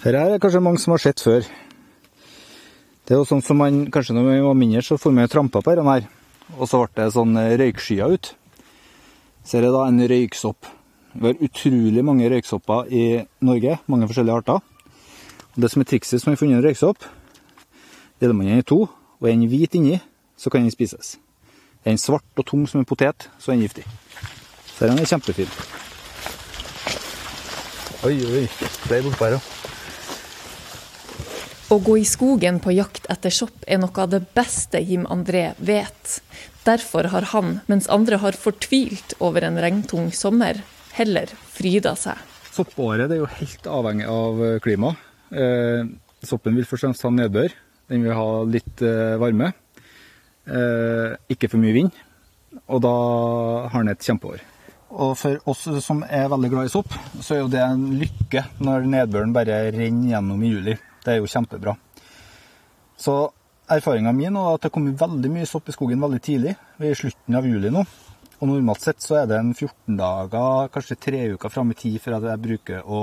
Her 0.03 0.19
er 0.19 0.33
det 0.33 0.41
kanskje 0.43 0.65
mange 0.65 0.83
som 0.83 0.97
har 0.97 1.05
sett 1.05 1.23
før. 1.23 1.47
Det 3.05 3.15
er 3.15 3.21
jo 3.21 3.29
sånn 3.29 3.45
som 3.45 3.61
man, 3.61 3.85
Kanskje 3.93 4.17
når 4.17 4.27
man 4.27 4.47
var 4.49 4.57
mindre, 4.59 4.83
så 4.83 4.99
får 5.01 5.13
man 5.13 5.31
trampa 5.31 5.61
på 5.61 5.77
denne 5.77 5.99
her. 5.99 6.09
Og 6.59 6.67
så 6.69 6.83
ble 6.83 7.05
det 7.05 7.13
sånn 7.15 7.37
røykskyer 7.37 8.17
ut. 8.17 8.33
Så 9.45 9.59
er 9.59 9.67
det 9.67 9.75
da 9.77 9.85
en 9.87 10.01
røyksopp. 10.09 10.73
Vi 11.15 11.27
har 11.29 11.43
utrolig 11.47 12.03
mange 12.05 12.27
røyksopper 12.31 12.89
i 12.91 13.03
Norge, 13.47 13.77
mange 13.87 14.09
forskjellige 14.11 14.35
arter. 14.41 14.59
Og 15.55 15.63
det 15.63 15.71
som 15.71 15.85
er 15.85 15.87
trikset 15.87 16.23
som 16.23 16.33
har 16.33 16.41
funnet 16.41 16.59
en 16.59 16.65
røyksopp, 16.65 17.07
deler 18.19 18.35
man 18.35 18.51
den 18.51 18.65
i 18.65 18.67
to, 18.67 18.81
og 18.91 19.29
er 19.29 19.37
den 19.37 19.47
hvit 19.47 19.77
inni, 19.79 20.01
så 20.37 20.51
kan 20.51 20.67
den 20.67 20.75
spises. 20.75 21.15
Er 21.85 21.93
den 21.93 22.03
svart 22.03 22.27
og 22.37 22.47
tung 22.49 22.67
som 22.67 22.83
en 22.83 22.89
potet, 22.89 23.29
så 23.39 23.53
er 23.53 23.55
den 23.55 23.69
giftig. 23.69 23.87
Så 24.75 24.89
den 24.91 24.99
er 24.99 25.07
kjempefin. 25.07 25.55
Oi, 28.05 28.17
oi. 28.19 28.45
Flere 28.89 29.07
bortpå 29.07 29.29
her 29.29 29.39
òg. 29.39 29.51
Å 31.71 31.79
gå 31.81 31.95
i 31.97 32.05
skogen 32.05 32.59
på 32.61 32.75
jakt 32.75 33.07
etter 33.11 33.33
sopp 33.33 33.63
er 33.71 33.79
noe 33.81 34.03
av 34.03 34.11
det 34.13 34.25
beste 34.35 34.83
Jim 34.83 35.07
André 35.11 35.53
vet. 35.63 36.19
Derfor 36.67 37.07
har 37.15 37.31
han, 37.31 37.61
mens 37.71 37.89
andre 37.89 38.19
har 38.21 38.37
fortvilt 38.37 39.15
over 39.23 39.47
en 39.47 39.57
regntung 39.63 40.11
sommer, 40.13 40.59
heller 40.99 41.31
fryda 41.55 41.95
seg. 41.99 42.21
Soppåret 42.55 43.11
er 43.11 43.19
jo 43.19 43.29
helt 43.41 43.67
avhengig 43.67 44.07
av 44.11 44.43
eh, 44.47 44.57
klima. 44.63 44.95
Eh, 45.35 45.83
soppen 46.25 46.55
vil 46.55 46.67
først 46.67 46.85
og 46.85 46.89
fremst 46.89 47.07
ha 47.07 47.13
nedbør. 47.13 47.55
Den 47.91 48.07
vil 48.07 48.17
ha 48.17 48.29
litt 48.49 48.83
eh, 48.85 49.17
varme. 49.21 49.53
Eh, 50.47 51.15
ikke 51.35 51.51
for 51.51 51.63
mye 51.63 51.77
vind. 51.77 52.03
Og 52.71 52.83
da 52.85 52.95
har 53.73 53.83
den 53.83 53.93
et 53.93 54.07
kjempeår. 54.07 54.43
Og 54.95 55.17
for 55.19 55.51
oss 55.51 55.65
som 55.83 56.05
er 56.07 56.29
veldig 56.31 56.51
glad 56.53 56.69
i 56.69 56.73
sopp, 56.73 56.93
så 57.19 57.35
er 57.35 57.41
jo 57.43 57.51
det 57.51 57.63
en 57.65 57.89
lykke 57.99 58.45
når 58.63 58.87
nedbøren 58.93 59.35
bare 59.35 59.65
renner 59.75 60.13
gjennom 60.13 60.45
i 60.45 60.53
juli. 60.53 60.77
Det 61.03 61.17
er 61.17 61.19
jo 61.19 61.31
kjempebra. 61.31 61.75
Så 63.01 63.17
erfaringa 63.75 64.13
mi 64.15 64.29
er 64.29 64.37
at 64.39 64.63
det 64.63 64.71
har 64.71 64.75
kommet 64.77 65.01
veldig 65.01 65.33
mye 65.35 65.49
sopp 65.51 65.69
i 65.69 65.75
skogen 65.75 66.03
veldig 66.05 66.21
tidlig. 66.23 66.55
Vi 66.79 66.87
er 66.87 66.95
i 66.95 67.01
slutten 67.01 67.41
av 67.41 67.49
juli 67.49 67.73
nå. 67.75 67.83
Og 68.41 68.51
normalt 68.51 68.85
sett 68.85 69.03
så 69.05 69.21
er 69.23 69.31
det 69.31 69.39
en 69.39 69.55
14 69.55 69.99
dager, 69.99 70.71
kanskje 70.75 71.01
tre 71.01 71.25
uker 71.35 71.53
fram 71.53 71.73
i 71.73 71.79
tid 71.79 72.01
for 72.03 72.17
at 72.17 72.27
jeg 72.31 72.45
bruker 72.45 72.87
å 72.87 73.03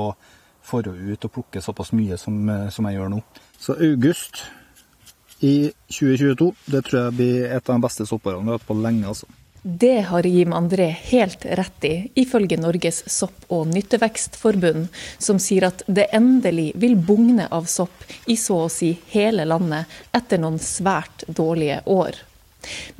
få 0.61 0.81
ut 0.85 1.25
og 1.25 1.33
plukke 1.33 1.61
såpass 1.61 1.91
mye 1.97 2.17
som, 2.17 2.49
eh, 2.49 2.69
som 2.69 2.85
jeg 2.85 2.99
gjør 2.99 3.09
nå. 3.09 3.21
Så 3.57 3.73
august 3.81 4.43
i 5.41 5.71
2022, 5.89 6.53
det 6.67 6.83
tror 6.85 7.05
jeg 7.05 7.17
blir 7.17 7.45
et 7.45 7.69
av 7.69 7.75
de 7.75 7.81
beste 7.81 8.05
soppårene 8.05 8.43
vi 8.43 8.51
har 8.51 8.59
hatt 8.59 8.67
på 8.67 8.77
lenge, 8.77 9.07
altså. 9.07 9.25
Det 9.63 10.01
har 10.09 10.25
Jim 10.25 10.53
André 10.57 10.87
helt 10.89 11.45
rett 11.45 11.83
i, 11.85 12.11
ifølge 12.15 12.57
Norges 12.57 13.03
sopp- 13.05 13.45
og 13.53 13.67
nyttevekstforbund, 13.69 14.87
som 15.21 15.37
sier 15.37 15.67
at 15.67 15.83
det 15.85 16.07
endelig 16.17 16.71
vil 16.81 16.95
bugne 16.97 17.45
av 17.45 17.69
sopp 17.69 18.05
i 18.25 18.37
så 18.41 18.63
å 18.63 18.71
si 18.73 18.95
hele 19.13 19.45
landet 19.45 19.85
etter 20.17 20.41
noen 20.41 20.57
svært 20.57 21.27
dårlige 21.27 21.83
år. 21.85 22.17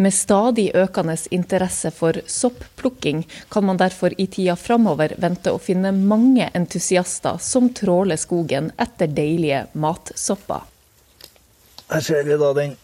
Med 0.02 0.14
stadig 0.14 0.72
økende 0.76 1.16
interesse 1.32 1.92
for 1.94 2.18
soppplukking 2.28 3.24
kan 3.50 3.66
man 3.66 3.78
derfor 3.78 4.16
i 4.18 4.28
tida 4.28 4.56
framover 4.58 5.14
vente 5.22 5.54
å 5.54 5.62
finne 5.62 5.94
mange 5.94 6.50
entusiaster 6.58 7.38
som 7.42 7.70
tråler 7.78 8.20
skogen 8.20 8.72
etter 8.82 9.12
deilige 9.12 9.66
matsopper. 9.74 10.66
Her 11.92 12.04
ser 12.06 12.26
vi 12.26 12.40
da 12.40 12.54
den 12.56 12.76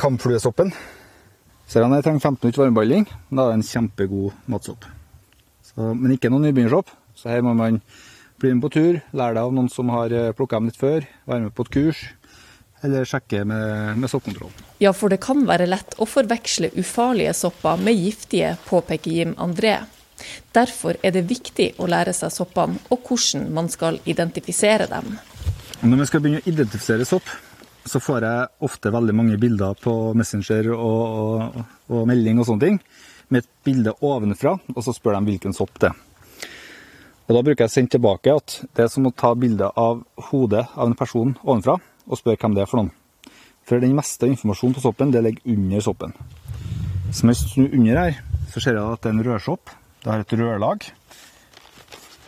kampfluesoppen. 0.00 0.72
Ser 1.70 1.84
han 1.86 1.94
jeg 1.94 2.06
trenger 2.06 2.24
15 2.24 2.40
minutter 2.42 2.64
varmebehandling, 2.64 3.04
da 3.30 3.44
er 3.44 3.52
det 3.52 3.58
en 3.60 3.68
kjempegod 3.68 4.48
matsopp. 4.50 4.86
Så, 5.64 5.92
men 5.94 6.16
ikke 6.16 6.30
noen 6.32 6.48
nybegynnersopp, 6.48 6.90
så 7.14 7.30
her 7.30 7.44
må 7.46 7.54
man 7.54 7.78
bli 8.40 8.54
med 8.54 8.64
på 8.64 8.72
tur, 8.74 8.98
lære 9.14 9.36
det 9.36 9.44
av 9.44 9.54
noen 9.54 9.68
som 9.70 9.92
har 9.94 10.12
eh, 10.16 10.32
plukka 10.36 10.58
dem 10.58 10.70
litt 10.70 10.80
før, 10.80 11.06
være 11.30 11.46
med 11.46 11.54
på 11.54 11.66
et 11.66 11.72
kurs, 11.76 12.02
eller 12.82 13.06
sjekke 13.08 13.44
med, 13.46 14.00
med 14.00 14.10
soppkontroll. 14.10 14.52
Ja, 14.80 14.94
for 14.96 15.12
det 15.12 15.18
kan 15.20 15.42
være 15.44 15.66
lett 15.68 15.92
å 16.00 16.06
forveksle 16.08 16.70
ufarlige 16.80 17.34
sopper 17.36 17.76
med 17.84 17.98
giftige, 18.00 18.54
påpeker 18.64 19.12
Jim 19.12 19.34
André. 19.36 19.74
Derfor 20.56 20.96
er 21.04 21.12
det 21.12 21.26
viktig 21.28 21.66
å 21.84 21.88
lære 21.90 22.14
seg 22.16 22.32
soppene 22.32 22.80
og 22.88 23.02
hvordan 23.04 23.50
man 23.52 23.68
skal 23.68 23.98
identifisere 24.08 24.86
dem. 24.88 25.18
Når 25.84 26.00
vi 26.00 26.06
skal 26.08 26.22
begynne 26.24 26.40
å 26.40 26.48
identifisere 26.48 27.04
sopp, 27.08 27.28
så 27.84 28.00
får 28.00 28.24
jeg 28.24 28.48
ofte 28.64 28.92
veldig 28.94 29.14
mange 29.18 29.36
bilder 29.40 29.76
på 29.84 29.94
Messenger 30.16 30.70
og, 30.72 31.02
og, 31.24 31.58
og, 31.90 32.06
melding 32.08 32.40
og 32.40 32.48
sånne 32.48 32.64
ting, 32.64 32.78
med 33.28 33.44
et 33.44 33.50
bilde 33.68 33.92
ovenfra, 34.00 34.54
og 34.72 34.80
så 34.86 34.94
spør 34.96 35.18
de 35.18 35.28
hvilken 35.28 35.56
sopp 35.56 35.76
det 35.82 35.90
er. 35.90 35.98
Og 37.28 37.36
Da 37.36 37.44
bruker 37.44 37.66
jeg 37.66 37.70
å 37.70 37.74
sende 37.74 37.94
tilbake 37.98 38.32
at 38.32 38.56
det 38.72 38.86
er 38.86 38.88
som 38.96 39.04
å 39.06 39.12
ta 39.12 39.34
bilde 39.36 39.68
av 39.76 40.00
hodet 40.30 40.64
av 40.72 40.88
en 40.88 40.96
person 40.96 41.36
ovenfra, 41.44 41.76
og 42.08 42.18
spørre 42.22 42.40
hvem 42.40 42.56
det 42.56 42.64
er 42.64 42.72
for 42.72 42.80
noen. 42.80 42.94
For 43.70 43.78
den 43.78 43.92
meste 43.94 44.26
informasjonen 44.26 44.74
på 44.74 44.82
soppen 44.82 45.12
det 45.14 45.20
ligger 45.22 45.52
under 45.52 45.82
soppen. 45.84 46.14
Så 47.14 47.22
når 47.22 47.36
jeg 47.36 47.50
snur 47.52 47.76
under 47.78 48.00
her, 48.00 48.16
så 48.50 48.62
ser 48.64 48.74
jeg 48.74 48.82
at 48.82 49.04
det 49.04 49.12
er 49.12 49.14
en 49.14 49.26
rødsopp. 49.28 49.70
Det 50.02 50.10
har 50.10 50.24
et 50.24 50.34
rødlag. 50.40 50.88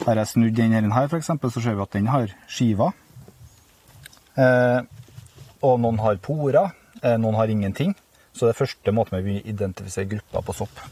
Har 0.07 0.21
jeg 0.21 0.31
snudd 0.31 0.55
den 0.55 0.93
her, 0.95 1.17
eksempel, 1.19 1.51
så 1.51 1.61
ser 1.65 1.75
vi 1.75 1.83
at 1.83 1.99
den 1.99 2.07
har 2.07 2.31
skiver. 2.47 2.95
Eh, 4.39 4.87
og 5.67 5.83
noen 5.83 5.99
har 5.99 6.23
porer, 6.23 6.71
eh, 7.03 7.19
noen 7.19 7.35
har 7.35 7.51
ingenting. 7.51 7.97
Så 8.33 8.47
det 8.47 8.55
er 8.55 8.63
første 8.63 8.95
måten 8.95 9.25
vi 9.27 9.43
identifiserer 9.43 10.13
grupper 10.15 10.47
på 10.47 10.59
sopp. 10.63 10.87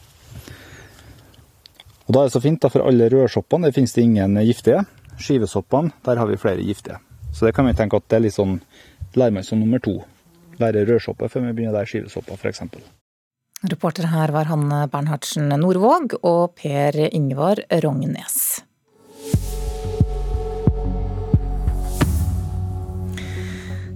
Og 2.09 2.15
Da 2.15 2.21
er 2.21 2.25
det 2.25 2.33
så 2.33 2.43
fint, 2.43 2.61
da, 2.61 2.69
for 2.69 2.83
alle 2.83 3.07
rødsoppene 3.07 3.71
det 3.71 3.75
finnes 3.75 3.95
det 3.95 4.03
ingen 4.03 4.35
giftige. 4.43 4.85
Skivesoppene, 5.17 5.93
der 6.05 6.17
har 6.17 6.27
vi 6.27 6.37
flere 6.37 6.67
giftige. 6.67 6.99
Så 7.33 7.47
det 7.47 7.55
kan 7.55 7.67
vi 7.67 7.73
tenke 7.73 7.97
at 7.97 8.09
det 8.09 8.17
er 8.17 8.27
litt 8.27 8.35
sånn 8.35 8.61
lærer 9.15 9.31
man 9.31 9.45
som 9.45 9.61
nummer 9.61 9.79
to. 9.79 10.03
Lære 10.61 10.87
rødsopper 10.89 11.29
før 11.33 11.47
vi 11.47 11.53
begynner 11.53 11.79
der 11.79 11.89
skivesopper, 11.89 12.37
f.eks. 12.37 12.63
Reporter 13.61 14.07
her 14.09 14.33
var 14.33 14.49
Hanne 14.49 14.87
Bernhardsen 14.89 15.53
Nordvåg 15.61 16.15
og 16.25 16.55
Per 16.57 16.97
Ingvar 17.13 17.61
Rognes. 17.85 18.65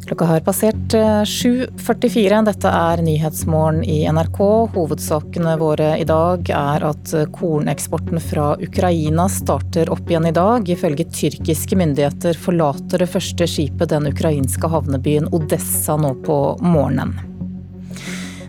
Klokka 0.05 0.25
har 0.25 0.41
passert 0.41 0.93
7.44. 1.25 2.33
Eh, 2.33 2.43
Dette 2.45 2.69
er 2.69 3.01
Nyhetsmorgen 3.03 3.81
i 3.89 4.03
NRK. 4.13 4.41
Hovedsakene 4.75 5.55
våre 5.57 5.95
i 5.97 6.05
dag 6.05 6.51
er 6.53 6.85
at 6.85 7.13
korneksporten 7.33 8.21
fra 8.21 8.51
Ukraina 8.61 9.25
starter 9.33 9.89
opp 9.95 10.11
igjen 10.11 10.29
i 10.29 10.35
dag. 10.37 10.69
Ifølge 10.69 11.09
tyrkiske 11.09 11.79
myndigheter 11.81 12.37
forlater 12.37 13.01
det 13.01 13.09
første 13.15 13.49
skipet 13.49 13.95
den 13.95 14.11
ukrainske 14.13 14.69
havnebyen 14.69 15.31
Odessa 15.33 15.97
nå 15.97 16.13
på 16.27 16.41
morgenen. 16.61 17.17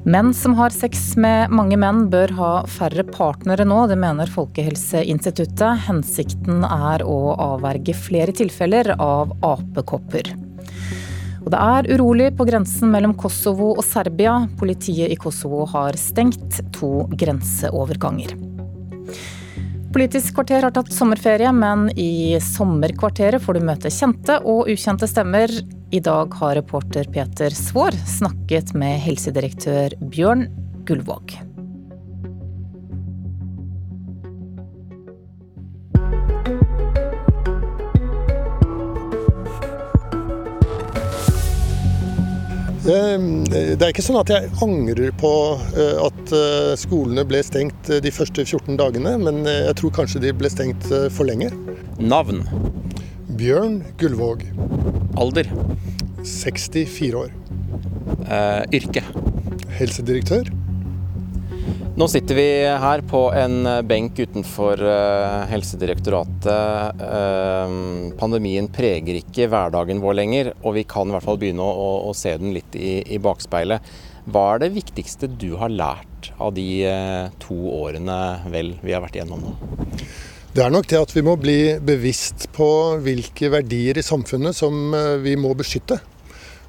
Menn 0.05 0.35
som 0.37 0.53
har 0.59 0.75
sex 0.75 1.15
med 1.17 1.49
mange 1.55 1.79
menn 1.81 2.03
bør 2.13 2.35
ha 2.37 2.49
færre 2.69 3.07
partnere 3.07 3.65
nå, 3.65 3.87
det 3.89 3.97
mener 3.97 4.29
Folkehelseinstituttet. 4.29 5.87
Hensikten 5.87 6.61
er 6.67 7.01
å 7.07 7.33
avverge 7.33 7.95
flere 7.97 8.35
tilfeller 8.35 8.91
av 8.99 9.33
apekopper. 9.55 10.35
Og 11.45 11.51
det 11.53 11.61
er 11.61 11.87
urolig 11.93 12.31
på 12.33 12.47
grensen 12.49 12.89
mellom 12.89 13.13
Kosovo 13.21 13.75
og 13.75 13.83
Serbia. 13.85 14.33
Politiet 14.57 15.13
i 15.13 15.17
Kosovo 15.19 15.61
har 15.69 15.93
stengt 16.01 16.57
to 16.73 17.05
grenseoverganger. 17.13 18.33
Politisk 19.95 20.33
kvarter 20.35 20.65
har 20.65 20.73
tatt 20.75 20.89
sommerferie, 20.91 21.53
men 21.55 21.87
i 21.95 22.35
sommerkvarteret 22.43 23.45
får 23.45 23.55
du 23.55 23.67
møte 23.69 23.93
kjente 23.93 24.41
og 24.41 24.73
ukjente 24.73 25.07
stemmer. 25.07 25.53
I 25.93 26.01
dag 26.03 26.33
har 26.41 26.57
reporter 26.57 27.07
Peter 27.13 27.53
Svaar 27.53 27.95
snakket 28.17 28.73
med 28.75 28.97
helsedirektør 29.05 29.95
Bjørn 30.01 30.49
Gullvåg. 30.89 31.37
Det 42.85 43.81
er 43.81 43.89
ikke 43.89 44.03
sånn 44.05 44.19
at 44.19 44.29
jeg 44.29 44.49
angrer 44.61 45.09
på 45.17 45.31
eh, 45.73 45.95
at 46.05 46.33
eh, 46.37 46.73
skolene 46.77 47.23
ble 47.25 47.39
stengt 47.45 47.89
eh, 47.89 48.01
de 48.03 48.11
første 48.13 48.45
14 48.45 48.77
dagene, 48.77 49.15
men 49.21 49.41
jeg 49.49 49.73
tror 49.79 49.93
kanskje 49.95 50.21
de 50.27 50.33
ble 50.37 50.51
stengt 50.53 50.85
for 51.15 51.25
lenge. 51.25 51.49
Navn? 51.97 52.43
Bjørn 53.39 53.79
Gullvåg. 53.97 54.45
Alder? 55.17 55.49
64 56.25 57.23
år. 57.23 57.33
Eh, 58.29 58.61
yrke? 58.77 59.01
Helsedirektør. 59.79 60.53
Nå 61.95 62.09
sitter 62.11 62.35
vi 62.35 62.47
her 62.67 62.99
på 63.07 63.19
en 63.31 63.69
benk 63.87 64.17
utenfor 64.19 64.81
uh, 64.83 65.45
Helsedirektoratet. 65.47 66.97
Uh, 66.99 68.09
pandemien 68.19 68.67
preger 68.67 69.21
ikke 69.21 69.47
hverdagen 69.47 70.01
vår 70.03 70.17
lenger, 70.19 70.49
og 70.59 70.75
vi 70.75 70.83
kan 70.83 71.07
i 71.07 71.15
hvert 71.15 71.23
fall 71.23 71.39
begynne 71.39 71.63
å, 71.63 71.85
å 72.03 72.11
se 72.11 72.33
den 72.41 72.51
litt 72.57 72.75
i, 72.75 72.97
i, 72.99 73.19
bakspeilet. 73.23 73.87
Hva 74.27 74.43
er 74.57 74.65
det 74.65 74.73
viktigste 74.75 75.29
du 75.39 75.53
har 75.61 75.71
lært 75.71 76.33
av 76.35 76.51
de 76.57 76.67
uh, 76.83 77.31
to 77.39 77.55
årene 77.77 78.19
vel 78.51 78.73
vi 78.83 78.91
har 78.91 79.05
vært 79.05 79.15
igjennom 79.15 79.45
nå? 79.45 79.55
Det 80.51 80.65
er 80.65 80.75
nok 80.75 80.91
det 80.91 80.99
at 80.99 81.15
vi 81.15 81.23
må 81.23 81.37
bli 81.39 81.59
bevisst 81.79 82.49
på 82.55 82.67
hvilke 83.07 83.53
verdier 83.55 84.01
i 84.01 84.03
samfunnet 84.03 84.55
som 84.55 84.91
vi 85.23 85.39
må 85.39 85.55
beskytte. 85.55 86.01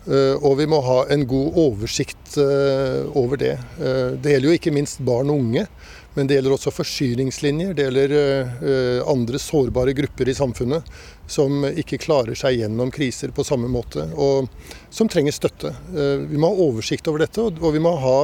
Eh, 0.07 0.37
og 0.39 0.61
vi 0.61 0.69
må 0.71 0.79
ha 0.87 1.01
en 1.11 1.25
god 1.27 1.57
oversikt 1.59 2.37
eh, 2.39 3.03
over 3.19 3.41
det. 3.41 3.55
Eh, 3.83 4.15
det 4.15 4.37
gjelder 4.37 4.53
jo 4.53 4.59
ikke 4.59 4.75
minst 4.75 5.01
barn 5.07 5.33
og 5.33 5.41
unge, 5.43 5.67
men 6.15 6.29
det 6.29 6.39
gjelder 6.39 6.55
også 6.55 6.73
forsyningslinjer. 6.73 7.75
Det 7.77 7.89
gjelder 7.89 9.03
andre 9.05 9.41
sårbare 9.43 9.93
grupper 9.99 10.31
i 10.33 10.37
samfunnet 10.39 10.87
som 11.29 11.67
ikke 11.69 11.99
klarer 12.01 12.39
seg 12.39 12.63
gjennom 12.63 12.89
kriser 12.95 13.35
på 13.37 13.45
samme 13.45 13.69
måte, 13.69 14.07
og 14.17 14.49
som 14.89 15.11
trenger 15.13 15.37
støtte. 15.37 15.75
Vi 15.93 16.41
må 16.41 16.49
ha 16.49 16.69
oversikt 16.71 17.11
over 17.13 17.27
dette, 17.27 17.45
og 17.45 17.69
vi 17.77 17.85
må, 17.85 17.93
ha, 18.01 18.17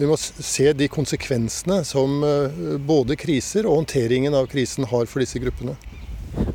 vi 0.00 0.08
må 0.08 0.16
se 0.16 0.72
de 0.72 0.88
konsekvensene 0.88 1.82
som 1.84 2.24
både 2.88 3.20
kriser 3.20 3.68
og 3.68 3.82
håndteringen 3.82 4.32
av 4.32 4.48
krisen 4.48 4.88
har 4.88 5.04
for 5.04 5.20
disse 5.20 5.42
gruppene. 5.42 5.76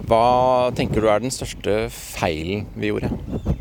Hva 0.09 0.73
tenker 0.73 0.97
du 0.97 1.13
er 1.13 1.21
den 1.21 1.33
største 1.33 1.83
feilen 1.93 2.65
vi 2.73 2.89
gjorde? 2.89 3.60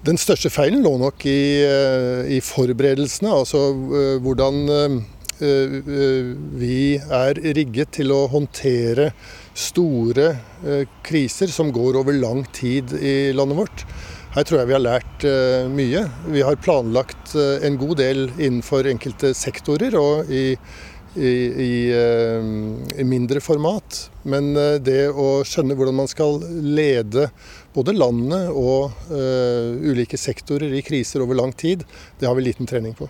Den 0.00 0.16
største 0.16 0.48
feilen 0.48 0.80
lå 0.80 0.94
nok 0.96 1.26
i, 1.28 1.60
eh, 1.60 2.28
i 2.32 2.38
forberedelsene, 2.40 3.34
altså 3.42 3.58
eh, 3.68 4.14
hvordan 4.24 4.60
eh, 4.72 4.94
vi 6.56 6.96
er 6.96 7.40
rigget 7.56 7.92
til 7.98 8.12
å 8.12 8.22
håndtere 8.32 9.10
store 9.56 10.34
kriser 11.04 11.52
som 11.52 11.70
går 11.72 11.96
over 12.00 12.16
lang 12.16 12.42
tid 12.56 12.92
i 12.96 13.32
landet 13.32 13.56
vårt. 13.56 13.84
Her 14.36 14.44
tror 14.44 14.60
jeg 14.60 14.68
vi 14.68 14.76
har 14.76 14.84
lært 14.84 15.24
mye. 15.72 16.02
Vi 16.28 16.44
har 16.44 16.60
planlagt 16.60 17.32
en 17.34 17.78
god 17.80 17.96
del 18.02 18.26
innenfor 18.36 18.88
enkelte 18.92 19.32
sektorer 19.32 19.96
og 19.96 20.28
i, 20.28 20.44
i, 21.16 21.32
i, 21.64 21.72
i 23.00 23.08
mindre 23.08 23.40
format. 23.40 24.02
Men 24.28 24.52
det 24.84 25.08
å 25.08 25.40
skjønne 25.48 25.74
hvordan 25.80 26.02
man 26.02 26.12
skal 26.12 26.36
lede 26.68 27.30
både 27.74 27.94
landet 27.94 28.50
og 28.50 28.90
uh, 29.12 29.76
ulike 29.86 30.18
sektorer 30.18 30.72
i 30.74 30.82
kriser 30.84 31.22
over 31.24 31.38
lang 31.38 31.52
tid, 31.52 31.84
det 32.18 32.28
har 32.28 32.38
vi 32.38 32.48
liten 32.48 32.68
trening 32.70 32.96
på. 32.98 33.08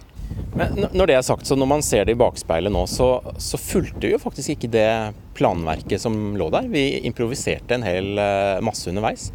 Men 0.55 0.87
når 0.95 1.11
det 1.11 1.17
er 1.17 1.25
sagt, 1.27 1.47
så 1.49 1.57
når 1.59 1.69
man 1.71 1.83
ser 1.83 2.05
det 2.07 2.15
i 2.15 2.21
bakspeilet 2.21 2.73
nå, 2.73 2.85
så, 2.91 3.09
så 3.41 3.59
fulgte 3.59 4.05
vi 4.05 4.13
jo 4.15 4.21
faktisk 4.23 4.55
ikke 4.55 4.71
det 4.71 4.91
planverket 5.39 6.03
som 6.03 6.37
lå 6.39 6.51
der. 6.55 6.69
Vi 6.71 7.01
improviserte 7.09 7.77
en 7.77 7.87
hel 7.87 8.13
uh, 8.19 8.61
masse 8.65 8.91
underveis. 8.91 9.31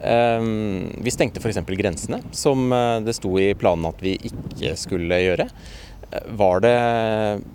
Um, 0.00 0.88
vi 1.04 1.12
stengte 1.12 1.42
f.eks. 1.42 1.60
grensene, 1.76 2.22
som 2.32 2.70
uh, 2.72 2.98
det 3.04 3.14
sto 3.18 3.34
i 3.38 3.52
planen 3.58 3.90
at 3.90 4.00
vi 4.02 4.16
ikke 4.30 4.74
skulle 4.80 5.20
gjøre. 5.20 5.50
Var 6.10 6.62
det 6.64 6.76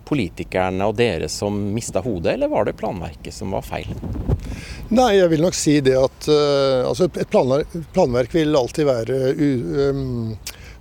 politikerne 0.08 0.86
og 0.88 0.96
dere 0.96 1.28
som 1.32 1.58
mista 1.76 2.00
hodet, 2.06 2.38
eller 2.38 2.52
var 2.52 2.68
det 2.68 2.78
planverket 2.80 3.36
som 3.36 3.52
var 3.52 3.66
feil? 3.68 3.90
Nei, 4.96 5.18
jeg 5.18 5.28
vil 5.34 5.44
nok 5.44 5.58
si 5.58 5.74
det 5.84 5.96
at 6.00 6.28
uh, 6.32 6.88
altså 6.88 7.10
et 7.10 7.28
planverk, 7.32 7.74
planverk, 7.96 8.32
vil 8.38 8.56
alltid 8.56 8.88
være 8.88 9.18
u, 9.36 9.50
um, 9.90 10.30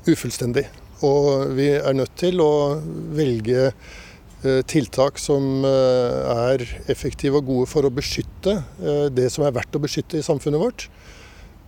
ufullstendig. 0.06 0.68
Og 1.08 1.56
vi 1.56 1.72
er 1.74 1.98
nødt 1.98 2.14
til 2.20 2.38
å 2.44 2.76
velge 3.16 3.66
uh, 3.72 4.60
tiltak 4.70 5.18
som 5.18 5.66
uh, 5.66 6.52
er 6.52 6.62
effektive 6.92 7.42
og 7.42 7.50
gode 7.50 7.72
for 7.72 7.88
å 7.88 7.92
beskytte 7.94 8.60
det 9.16 9.26
som 9.34 9.48
er 9.48 9.56
verdt 9.56 9.74
å 9.74 9.82
beskytte 9.82 10.20
i 10.20 10.26
samfunnet 10.26 10.62
vårt. 10.62 10.88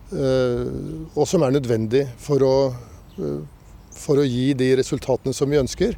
og 0.06 1.24
som 1.26 1.42
er 1.42 1.50
nødvendig 1.50 2.04
for 2.22 2.42
å 2.46 2.54
for 3.96 4.20
å 4.20 4.26
gi 4.26 4.50
de 4.58 4.72
resultatene 4.80 5.34
som 5.36 5.50
vi 5.50 5.60
ønsker. 5.60 5.96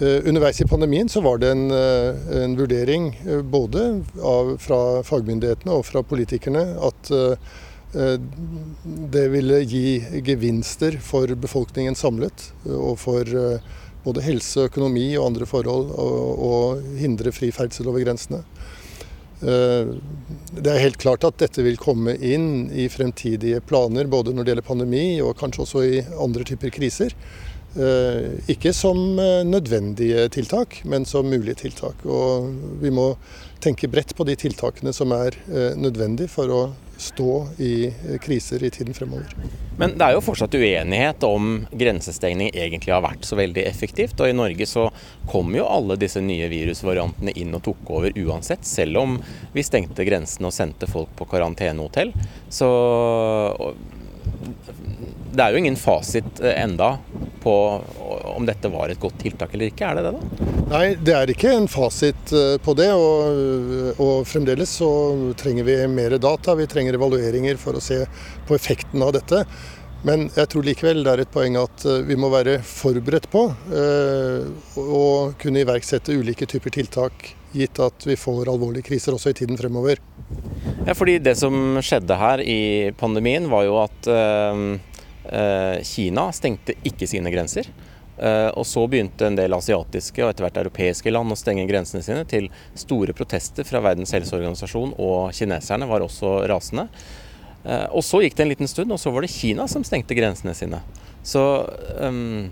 Underveis 0.00 0.62
i 0.62 0.68
pandemien 0.68 1.10
så 1.12 1.20
var 1.20 1.42
det 1.42 1.50
en, 1.52 1.66
en 1.68 2.54
vurdering 2.56 3.10
både 3.52 3.82
av, 4.24 4.54
fra 4.62 4.78
fagmyndighetene 5.04 5.74
og 5.76 5.84
fra 5.84 6.00
politikerne 6.00 6.62
at 6.88 7.10
det 9.12 9.26
ville 9.34 9.58
gi 9.66 9.98
gevinster 10.24 10.96
for 11.04 11.28
befolkningen 11.42 11.98
samlet, 11.98 12.46
og 12.70 12.96
for 13.02 13.28
både 14.04 14.24
helse, 14.24 14.66
økonomi 14.70 15.10
og 15.18 15.26
andre 15.30 15.48
forhold, 15.48 15.92
og 15.92 16.96
hindre 17.00 17.32
fri 17.36 17.50
ferdsel 17.52 17.90
over 17.90 18.04
grensene. 18.04 18.40
Eh, 19.40 19.92
det 20.52 20.68
er 20.68 20.82
helt 20.82 20.98
klart 21.00 21.24
at 21.24 21.38
dette 21.40 21.64
vil 21.64 21.78
komme 21.80 22.16
inn 22.16 22.68
i 22.76 22.88
fremtidige 22.92 23.62
planer, 23.64 24.10
både 24.10 24.34
når 24.34 24.44
det 24.44 24.52
gjelder 24.52 24.68
pandemi 24.68 25.04
og 25.24 25.38
kanskje 25.40 25.64
også 25.64 25.84
i 25.86 26.02
andre 26.20 26.44
typer 26.48 26.72
kriser. 26.74 27.14
Eh, 27.70 28.36
ikke 28.52 28.74
som 28.76 28.98
eh, 29.22 29.40
nødvendige 29.46 30.26
tiltak, 30.34 30.82
men 30.84 31.06
som 31.08 31.30
mulige 31.30 31.62
tiltak. 31.64 32.04
Og 32.04 32.50
vi 32.82 32.92
må 32.92 33.14
tenke 33.64 33.88
bredt 33.88 34.12
på 34.16 34.26
de 34.28 34.36
tiltakene 34.40 34.92
som 34.96 35.12
er 35.12 35.36
nødvendige 35.76 36.32
for 36.32 36.52
å 36.52 36.62
stå 37.00 37.48
i 37.58 37.72
eh, 37.88 38.18
kriser 38.22 38.64
i 38.64 38.70
tiden 38.70 38.94
fremover. 38.94 39.32
Men 39.80 39.94
det 39.96 40.04
er 40.04 40.16
jo 40.16 40.24
fortsatt 40.24 40.54
uenighet 40.54 41.24
om 41.24 41.62
grensestengning 41.72 42.50
egentlig 42.52 42.92
har 42.92 43.04
vært 43.04 43.24
så 43.24 43.38
veldig 43.38 43.64
effektivt. 43.64 44.20
Og 44.20 44.28
i 44.28 44.36
Norge 44.36 44.66
så 44.68 44.88
kom 45.30 45.54
jo 45.56 45.64
alle 45.64 45.96
disse 46.00 46.20
nye 46.20 46.50
virusvariantene 46.52 47.32
inn 47.40 47.56
og 47.56 47.64
tok 47.64 47.94
over 47.96 48.16
uansett. 48.20 48.66
Selv 48.68 49.00
om 49.00 49.16
vi 49.54 49.64
stengte 49.64 50.04
grensene 50.04 50.50
og 50.50 50.56
sendte 50.56 50.90
folk 50.90 51.14
på 51.16 51.28
karantenehotell. 51.32 52.12
Så 52.52 52.68
det 55.32 55.44
er 55.44 55.54
jo 55.54 55.60
ingen 55.62 55.78
fasit 55.78 56.40
eh, 56.42 56.56
enda 56.62 56.96
på 57.40 57.54
om 58.36 58.46
dette 58.46 58.68
var 58.68 58.90
et 58.92 59.00
godt 59.00 59.18
tiltak 59.22 59.54
eller 59.54 59.70
ikke, 59.70 59.86
er 59.88 59.96
det 59.96 60.06
det 60.06 60.12
da? 60.16 60.48
Nei, 60.70 60.84
det 61.00 61.14
er 61.16 61.32
ikke 61.32 61.52
en 61.56 61.68
fasit 61.70 62.32
eh, 62.36 62.56
på 62.62 62.74
det. 62.78 62.90
Og, 62.94 63.96
og, 63.96 64.14
fremdeles 64.28 64.76
så 64.80 64.90
trenger 65.40 65.66
vi 65.66 65.76
mer 65.90 66.16
data. 66.22 66.54
Vi 66.58 66.68
trenger 66.70 66.98
evalueringer 66.98 67.58
for 67.60 67.78
å 67.78 67.84
se 67.84 68.04
på 68.46 68.58
effekten 68.58 69.02
av 69.06 69.14
dette. 69.16 69.44
Men 70.06 70.30
jeg 70.32 70.48
tror 70.48 70.64
likevel 70.64 71.02
det 71.04 71.12
er 71.12 71.22
et 71.24 71.32
poeng 71.32 71.58
at 71.60 71.84
eh, 71.88 72.04
vi 72.08 72.16
må 72.20 72.30
være 72.32 72.60
forberedt 72.64 73.28
på 73.32 73.44
eh, 73.76 74.46
å 74.80 75.04
kunne 75.40 75.64
iverksette 75.64 76.16
ulike 76.16 76.48
typer 76.48 76.72
tiltak, 76.78 77.34
gitt 77.52 77.80
at 77.82 78.06
vi 78.06 78.16
får 78.16 78.48
alvorlige 78.48 78.86
kriser 78.86 79.16
også 79.16 79.34
i 79.34 79.36
tiden 79.42 79.58
fremover. 79.60 80.00
Ja, 80.86 80.94
fordi 80.96 81.18
Det 81.18 81.34
som 81.36 81.76
skjedde 81.84 82.16
her 82.16 82.40
i 82.40 82.92
pandemien, 82.96 83.50
var 83.52 83.66
jo 83.66 83.76
at 83.82 84.08
eh, 84.08 84.62
eh 84.70 84.89
Kina 85.86 86.24
stengte 86.34 86.74
ikke 86.86 87.06
sine 87.06 87.30
grenser. 87.30 87.68
Eh, 88.20 88.48
og 88.52 88.66
så 88.68 88.82
begynte 88.90 89.24
en 89.30 89.36
del 89.38 89.54
asiatiske 89.56 90.20
og 90.20 90.28
etter 90.28 90.44
hvert 90.44 90.58
europeiske 90.60 91.12
land 91.12 91.32
å 91.32 91.38
stenge 91.40 91.64
grensene 91.70 92.04
sine 92.04 92.26
til 92.28 92.50
store 92.76 93.14
protester 93.16 93.64
fra 93.64 93.80
Verdens 93.80 94.12
helseorganisasjon, 94.12 94.92
og 95.00 95.32
kineserne 95.36 95.88
var 95.88 96.04
også 96.04 96.34
rasende. 96.50 96.90
Eh, 97.64 97.86
og 97.88 98.04
så 98.04 98.20
gikk 98.20 98.36
det 98.36 98.44
en 98.44 98.52
liten 98.52 98.68
stund, 98.68 98.92
og 98.92 99.00
så 99.00 99.12
var 99.14 99.24
det 99.24 99.32
Kina 99.32 99.64
som 99.72 99.86
stengte 99.86 100.16
grensene 100.18 100.52
sine. 100.56 100.82
Så, 101.24 101.40
um, 102.00 102.50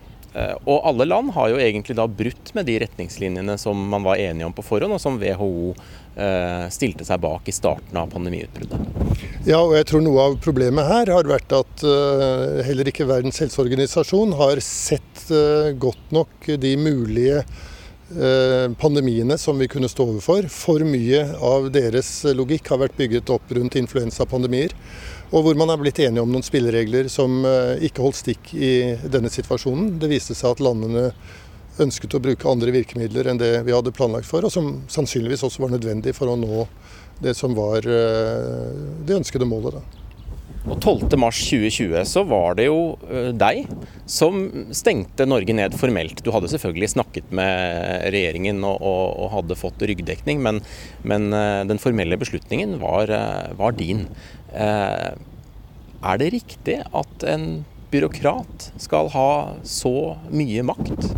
og 0.65 0.85
alle 0.89 1.07
land 1.09 1.33
har 1.37 1.53
jo 1.53 1.61
egentlig 1.63 1.97
da 1.99 2.05
brutt 2.11 2.53
med 2.57 2.69
de 2.69 2.77
retningslinjene 2.85 3.57
som 3.61 3.79
man 3.93 4.05
var 4.07 4.21
enige 4.23 4.47
om 4.47 4.55
på 4.55 4.65
forhånd, 4.67 4.95
og 4.95 5.03
som 5.03 5.19
WHO 5.21 5.75
Eh, 6.19 6.65
stilte 6.75 7.05
seg 7.07 7.21
bak 7.23 7.47
i 7.47 7.53
starten 7.55 7.95
av 8.01 8.09
pandemiutbruddet. 8.11 8.81
Ja, 9.47 9.61
og 9.61 9.77
jeg 9.77 9.87
tror 9.87 10.03
noe 10.03 10.25
av 10.25 10.39
problemet 10.43 10.89
her 10.89 11.13
har 11.15 11.29
vært 11.31 11.53
at 11.55 11.85
uh, 11.87 12.59
heller 12.67 12.91
ikke 12.91 13.07
Verdens 13.07 13.39
helseorganisasjon 13.39 14.35
har 14.41 14.59
sett 14.65 15.05
godt 15.79 16.15
nok 16.15 16.49
de 16.59 16.75
mulige 16.81 17.43
pandemiene 18.81 19.37
som 19.37 19.59
vi 19.61 19.67
kunne 19.69 19.91
stå 19.91 20.07
overfor. 20.09 20.47
For 20.49 20.81
mye 20.81 21.27
av 21.45 21.67
deres 21.75 22.09
logikk 22.33 22.71
har 22.73 22.81
vært 22.81 22.97
bygget 22.97 23.29
opp 23.35 23.53
rundt 23.53 23.77
influensapandemier. 23.77 24.73
Og 25.29 25.45
hvor 25.45 25.59
man 25.61 25.69
er 25.69 25.81
blitt 25.81 25.99
enige 26.01 26.23
om 26.25 26.31
noen 26.33 26.47
spilleregler 26.47 27.11
som 27.13 27.43
ikke 27.85 28.01
holdt 28.01 28.23
stikk 28.23 28.55
i 28.57 28.71
denne 29.13 29.29
situasjonen. 29.29 29.99
Det 30.01 30.09
viste 30.09 30.37
seg 30.37 30.55
at 30.55 30.63
landene 30.65 31.11
ønsket 31.83 32.17
å 32.17 32.23
bruke 32.23 32.51
andre 32.51 32.73
virkemidler 32.75 33.31
enn 33.31 33.41
det 33.41 33.53
vi 33.67 33.75
hadde 33.75 33.95
planlagt 33.95 34.29
for, 34.29 34.45
og 34.45 34.53
som 34.53 34.79
sannsynligvis 34.91 35.45
også 35.47 35.65
var 35.65 35.75
nødvendig 35.75 36.15
for 36.17 36.33
å 36.33 36.39
nå 36.39 36.67
det 37.23 37.35
som 37.39 37.57
var 37.59 37.87
eh, 37.87 38.77
det 39.07 39.19
ønskede 39.19 39.49
målet. 39.49 39.79
Da. 39.79 40.05
Og 40.69 40.83
12.3.2020 40.83 42.05
så 42.07 42.23
var 42.29 42.59
det 42.59 42.69
jo 42.69 42.81
eh, 43.09 43.31
deg 43.37 43.71
som 44.11 44.41
stengte 44.75 45.27
Norge 45.29 45.55
ned 45.57 45.77
formelt. 45.79 46.23
Du 46.25 46.31
hadde 46.35 46.51
selvfølgelig 46.53 46.93
snakket 46.95 47.31
med 47.35 48.09
regjeringen 48.15 48.63
og, 48.67 48.79
og, 48.79 49.05
og 49.25 49.33
hadde 49.39 49.59
fått 49.59 49.87
ryggdekning, 49.91 50.43
men, 50.45 50.61
men, 51.03 51.31
eh, 51.35 51.63
den 51.69 51.83
formelle 51.83 52.21
beslutningen 52.21 52.79
var, 52.83 53.13
var 53.59 53.79
din. 53.79 54.07
Er 54.53 56.21
det 56.21 56.31
riktig 56.33 56.79
at 56.87 57.25
en 57.29 57.65
byråkrat 57.91 58.73
skal 58.81 59.09
ha 59.15 59.31
så 59.67 60.17
mye 60.31 60.65
makt? 60.67 61.09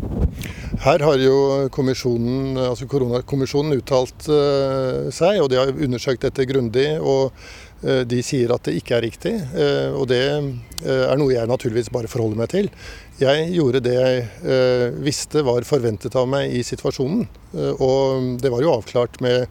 Her 0.80 1.02
har 1.04 1.20
jo 1.20 1.68
kommisjonen, 1.74 2.54
altså 2.56 2.86
koronakommisjonen 2.88 3.76
uttalt 3.76 4.28
uh, 4.30 5.10
seg, 5.12 5.42
og 5.42 5.50
de 5.52 5.58
har 5.60 5.72
undersøkt 5.74 6.24
dette 6.24 6.46
grundig. 6.48 6.86
og 6.96 7.34
uh, 7.82 8.02
De 8.08 8.22
sier 8.24 8.54
at 8.54 8.64
det 8.64 8.78
ikke 8.78 8.96
er 8.96 9.04
riktig, 9.04 9.34
og 9.96 10.06
det 10.08 10.20
er 10.30 11.18
noe 11.20 11.34
jeg 11.34 11.50
naturligvis 11.50 11.92
bare 11.92 12.08
forholder 12.08 12.40
meg 12.40 12.52
til. 12.52 12.70
Jeg 13.20 13.50
gjorde 13.52 13.82
det 13.84 13.92
jeg 13.98 14.94
visste 15.04 15.42
var 15.44 15.66
forventet 15.68 16.14
av 16.16 16.28
meg 16.30 16.54
i 16.56 16.62
situasjonen. 16.64 17.26
Og 17.84 18.38
det 18.40 18.52
var 18.52 18.64
jo 18.64 18.72
avklart 18.78 19.18
med, 19.20 19.44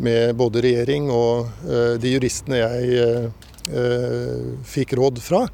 med 0.00 0.34
både 0.38 0.62
regjering 0.64 1.10
og 1.12 1.62
de 2.00 2.12
juristene 2.14 2.62
jeg 2.62 3.30
fikk 4.66 4.96
råd 4.98 5.20
fra. 5.22 5.44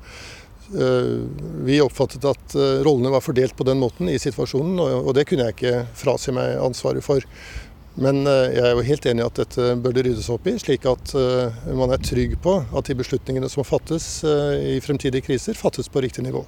Eh, 0.75 1.21
vi 1.65 1.81
oppfattet 1.81 2.25
at 2.27 2.55
eh, 2.55 2.83
rollene 2.83 3.13
var 3.15 3.21
fordelt 3.21 3.57
på 3.57 3.65
den 3.65 3.79
måten 3.79 4.09
i 4.11 4.19
situasjonen, 4.19 4.81
og 4.81 5.15
det 5.15 5.27
kunne 5.29 5.47
jeg 5.47 5.57
ikke 5.57 5.85
frasi 5.95 6.35
meg 6.35 6.59
ansvaret 6.59 7.05
for. 7.07 7.23
Men 8.03 8.27
eh, 8.27 8.57
jeg 8.57 8.65
er 8.67 8.75
jo 8.75 8.87
helt 8.89 9.07
enig 9.07 9.23
i 9.23 9.27
at 9.29 9.41
dette 9.43 9.69
bør 9.83 9.95
det 9.97 10.07
ryddes 10.09 10.31
opp 10.35 10.49
i, 10.51 10.57
slik 10.61 10.89
at 10.91 11.15
man 11.71 11.95
er 11.95 12.03
trygg 12.03 12.37
på 12.43 12.59
at 12.67 12.91
de 12.91 12.99
beslutningene 12.99 13.51
som 13.53 13.67
fattes 13.67 14.09
i 14.27 14.79
fremtidige 14.85 15.29
kriser, 15.29 15.59
fattes 15.59 15.91
på 15.93 16.03
riktig 16.05 16.27
nivå. 16.27 16.45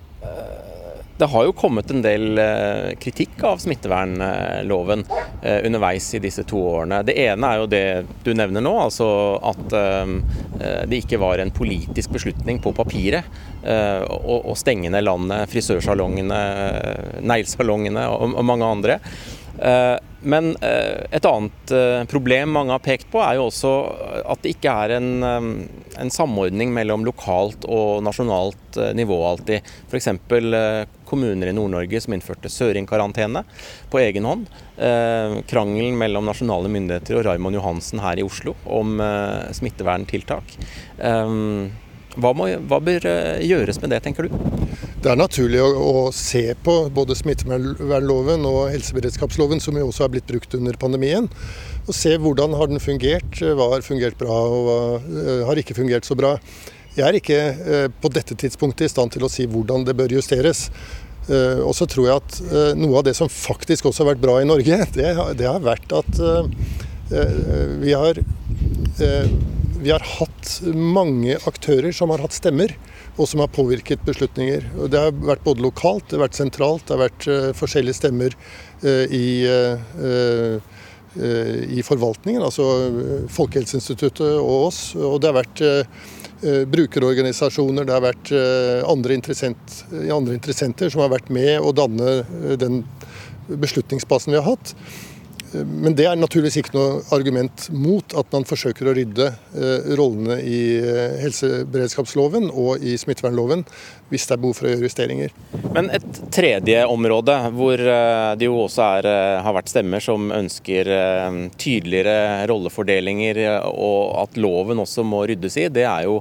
Det 1.19 1.27
har 1.27 1.45
jo 1.49 1.53
kommet 1.57 1.91
en 1.91 2.03
del 2.05 2.39
kritikk 3.03 3.43
av 3.49 3.59
smittevernloven 3.59 5.03
underveis 5.43 6.12
i 6.14 6.21
disse 6.23 6.45
to 6.47 6.61
årene. 6.77 7.01
Det 7.07 7.16
ene 7.19 7.51
er 7.51 7.62
jo 7.62 7.71
det 7.71 7.83
du 8.23 8.31
nevner 8.39 8.62
nå, 8.62 8.75
altså 8.85 9.09
at 9.51 9.75
det 10.87 11.01
ikke 11.03 11.19
var 11.23 11.43
en 11.43 11.51
politisk 11.55 12.14
beslutning 12.14 12.62
på 12.62 12.71
papiret 12.77 13.27
å 13.66 14.55
stenge 14.59 14.93
ned 14.95 15.07
landet, 15.07 15.51
frisørsalongene, 15.51 16.39
neglesalongene 17.27 18.07
og 18.14 18.39
mange 18.47 18.71
andre. 18.77 19.01
Eh, 20.19 20.27
men 20.29 20.57
eh, 20.57 21.07
et 21.11 21.27
annet 21.27 21.73
problem 22.11 22.53
mange 22.53 22.75
har 22.75 22.83
pekt 22.83 23.09
på, 23.12 23.21
er 23.23 23.39
jo 23.39 23.49
også 23.49 23.73
at 24.29 24.43
det 24.43 24.57
ikke 24.57 24.73
er 24.85 24.97
en, 24.99 25.09
en 25.25 26.11
samordning 26.11 26.73
mellom 26.75 27.07
lokalt 27.07 27.66
og 27.69 28.03
nasjonalt 28.07 28.79
nivå 28.99 29.19
alltid. 29.31 29.66
F.eks. 29.89 30.09
kommuner 31.09 31.49
i 31.49 31.55
Nord-Norge 31.57 32.01
som 32.03 32.14
innførte 32.14 32.51
søringkarantene 32.53 33.45
på 33.91 34.01
egen 34.03 34.27
hånd. 34.29 34.47
Krangelen 35.49 35.97
mellom 35.99 36.29
nasjonale 36.29 36.71
myndigheter 36.71 37.19
og 37.19 37.27
Raymond 37.27 37.59
Johansen 37.59 38.03
her 38.05 38.21
i 38.21 38.27
Oslo 38.27 38.55
om 38.79 39.01
smitteverntiltak. 39.57 40.57
Hva, 42.16 42.32
må, 42.34 42.48
hva, 42.70 42.78
bør 42.82 43.04
eh, 43.06 43.42
gjøres 43.46 43.80
med 43.82 43.92
det, 43.92 44.00
tenker 44.06 44.26
du? 44.26 44.36
Det 45.02 45.12
er 45.12 45.18
naturlig 45.18 45.61
å, 45.62 45.68
å 45.68 46.04
se 46.14 46.42
på 46.64 46.76
både 46.94 47.16
smittevernloven 47.18 48.46
og 48.48 48.72
helseberedskapsloven, 48.72 49.61
som 49.62 49.76
jo 49.78 49.90
også 49.90 50.06
har 50.06 50.14
blitt 50.14 50.26
brukt 50.30 50.56
under 50.59 50.78
pandemien. 50.80 51.28
Og 51.86 51.94
se 51.94 52.16
hvordan 52.18 52.56
har 52.59 52.72
den 52.72 52.82
fungert, 52.82 53.38
hva 53.38 53.68
har 53.74 53.84
fungert 53.86 54.18
bra 54.20 54.40
og 54.48 54.64
hva 54.66 54.78
uh, 54.98 55.44
har 55.48 55.61
ikke 55.61 55.76
fungert 55.78 56.09
så 56.09 56.16
bra. 56.18 56.34
Jeg 56.98 57.04
er 57.06 57.18
ikke 57.20 57.42
på 58.02 58.11
dette 58.11 58.34
tidspunktet 58.34 58.88
i 58.88 58.90
stand 58.90 59.12
til 59.14 59.22
å 59.22 59.30
si 59.30 59.44
hvordan 59.46 59.84
det 59.86 59.94
bør 59.94 60.16
justeres. 60.16 60.64
Og 61.28 61.70
så 61.76 61.86
tror 61.86 62.09
jeg 62.09 62.18
at 62.18 62.74
noe 62.80 62.98
av 62.98 63.04
det 63.06 63.12
som 63.14 63.30
faktisk 63.30 63.86
også 63.86 64.02
har 64.02 64.09
vært 64.16 64.24
bra 64.24 64.34
i 64.42 64.48
Norge, 64.48 64.80
det, 64.96 65.12
det 65.38 65.46
har 65.46 65.62
vært 65.62 65.94
at 65.94 66.18
vi 67.78 67.94
har 67.94 68.18
vi 69.83 69.91
har 69.91 70.03
hatt 70.18 70.59
mange 70.74 71.37
aktører 71.47 71.95
som 71.95 72.11
har 72.11 72.22
hatt 72.24 72.35
stemmer, 72.37 72.72
og 73.18 73.29
som 73.31 73.43
har 73.43 73.51
påvirket 73.55 74.05
beslutninger. 74.07 74.66
Det 74.91 75.01
har 75.01 75.14
vært 75.14 75.45
både 75.47 75.64
lokalt, 75.64 76.07
det 76.09 76.18
har 76.18 76.26
vært 76.26 76.39
sentralt, 76.39 76.85
det 76.87 76.95
har 76.95 77.05
vært 77.05 77.26
uh, 77.31 77.51
forskjellige 77.59 77.99
stemmer 77.99 78.35
uh, 78.85 79.05
i, 79.14 79.31
uh, 79.49 80.79
i, 81.18 81.83
forvaltningen, 81.83 82.45
altså 82.45 82.64
Folkehelseinstituttet 83.35 84.39
og 84.39 84.68
oss. 84.68 84.81
Og 84.95 85.18
det 85.22 85.31
har 85.33 85.39
vært 85.41 85.62
brukerorganisasjoner, 86.70 87.89
det 87.89 87.97
har 87.97 88.05
vært 88.05 88.31
andre, 88.87 89.16
interessent, 89.16 89.81
andre 89.91 90.37
interessenter 90.37 90.93
som 90.93 91.03
har 91.03 91.11
vært 91.16 91.33
med 91.35 91.57
å 91.59 91.72
danne 91.74 92.20
den 92.61 92.85
beslutningsbasen 93.49 94.37
vi 94.37 94.39
har 94.39 94.47
hatt. 94.47 94.76
Men 95.53 95.94
det 95.96 96.05
er 96.09 96.18
naturligvis 96.18 96.59
ikke 96.61 96.74
noe 96.74 97.03
argument 97.14 97.68
mot 97.72 98.12
at 98.18 98.34
man 98.34 98.44
forsøker 98.49 98.90
å 98.90 98.94
rydde 98.96 99.28
eh, 99.28 99.86
rollene 99.96 100.36
i 100.44 100.61
eh, 100.76 101.14
helseberedskapsloven 101.22 102.51
og 102.53 102.84
i 102.84 102.96
smittevernloven 103.01 103.64
hvis 104.09 104.24
det 104.28 104.34
er 104.36 104.40
behov 104.40 104.57
for 104.57 104.68
å 104.68 104.72
gjøre 104.72 104.86
justeringer. 104.88 105.32
Men 105.74 105.90
et 105.92 106.20
tredje 106.34 106.82
område 106.88 107.36
hvor 107.57 107.80
eh, 107.80 108.32
det 108.40 108.49
jo 108.49 108.59
også 108.64 108.88
er, 108.99 109.09
har 109.44 109.57
vært 109.57 109.72
stemmer 109.72 110.05
som 110.05 110.28
ønsker 110.34 110.90
tydeligere 111.61 112.44
rollefordelinger 112.51 113.40
og 113.70 114.18
at 114.24 114.36
loven 114.40 114.82
også 114.84 115.05
må 115.07 115.24
ryddes 115.28 115.59
i, 115.61 115.66
det 115.72 115.86
er 115.88 116.07
jo 116.09 116.20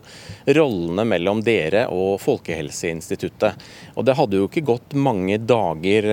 rollene 0.58 1.04
mellom 1.08 1.44
dere 1.44 1.88
og 1.92 2.22
Folkehelseinstituttet. 2.24 3.68
Og 3.98 4.08
det 4.08 4.16
hadde 4.18 4.40
jo 4.40 4.48
ikke 4.48 4.66
gått 4.68 4.96
mange 4.98 5.40
dager 5.42 6.08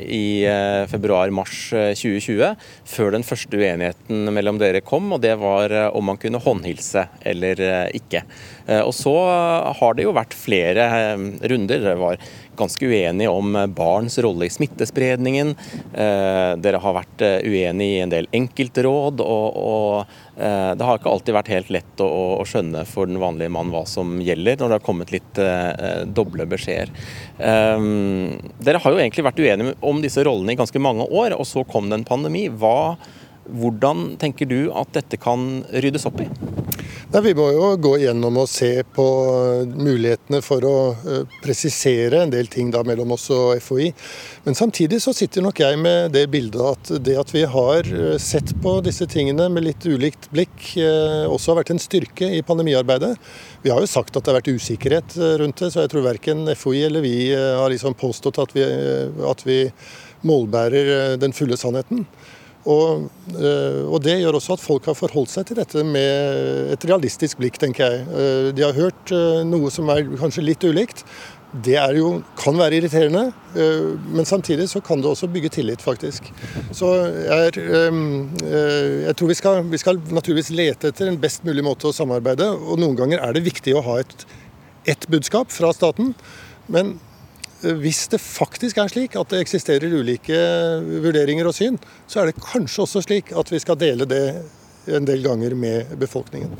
i 0.00 0.24
februar-mars 0.90 1.70
2020, 1.70 1.99
før 2.88 3.14
den 3.14 3.24
første 3.26 3.56
uenigheten 3.56 4.30
mellom 4.34 4.58
dere 4.60 4.82
kom, 4.84 5.12
og 5.12 5.20
det 5.24 5.36
var 5.40 5.70
eh, 5.70 5.88
om 5.96 6.06
man 6.10 6.18
kunne 6.20 6.40
håndhilse 6.42 7.06
eller 7.26 7.60
eh, 7.60 7.88
ikke. 8.00 8.22
Eh, 8.66 8.80
og 8.80 8.92
så 8.96 9.14
har 9.80 9.96
det 9.96 10.06
jo 10.06 10.16
vært 10.16 10.36
flere 10.36 10.88
runder. 11.50 11.84
Det 11.84 11.96
var 12.00 12.20
ganske 12.60 12.90
uenige 12.90 13.32
om 13.32 13.56
barns 13.76 14.18
rolle 14.22 14.46
i 14.46 14.52
smittespredningen. 14.52 15.54
Dere 15.90 16.80
har 16.84 16.96
vært 16.96 17.24
uenige 17.44 17.98
i 17.98 18.02
en 18.04 18.12
del 18.12 18.28
enkeltråd. 18.36 19.22
og, 19.24 19.60
og 19.60 20.30
Eh, 20.40 20.74
det 20.76 20.84
har 20.84 20.96
ikke 20.96 21.10
alltid 21.12 21.36
vært 21.36 21.50
helt 21.52 21.72
lett 21.74 22.00
å, 22.00 22.08
å, 22.40 22.44
skjønne 22.48 22.86
for 22.88 23.10
den 23.10 23.20
vanlige 23.20 23.52
mann 23.52 23.72
hva 23.74 23.82
som 23.88 24.16
gjelder, 24.24 24.56
når 24.56 24.70
det 24.70 24.78
har 24.78 24.86
kommet 24.86 25.12
litt 25.12 25.40
eh, 25.42 26.04
doble 26.08 26.46
beskjeder. 26.48 26.92
Um, 27.36 28.38
dere 28.62 28.80
har 28.80 28.94
jo 28.94 29.02
egentlig 29.02 29.26
vært 29.26 29.42
uenige 29.42 29.76
om 29.84 30.00
disse 30.00 30.24
rollene 30.24 30.54
i 30.54 30.60
ganske 30.60 30.80
mange 30.80 31.04
år, 31.04 31.36
og 31.36 31.44
så 31.48 31.64
kom 31.68 31.90
det 31.90 32.00
en 32.00 32.08
pandemi. 32.08 32.46
Hva, 32.48 32.96
hvordan 33.50 34.14
tenker 34.22 34.48
du 34.48 34.70
at 34.72 34.94
dette 34.96 35.20
kan 35.20 35.60
ryddes 35.76 36.08
opp 36.08 36.24
i? 36.24 36.30
Nei, 37.10 37.20
vi 37.24 37.32
må 37.34 37.48
jo 37.50 37.72
gå 37.82 37.90
gjennom 37.98 38.36
og 38.38 38.46
se 38.46 38.84
på 38.94 39.04
mulighetene 39.66 40.38
for 40.46 40.62
å 40.62 40.74
uh, 40.94 41.32
presisere 41.42 42.20
en 42.22 42.30
del 42.30 42.46
ting 42.46 42.68
da 42.70 42.84
mellom 42.86 43.16
oss 43.16 43.24
og 43.34 43.58
FHI. 43.58 43.88
Men 44.44 44.54
samtidig 44.54 45.00
så 45.02 45.10
sitter 45.18 45.42
nok 45.42 45.58
jeg 45.58 45.80
med 45.82 46.14
det 46.14 46.28
bildet 46.30 46.62
at 46.62 46.92
det 47.02 47.16
at 47.18 47.32
vi 47.34 47.42
har 47.50 47.90
uh, 47.90 48.14
sett 48.22 48.52
på 48.62 48.76
disse 48.86 49.08
tingene 49.10 49.48
med 49.50 49.66
litt 49.66 49.88
ulikt 49.90 50.30
blikk, 50.30 50.54
også 50.70 51.50
har 51.50 51.58
vært 51.64 51.72
en 51.74 51.82
styrke 51.82 52.30
i 52.36 52.44
pandemiarbeidet. 52.46 53.16
Vi 53.64 53.74
har 53.74 53.82
jo 53.82 53.90
sagt 53.90 54.14
at 54.14 54.22
det 54.22 54.30
har 54.30 54.38
vært 54.38 54.54
usikkerhet 54.54 55.18
rundt 55.42 55.64
det, 55.64 55.72
så 55.74 55.82
jeg 55.82 55.90
tror 55.90 56.06
verken 56.06 56.46
FHI 56.54 56.84
eller 56.92 57.02
vi 57.02 57.16
har 57.34 57.74
liksom 57.74 57.98
påstått 57.98 58.38
at 58.38 58.54
vi, 58.54 58.62
at 59.26 59.42
vi 59.48 59.64
målbærer 60.30 61.18
den 61.18 61.34
fulle 61.34 61.58
sannheten. 61.58 62.06
Og, 62.68 63.08
eh, 63.32 63.82
og, 63.86 64.02
Det 64.04 64.18
gjør 64.20 64.36
også 64.36 64.56
at 64.58 64.62
folk 64.62 64.86
har 64.90 64.98
forholdt 64.98 65.32
seg 65.32 65.48
til 65.48 65.56
dette 65.56 65.84
med 65.84 66.72
et 66.74 66.86
realistisk 66.88 67.40
blikk, 67.40 67.58
tenker 67.60 67.86
jeg. 67.86 68.06
Eh, 68.12 68.48
de 68.52 68.64
har 68.66 68.76
hørt 68.76 69.12
eh, 69.12 69.42
noe 69.48 69.70
som 69.72 69.88
er 69.88 70.04
kanskje 70.20 70.44
litt 70.44 70.64
ulikt. 70.64 71.04
Det 71.50 71.74
jo, 71.96 72.20
kan 72.38 72.54
være 72.54 72.76
irriterende, 72.78 73.32
men 74.14 74.22
samtidig 74.28 74.68
så 74.70 74.78
kan 74.86 75.00
det 75.02 75.08
også 75.10 75.26
bygge 75.26 75.48
tillit, 75.56 75.82
faktisk. 75.82 76.28
Så 76.70 76.92
jeg, 77.10 77.56
jeg 77.58 79.14
tror 79.18 79.32
vi 79.32 79.34
skal, 79.34 79.64
vi 79.66 79.80
skal, 79.82 79.98
naturligvis 80.14 80.52
lete 80.54 80.92
etter 80.92 81.10
en 81.10 81.18
best 81.18 81.42
mulig 81.42 81.64
måte 81.66 81.90
å 81.90 81.96
samarbeide. 81.96 82.46
Og 82.54 82.78
noen 82.78 82.94
ganger 82.94 83.18
er 83.26 83.34
det 83.34 83.42
viktig 83.48 83.74
å 83.74 83.82
ha 83.82 83.98
et, 83.98 84.22
ett 84.94 85.08
budskap 85.10 85.50
fra 85.50 85.72
staten. 85.74 86.14
Men 86.70 87.00
hvis 87.60 88.06
det 88.12 88.20
faktisk 88.22 88.78
er 88.80 88.92
slik 88.92 89.16
at 89.20 89.32
det 89.32 89.42
eksisterer 89.44 89.92
ulike 89.92 90.38
vurderinger 91.04 91.48
og 91.50 91.56
syn, 91.56 91.76
så 92.08 92.22
er 92.22 92.30
det 92.30 92.40
kanskje 92.40 92.86
også 92.86 93.04
slik 93.04 93.34
at 93.36 93.52
vi 93.52 93.60
skal 93.62 93.78
dele 93.80 94.08
det 94.08 94.24
en 94.90 95.08
del 95.08 95.22
ganger 95.24 95.54
med 95.58 95.92
befolkningen. 96.00 96.54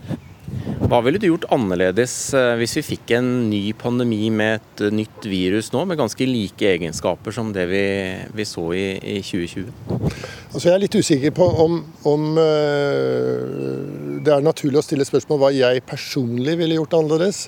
Hva 0.91 0.99
ville 1.05 1.21
du 1.23 1.29
gjort 1.29 1.47
annerledes 1.55 2.13
eh, 2.35 2.57
hvis 2.59 2.73
vi 2.81 2.83
fikk 2.83 3.13
en 3.15 3.29
ny 3.51 3.61
pandemi 3.79 4.25
med 4.35 4.57
et 4.59 4.83
eh, 4.89 4.95
nytt 4.95 5.27
virus 5.31 5.69
nå, 5.71 5.85
med 5.87 6.01
ganske 6.01 6.27
like 6.27 6.67
egenskaper 6.67 7.35
som 7.35 7.53
det 7.55 7.69
vi, 7.71 7.85
vi 8.35 8.47
så 8.49 8.65
i, 8.75 8.87
i, 8.99 9.21
2020? 9.23 9.69
Altså 10.51 10.65
jeg 10.67 10.75
er 10.75 10.83
litt 10.83 10.99
usikker 10.99 11.35
på 11.37 11.47
om, 11.63 11.77
om 12.11 12.27
uh, 12.35 14.19
det 14.27 14.35
er 14.35 14.43
naturlig 14.43 14.81
å 14.81 14.85
stille 14.85 15.07
spørsmål 15.07 15.45
hva 15.45 15.53
jeg 15.55 15.85
personlig 15.87 16.57
ville 16.59 16.81
gjort 16.81 16.99
annerledes. 16.99 17.45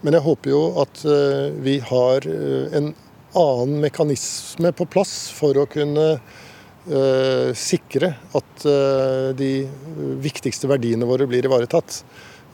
Men 0.00 0.16
jeg 0.16 0.24
håper 0.24 0.52
jo 0.52 0.60
at 0.82 1.02
uh, 1.04 1.50
vi 1.64 1.78
har 1.84 2.26
en 2.26 2.92
annen 3.30 3.76
mekanisme 3.82 4.72
på 4.74 4.86
plass 4.90 5.14
for 5.34 5.58
å 5.60 5.68
kunne 5.70 6.06
uh, 6.16 7.50
sikre 7.56 8.14
at 8.36 8.66
de 9.38 9.52
viktigste 10.20 10.68
verdiene 10.68 11.06
våre 11.08 11.28
blir 11.28 11.46
ivaretatt. 11.46 12.02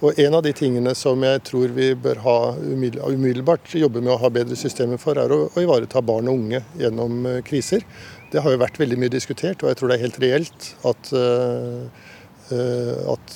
Og 0.04 0.18
En 0.20 0.34
av 0.36 0.42
de 0.44 0.52
tingene 0.52 0.92
som 0.94 1.22
jeg 1.24 1.40
tror 1.48 1.72
vi 1.74 1.88
bør 1.96 2.20
ha 2.22 2.36
umiddelbart 2.60 3.72
jobbe 3.80 4.02
med 4.04 4.12
å 4.12 4.20
ha 4.20 4.30
bedre 4.30 4.58
systemer 4.58 5.00
for, 5.00 5.18
er 5.18 5.32
å, 5.32 5.46
å 5.48 5.62
ivareta 5.64 6.02
barn 6.04 6.28
og 6.28 6.42
unge 6.42 6.60
gjennom 6.78 7.24
kriser. 7.46 7.82
Det 8.30 8.42
har 8.44 8.52
jo 8.52 8.60
vært 8.60 8.78
veldig 8.80 8.98
mye 9.00 9.12
diskutert, 9.12 9.62
og 9.62 9.70
jeg 9.70 9.78
tror 9.78 9.90
det 9.90 9.96
er 9.96 10.04
helt 10.04 10.20
reelt 10.22 10.68
at, 10.90 11.10
uh, 11.16 12.06
at 12.46 13.32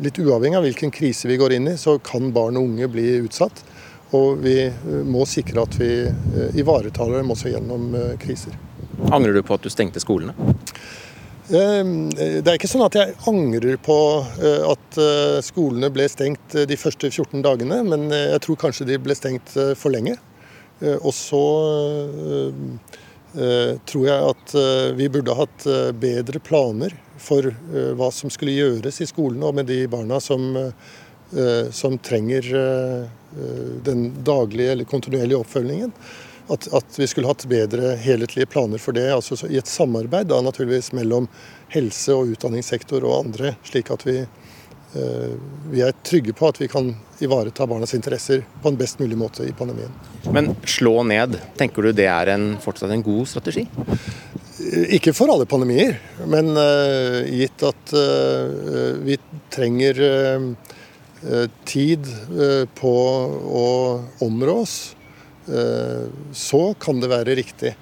litt 0.00 0.18
uavhengig 0.22 0.56
av 0.56 0.64
hvilken 0.64 0.92
krise 0.94 1.28
vi 1.28 1.36
går 1.36 1.58
inn 1.58 1.68
i, 1.68 1.74
så 1.76 1.98
kan 2.00 2.30
barn 2.32 2.56
og 2.56 2.70
unge 2.70 2.88
bli 2.88 3.04
utsatt. 3.26 3.60
Og 4.16 4.40
vi 4.40 4.56
må 5.04 5.26
sikre 5.28 5.66
at 5.66 5.76
vi 5.76 5.90
ivaretar 6.56 7.12
dem 7.12 7.34
også 7.34 7.52
gjennom 7.52 7.92
kriser. 8.22 8.56
Angrer 9.12 9.36
du 9.36 9.42
på 9.44 9.58
at 9.58 9.66
du 9.66 9.68
stengte 9.68 10.00
skolene? 10.00 10.32
Det 11.48 12.44
er 12.44 12.56
ikke 12.58 12.68
sånn 12.68 12.84
at 12.84 12.96
jeg 12.98 13.14
angrer 13.30 13.78
på 13.80 13.96
eh, 14.36 14.64
at 14.68 14.98
eh, 15.00 15.38
skolene 15.40 15.88
ble 15.88 16.04
stengt 16.12 16.52
eh, 16.52 16.66
de 16.68 16.76
første 16.76 17.08
14 17.08 17.40
dagene, 17.44 17.78
men 17.88 18.10
jeg 18.12 18.42
tror 18.44 18.58
kanskje 18.60 18.90
de 18.90 18.98
ble 19.00 19.16
stengt 19.16 19.54
for 19.78 19.94
lenge. 19.94 20.18
Og 20.78 21.10
så 21.10 21.40
tror 23.90 24.04
jeg 24.06 24.26
at 24.28 24.52
vi 24.94 25.08
burde 25.10 25.34
hatt 25.34 25.64
bedre 25.98 26.38
planer 26.38 26.94
for 27.18 27.50
hva 27.98 28.08
som 28.14 28.30
skulle 28.30 28.56
gjøres 28.56 29.02
i 29.02 29.08
skolen 29.10 29.42
og 29.46 29.56
med 29.58 29.68
de 29.70 29.82
barna 29.90 30.20
som, 30.22 30.54
som 31.74 31.98
trenger 32.00 32.46
den 33.84 34.06
daglige 34.24 34.72
eller 34.72 34.88
kontinuerlige 34.88 35.40
oppfølgingen 35.42 35.92
at, 36.48 36.68
at, 36.74 36.98
vi 36.98 37.06
skulle 37.06 37.28
hatt 37.28 37.44
bedre 37.48 37.94
helhetlige 37.96 38.46
planer 38.46 38.78
for 38.78 38.96
det. 38.96 39.10
altså 39.12 39.36
I 39.48 39.58
et 39.60 39.66
samarbeid 39.66 40.30
da 40.30 40.40
naturligvis 40.42 40.92
mellom 40.96 41.28
helse- 41.68 42.14
og 42.14 42.32
utdanningssektor 42.32 43.04
og 43.04 43.26
andre, 43.26 43.54
slik 43.68 43.90
at 43.92 44.06
vi, 44.06 44.18
eh, 44.22 45.34
vi 45.72 45.82
er 45.84 45.96
trygge 46.02 46.32
på 46.32 46.48
at 46.48 46.60
vi 46.60 46.70
kan 46.72 46.94
ivareta 47.20 47.66
barnas 47.66 47.94
interesser 47.94 48.44
på 48.62 48.72
en 48.72 48.78
best 48.80 49.00
mulig 49.02 49.18
måte 49.18 49.44
i 49.44 49.52
pandemien. 49.52 49.92
Men 50.32 50.54
slå 50.64 51.02
ned, 51.02 51.36
tenker 51.58 51.82
du 51.82 51.92
det 51.92 52.08
er 52.08 52.32
en, 52.32 52.54
fortsatt 52.62 52.94
en 52.94 53.04
god 53.04 53.28
strategi? 53.28 53.66
Ikke 54.92 55.14
for 55.16 55.30
alle 55.32 55.46
pandemier, 55.48 55.96
men 56.28 56.52
uh, 56.56 57.24
gitt 57.24 57.62
at 57.64 57.94
uh, 57.96 58.98
vi 59.04 59.16
trenger 59.54 60.00
uh, 60.04 61.46
tid 61.68 62.06
på 62.78 62.94
å 63.62 63.68
områ 64.26 64.60
oss 64.62 64.78
Eh, 65.48 66.06
så 66.32 66.74
kan 66.74 67.00
det 67.00 67.08
være 67.08 67.36
riktig. 67.38 67.74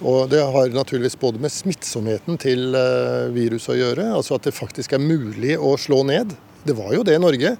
Og 0.00 0.28
Det 0.30 0.40
har 0.40 0.68
naturligvis 0.68 1.20
både 1.20 1.40
med 1.40 1.52
smittsomheten 1.52 2.38
til 2.40 2.74
eh, 2.74 3.30
viruset 3.34 3.74
å 3.74 3.78
gjøre, 3.78 4.08
altså 4.16 4.38
at 4.38 4.48
det 4.48 4.56
faktisk 4.56 4.96
er 4.96 5.04
mulig 5.04 5.56
å 5.58 5.76
slå 5.80 6.02
ned. 6.08 6.34
Det 6.64 6.72
var 6.72 6.94
jo 6.96 7.02
det 7.04 7.18
i 7.18 7.20
Norge. 7.20 7.50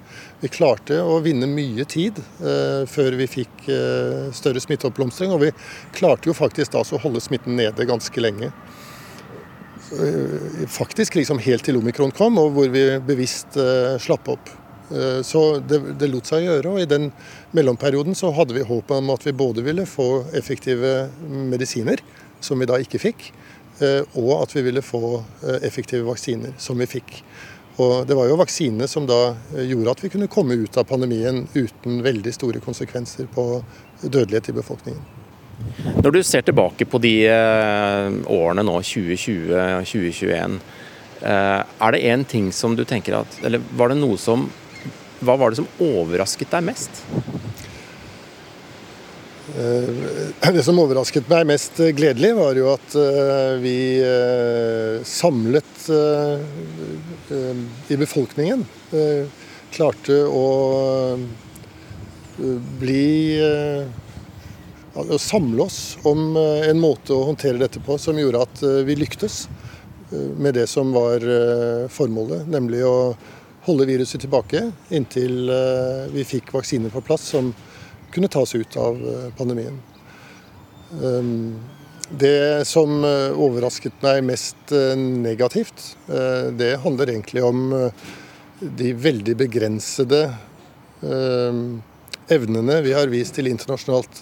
Vi 0.41 0.49
klarte 0.49 0.97
å 1.05 1.19
vinne 1.21 1.45
mye 1.45 1.85
tid 1.85 2.17
eh, 2.41 2.87
før 2.89 3.13
vi 3.19 3.27
fikk 3.29 3.67
eh, 3.69 4.31
større 4.33 4.63
smitteoppblomstring. 4.63 5.33
Og 5.35 5.43
vi 5.43 5.51
klarte 5.93 6.31
jo 6.31 6.33
faktisk 6.33 6.73
da 6.73 6.81
å 6.81 7.01
holde 7.03 7.21
smitten 7.21 7.53
nede 7.59 7.85
ganske 7.85 8.23
lenge. 8.23 8.49
Eh, 9.93 10.65
faktisk 10.73 11.19
liksom 11.19 11.37
helt 11.45 11.67
til 11.67 11.77
omikron 11.77 12.13
kom, 12.17 12.41
og 12.41 12.55
hvor 12.57 12.73
vi 12.73 12.87
bevisst 13.05 13.59
eh, 13.61 13.93
slapp 14.01 14.33
opp. 14.33 14.49
Eh, 14.89 15.21
så 15.21 15.59
det, 15.61 15.83
det, 16.01 16.09
lot 16.09 16.33
seg 16.33 16.47
gjøre. 16.47 16.73
og 16.73 16.81
I 16.81 16.89
den 16.89 17.11
mellomperioden 17.53 18.17
så 18.17 18.33
hadde 18.33 18.57
vi 18.57 18.65
håp 18.65 18.89
om 18.97 19.13
at 19.13 19.25
vi 19.27 19.37
både 19.37 19.65
ville 19.65 19.85
få 19.85 20.25
effektive 20.33 21.11
medisiner, 21.53 22.01
som 22.41 22.57
vi 22.57 22.69
da 22.69 22.81
ikke 22.81 23.05
fikk, 23.05 23.29
eh, 23.85 24.01
og 24.17 24.39
at 24.41 24.57
vi 24.57 24.65
ville 24.65 24.81
få 24.85 25.19
effektive 25.61 26.09
vaksiner, 26.09 26.57
som 26.57 26.81
vi 26.81 26.89
fikk. 26.89 27.21
Og 27.75 28.07
Det 28.07 28.15
var 28.15 28.29
jo 28.29 28.39
vaksinene 28.39 28.87
som 28.87 29.07
da 29.07 29.35
gjorde 29.51 29.91
at 29.91 30.03
vi 30.05 30.11
kunne 30.13 30.31
komme 30.31 30.55
ut 30.55 30.77
av 30.79 30.87
pandemien 30.87 31.43
uten 31.53 32.01
veldig 32.05 32.33
store 32.33 32.61
konsekvenser 32.63 33.27
på 33.35 33.45
dødelighet 34.01 34.49
i 34.49 34.55
befolkningen. 34.55 35.01
Når 36.03 36.11
du 36.11 36.21
ser 36.23 36.43
tilbake 36.43 36.87
på 36.87 36.99
de 37.03 37.13
årene 38.31 38.63
nå, 38.63 38.75
2020 38.83 39.53
og 39.55 39.87
2021, 39.87 40.57
er 41.25 41.95
det 41.95 42.03
én 42.11 42.25
ting 42.27 42.51
som 42.51 42.75
du 42.75 42.83
tenker 42.85 43.15
at 43.21 43.39
Eller 43.43 43.63
var 43.75 43.89
det 43.89 43.97
noe 44.01 44.19
som 44.19 44.49
hva 45.23 45.37
var 45.39 45.51
det 45.51 45.61
som 45.61 45.69
overrasket 45.81 46.51
deg 46.51 46.65
mest? 46.67 46.99
Eh, 49.57 50.51
det 50.53 50.63
som 50.63 50.79
overrasket 50.81 51.29
meg 51.31 51.45
mest 51.47 51.77
gledelig, 51.95 52.33
var 52.35 52.57
jo 52.59 52.67
at 52.73 52.95
eh, 52.99 53.53
vi 53.63 53.77
eh, 54.03 54.99
samlet 55.07 55.63
i 57.89 57.97
befolkningen 57.99 58.63
klarte 59.75 60.15
å 60.25 60.45
bli 62.79 63.37
Å 64.95 65.17
samle 65.21 65.67
oss 65.67 65.79
om 66.07 66.37
en 66.39 66.79
måte 66.81 67.13
å 67.13 67.27
håndtere 67.27 67.61
dette 67.61 67.81
på 67.85 67.99
som 68.01 68.17
gjorde 68.17 68.41
at 68.47 68.63
vi 68.87 68.95
lyktes 68.97 69.43
med 70.09 70.55
det 70.57 70.65
som 70.71 70.93
var 70.95 71.21
formålet, 71.91 72.47
nemlig 72.49 72.81
å 72.87 73.13
holde 73.67 73.89
viruset 73.91 74.23
tilbake 74.25 74.63
inntil 74.89 75.51
vi 76.15 76.25
fikk 76.25 76.53
vaksiner 76.55 76.93
på 76.93 77.03
plass 77.05 77.29
som 77.35 77.51
kunne 78.13 78.29
tas 78.31 78.55
ut 78.55 78.77
av 78.77 78.99
eh, 78.99 79.29
pandemien. 79.37 79.77
Ehm, 81.03 81.55
det 82.09 82.67
som 82.69 82.99
eh, 83.03 83.33
overrasket 83.33 83.97
meg 84.05 84.21
mest 84.27 84.73
eh, 84.75 84.93
negativt, 84.97 85.95
det 86.59 86.75
handler 86.83 87.11
egentlig 87.11 87.43
om 87.45 87.63
de 88.61 88.91
veldig 88.93 89.35
begrensede 89.39 90.21
ehm, 91.03 91.81
evnene 92.31 92.77
vi 92.85 92.93
har 92.95 93.09
vist 93.11 93.35
til 93.37 93.49
internasjonalt, 93.49 94.21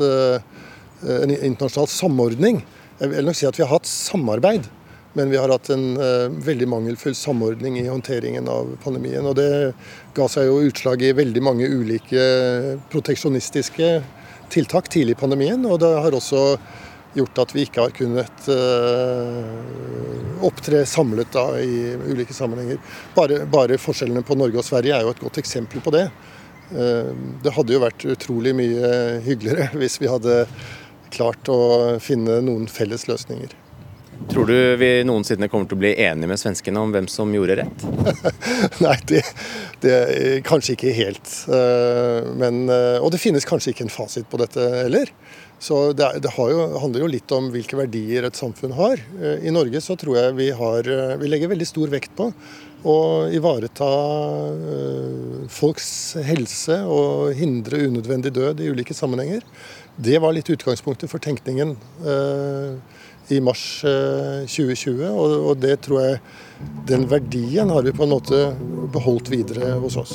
en 1.04 1.32
internasjonal 1.32 1.88
samordning. 1.92 2.64
Jeg 3.00 3.12
vil 3.12 3.28
nok 3.28 3.38
si 3.38 3.48
at 3.48 3.60
vi 3.60 3.64
har 3.64 3.72
hatt 3.76 3.88
samarbeid 3.88 4.68
men 5.14 5.30
vi 5.30 5.38
har 5.38 5.52
hatt 5.54 5.70
en 5.70 5.98
uh, 5.98 6.30
veldig 6.46 6.68
mangelfull 6.70 7.16
samordning 7.16 7.78
i 7.80 7.88
håndteringen 7.88 8.48
av 8.50 8.72
pandemien. 8.84 9.26
Og 9.30 9.38
det 9.38 9.74
ga 10.18 10.28
seg 10.30 10.50
jo 10.50 10.64
utslag 10.66 11.06
i 11.06 11.14
veldig 11.14 11.44
mange 11.46 11.70
ulike 11.70 12.24
proteksjonistiske 12.94 13.92
tiltak 14.54 14.90
tidlig 14.90 15.18
i 15.18 15.22
pandemien. 15.22 15.62
Og 15.70 15.80
det 15.84 15.92
har 16.06 16.18
også 16.18 16.44
gjort 17.14 17.44
at 17.44 17.54
vi 17.54 17.68
ikke 17.68 17.86
har 17.86 17.94
kunnet 17.94 18.48
uh, 18.50 20.44
opptre 20.50 20.82
samlet 20.90 21.30
da, 21.34 21.48
i 21.62 21.94
ulike 22.10 22.34
sammenhenger. 22.34 22.82
Bare, 23.14 23.44
bare, 23.46 23.78
forskjellene 23.82 24.26
på 24.26 24.38
Norge 24.40 24.64
og 24.64 24.66
Sverige 24.66 24.98
er 24.98 25.06
jo 25.06 25.14
et 25.14 25.22
godt 25.22 25.38
eksempel 25.44 25.84
på 25.86 25.94
det. 25.94 26.08
Uh, 26.74 27.14
det 27.46 27.54
hadde 27.54 27.78
jo 27.78 27.84
vært 27.86 28.08
utrolig 28.16 28.56
mye 28.58 28.94
hyggeligere 29.28 29.70
hvis 29.78 30.02
vi 30.02 30.10
hadde 30.10 30.42
klart 31.14 31.54
å 31.54 31.60
finne 32.02 32.42
noen 32.42 32.66
felles 32.72 33.06
løsninger. 33.06 33.54
Tror 34.30 34.46
du 34.46 34.76
vi 34.80 34.90
noensinne 35.06 35.50
kommer 35.52 35.68
til 35.70 35.78
å 35.78 35.82
bli 35.84 35.92
enige 36.00 36.30
med 36.32 36.40
svenskene 36.40 36.82
om 36.82 36.94
hvem 36.94 37.08
som 37.12 37.32
gjorde 37.36 37.58
rett? 37.60 37.86
Nei, 38.86 38.96
det, 39.10 39.22
det 39.84 39.98
kanskje 40.48 40.78
ikke 40.78 40.94
helt. 40.96 41.32
Eh, 41.52 42.30
men, 42.40 42.64
eh, 42.72 42.98
og 43.04 43.12
det 43.14 43.22
finnes 43.22 43.46
kanskje 43.48 43.74
ikke 43.74 43.88
en 43.88 43.94
fasit 43.94 44.30
på 44.32 44.40
dette 44.42 44.64
heller. 44.80 45.12
Så 45.64 45.92
det, 45.96 46.08
det 46.24 46.32
jo, 46.34 46.64
handler 46.82 47.06
jo 47.06 47.12
litt 47.12 47.36
om 47.36 47.52
hvilke 47.54 47.78
verdier 47.80 48.28
et 48.28 48.40
samfunn 48.40 48.76
har. 48.78 49.04
Eh, 49.20 49.46
I 49.50 49.54
Norge 49.54 49.84
så 49.84 49.98
tror 50.00 50.18
jeg 50.20 50.38
vi, 50.40 50.50
har, 50.56 50.90
vi 51.20 51.30
legger 51.30 51.52
veldig 51.52 51.70
stor 51.70 51.92
vekt 51.94 52.16
på 52.18 52.32
å 52.84 52.98
ivareta 53.32 53.88
folks 55.52 55.88
helse 56.26 56.82
og 56.84 57.32
hindre 57.38 57.86
unødvendig 57.86 58.34
død 58.36 58.60
i 58.60 58.74
ulike 58.74 58.96
sammenhenger. 58.98 59.46
Det 59.96 60.18
var 60.20 60.36
litt 60.36 60.52
utgangspunktet 60.52 61.12
for 61.12 61.24
tenkningen 61.24 61.78
i 63.32 63.40
mars 63.44 63.82
2020. 63.84 65.04
Eh, 65.04 65.14
og, 65.14 65.58
det 65.62 65.80
tror 65.88 66.02
jeg 66.02 66.22
Den 66.88 67.06
verdien 67.12 67.70
har 67.70 67.84
vi 67.84 67.92
på 67.96 68.06
en 68.06 68.14
måte 68.14 68.40
beholdt 68.94 69.32
videre 69.32 69.76
hos 69.84 69.98
oss. 70.00 70.14